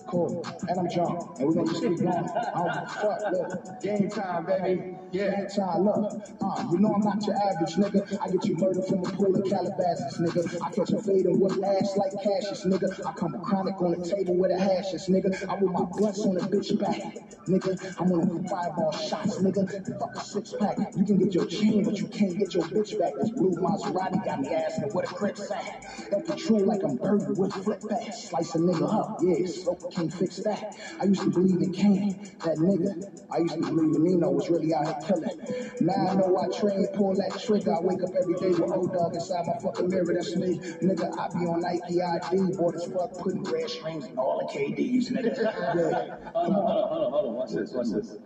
[0.06, 0.46] cool.
[0.68, 1.38] And I'm drunk.
[1.38, 2.08] And we're gonna just keep going.
[2.08, 3.82] I don't fuck, look.
[3.82, 4.96] Game time, baby.
[5.16, 5.46] Yeah,
[5.78, 6.12] look,
[6.42, 8.18] uh, you know I'm not your average nigga.
[8.20, 10.58] I get you murdered from a pool of Calabasas, nigga.
[10.62, 12.90] I catch a fade and whip ass like Cassius, nigga.
[13.06, 15.32] I come chronic on the table with a hashes, nigga.
[15.48, 17.00] I with my blunts on the bitch back,
[17.48, 17.76] nigga.
[17.98, 19.66] I'm on the fireball shots, nigga.
[19.98, 20.76] Fuck a six pack.
[20.96, 23.14] You can get your chain, but you can't get your bitch back.
[23.18, 25.82] This blue Maserati got me asking what a crip's at.
[26.10, 28.12] That patrol like I'm burdened with flip back.
[28.12, 30.64] Slice a nigga up, yeah, so can't fix that.
[31.00, 32.94] I used to believe in Kane, that nigga.
[33.30, 35.38] I used to believe in Nino was really out here killing.
[35.80, 37.74] Now I know I train, pull that trigger.
[37.74, 40.14] I wake up every day with old dog inside my fucking mirror.
[40.14, 41.16] That's me, nigga.
[41.18, 45.12] I be on Nike ID, bored as fuck, putting red strings in all the KDs,
[45.12, 45.36] nigga.
[45.76, 46.16] Yeah.
[46.32, 47.34] Hold on, hold on, hold on, hold on.
[47.34, 48.16] Watch this, watch this.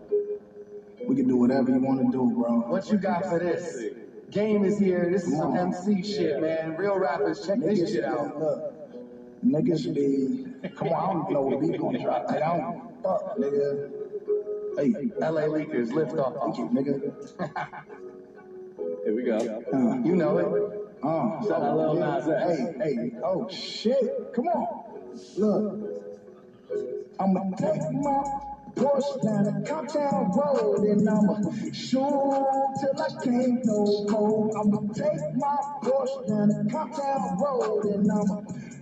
[1.07, 2.61] We can do whatever you want to do, bro.
[2.69, 3.95] What you got for this?
[4.31, 5.09] Game is here.
[5.11, 6.77] This is some MC shit, man.
[6.77, 8.39] Real rappers, check this shit out.
[8.39, 8.75] Look,
[9.45, 12.27] niggas be, come on, I don't know what beat gonna drop.
[12.31, 14.00] I don't, fuck, nigga.
[14.77, 16.35] Hey, LA Leakers, lift off.
[16.43, 17.01] thank you, nigga.
[19.05, 19.37] Here we go.
[19.73, 20.47] Uh, You know it.
[21.03, 22.59] uh, Shout out Lil Nas X.
[22.59, 24.67] Hey, hey, oh shit, come on.
[25.37, 25.65] Look,
[27.21, 28.23] I'ma take my
[28.77, 31.35] Porsche down the Comptown Road and I'ma
[31.73, 32.01] shoot
[32.81, 34.51] till I can't no more.
[34.59, 38.37] I'ma take my Porsche down the Comptown Road and I'ma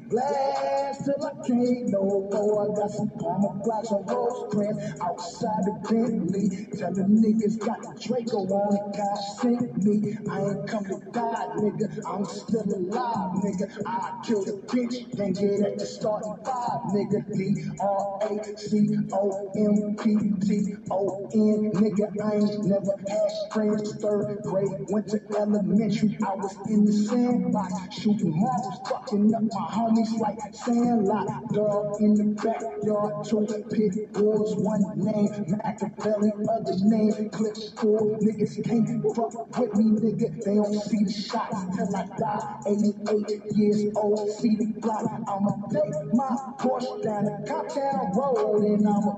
[0.08, 2.64] blast till I can't no more.
[2.64, 6.50] I got some Palmer blocks on Rosecrans outside the Bentley.
[6.78, 10.02] Tell the niggas got the Draco on it, God sent me.
[10.30, 11.86] I ain't come to die, nigga.
[12.06, 13.66] I'm still alive, nigga.
[13.86, 17.20] I kill the bitch, then get at the starting five, nigga.
[17.32, 22.06] D R A C O M P T O N, nigga.
[22.22, 23.94] I ain't never had friends.
[24.02, 26.10] Third grade, went to elementary.
[26.24, 29.66] I was in the sandbox, shooting marbles, fucking up my
[29.98, 31.26] homies like Sandlot.
[31.52, 35.30] Dog in the backyard, two pit bulls, one name.
[35.48, 37.30] Machiavelli, other name.
[37.30, 40.42] Clip four, niggas can't fuck with me, nigga.
[40.44, 42.60] They don't see the shots till I die.
[42.66, 45.04] 88 years old, see the block.
[45.28, 49.16] I'ma take my Porsche down the Comptown Road and I'ma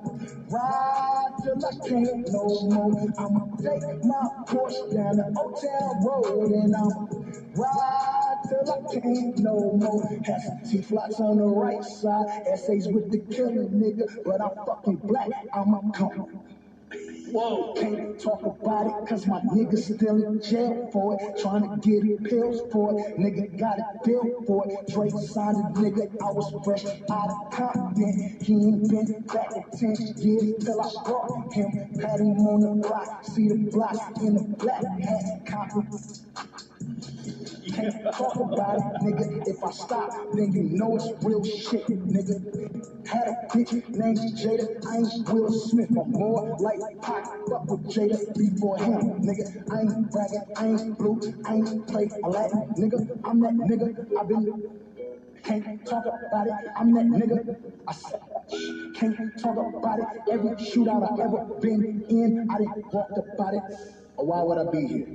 [0.51, 3.07] ride till I can't no more.
[3.19, 7.07] I'ma take my Porsche down the Old Town Road and I'ma
[7.57, 8.00] ride
[8.91, 10.03] I can't no more.
[10.25, 14.97] Have some T-flots on the right side, essays with the killer nigga, but I'm fucking
[14.97, 15.29] black.
[15.53, 15.81] I'ma.
[17.31, 21.39] Whoa, can't talk about it, cause my nigga still in jail for it.
[21.41, 23.17] Trying to get pills for it.
[23.17, 24.89] Nigga got a bill for it.
[24.93, 28.37] Drake signed a nigga, I was fresh out of Compton.
[28.43, 31.71] He ain't been back in 10 years till I brought him.
[32.01, 35.47] Pat him on the block, see the block in the black hat.
[35.47, 35.87] Compton.
[37.75, 39.49] Can't talk about it, nigga.
[39.49, 42.37] If I stop, then you know it's real shit, nigga.
[43.07, 44.67] Had a bitch named Jada.
[44.89, 47.25] I ain't Will Smith, I'm more like Pac.
[47.49, 49.45] Fuck with Jada before him, nigga.
[49.71, 52.99] I ain't bragging, I ain't blue, I ain't play Aladdin, nigga.
[53.25, 53.89] I'm that nigga.
[54.19, 54.49] I've been.
[55.45, 56.55] Can't talk about it.
[56.77, 57.39] I'm that nigga.
[57.89, 58.21] I said,
[58.95, 60.07] can't talk about it.
[60.31, 63.63] Every shootout I ever been in, I didn't walk about it.
[64.17, 65.07] Or why would I be here?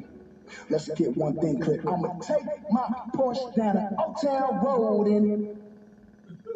[0.69, 1.81] Let's get one thing clear.
[1.81, 5.57] I'ma take my Porsche down the Old Town Road and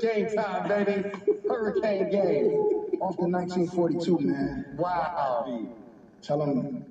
[0.01, 1.09] Game time, baby.
[1.47, 2.51] Hurricane game.
[3.01, 4.65] off the 1942, man.
[4.77, 5.67] Wow.
[6.21, 6.85] Tell them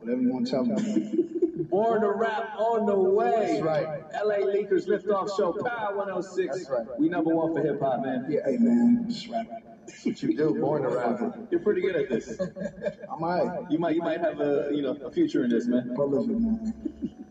[0.00, 1.66] whatever you want to tell them.
[1.70, 3.60] Born to rap on the way.
[3.60, 4.02] That's right.
[4.24, 6.56] LA Leakers Liftoff Show, Power 106.
[6.56, 6.86] That's right.
[6.98, 8.26] We number one for hip hop, man.
[8.28, 9.46] Yeah, hey man, just rap.
[9.86, 10.54] That's what you do.
[10.60, 11.20] Born to rap.
[11.50, 12.38] You're pretty good at this.
[12.40, 13.70] I might.
[13.70, 15.94] You might, you might have a, you know, a future in this, man.
[15.94, 17.25] Prolific, man.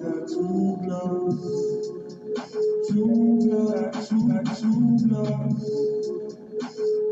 [0.00, 1.44] Got two blunts.
[2.88, 5.64] Two blunts, two, got two blunts.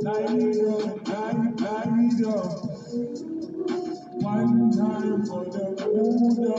[0.02, 1.36] Light it up, light,
[2.00, 2.52] it up.
[4.22, 6.58] One time for the Buddha.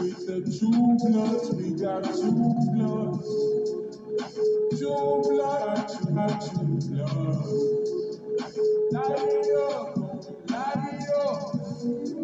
[0.00, 3.28] With the two blunts, we got two blunts.
[4.78, 7.48] Two blunts, two, got two blunts.
[8.92, 9.96] Light it up,
[10.50, 12.23] light it up.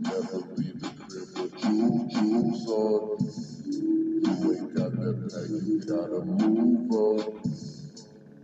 [0.00, 3.18] Never leave the crib with jewel, jewels on.
[4.22, 7.42] You ain't got that pack, you gotta move on.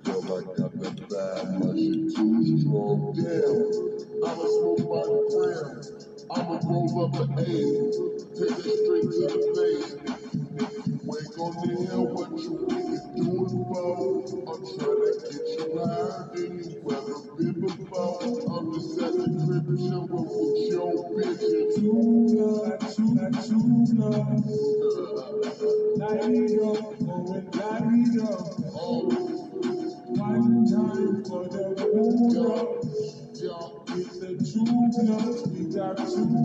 [0.05, 3.15] Girl, I got that bad, my shit too strong.
[3.15, 5.81] Damn, I'ma smoke by the gram.
[6.31, 7.45] I'ma roll up an A.
[8.39, 9.95] Take it straight to the.
[10.57, 16.25] If you ain't gonna hear what you niggas doing about, I'm tryna get you higher
[16.33, 16.77] than you
[17.37, 19.27] I'm just at the
[19.77, 20.25] with.
[21.75, 22.81] Two blood,
[23.43, 23.99] two, two.
[25.99, 28.45] Light it up, going light it up.
[30.17, 31.65] One time for the.
[33.89, 34.65] With the two
[35.53, 36.44] we got two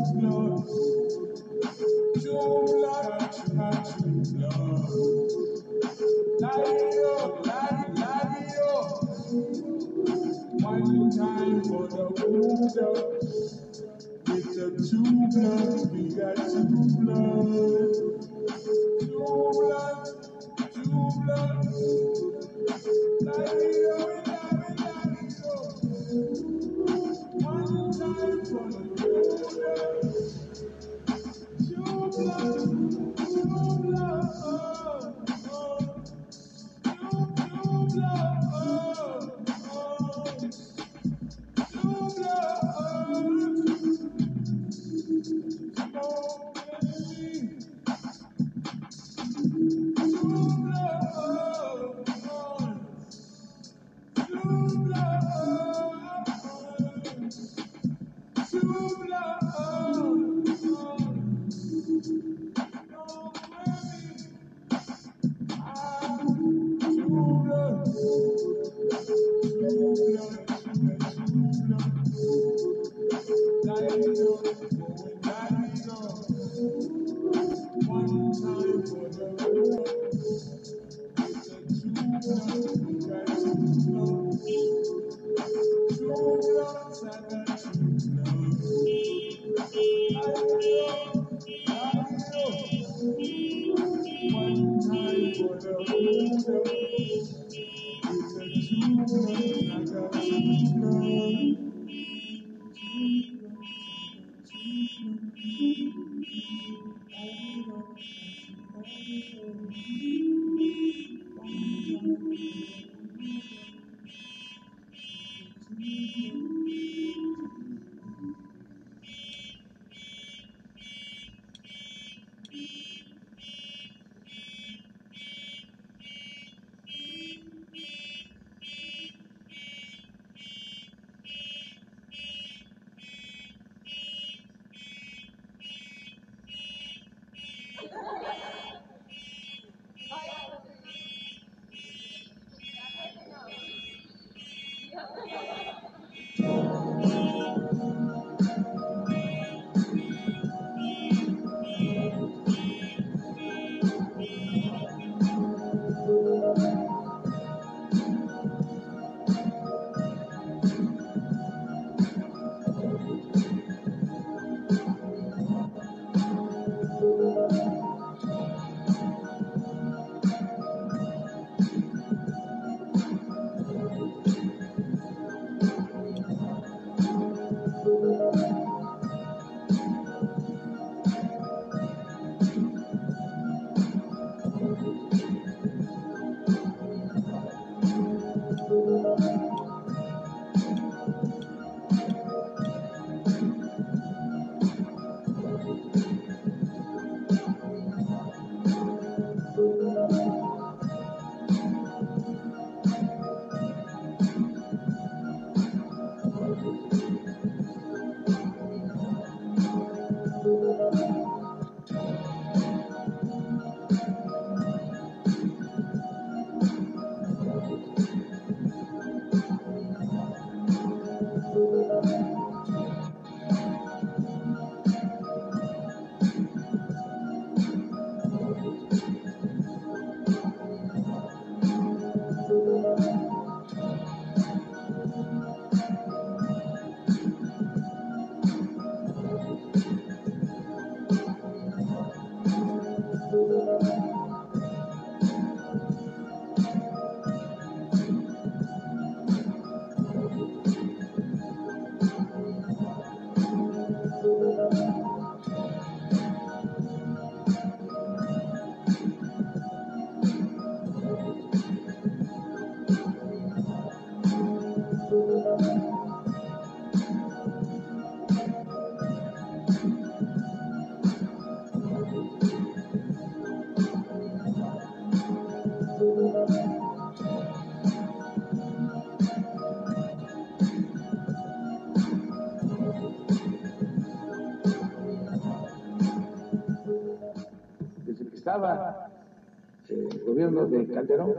[290.30, 291.33] gobierno de Calderón,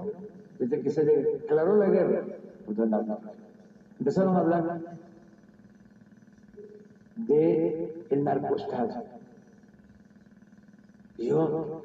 [0.59, 2.25] desde que se declaró la guerra
[2.67, 3.21] contra el narco,
[3.99, 4.81] empezaron a hablar
[7.17, 9.05] de el narcoestado.
[11.19, 11.83] Yo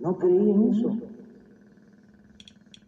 [0.00, 1.09] no creí en eso.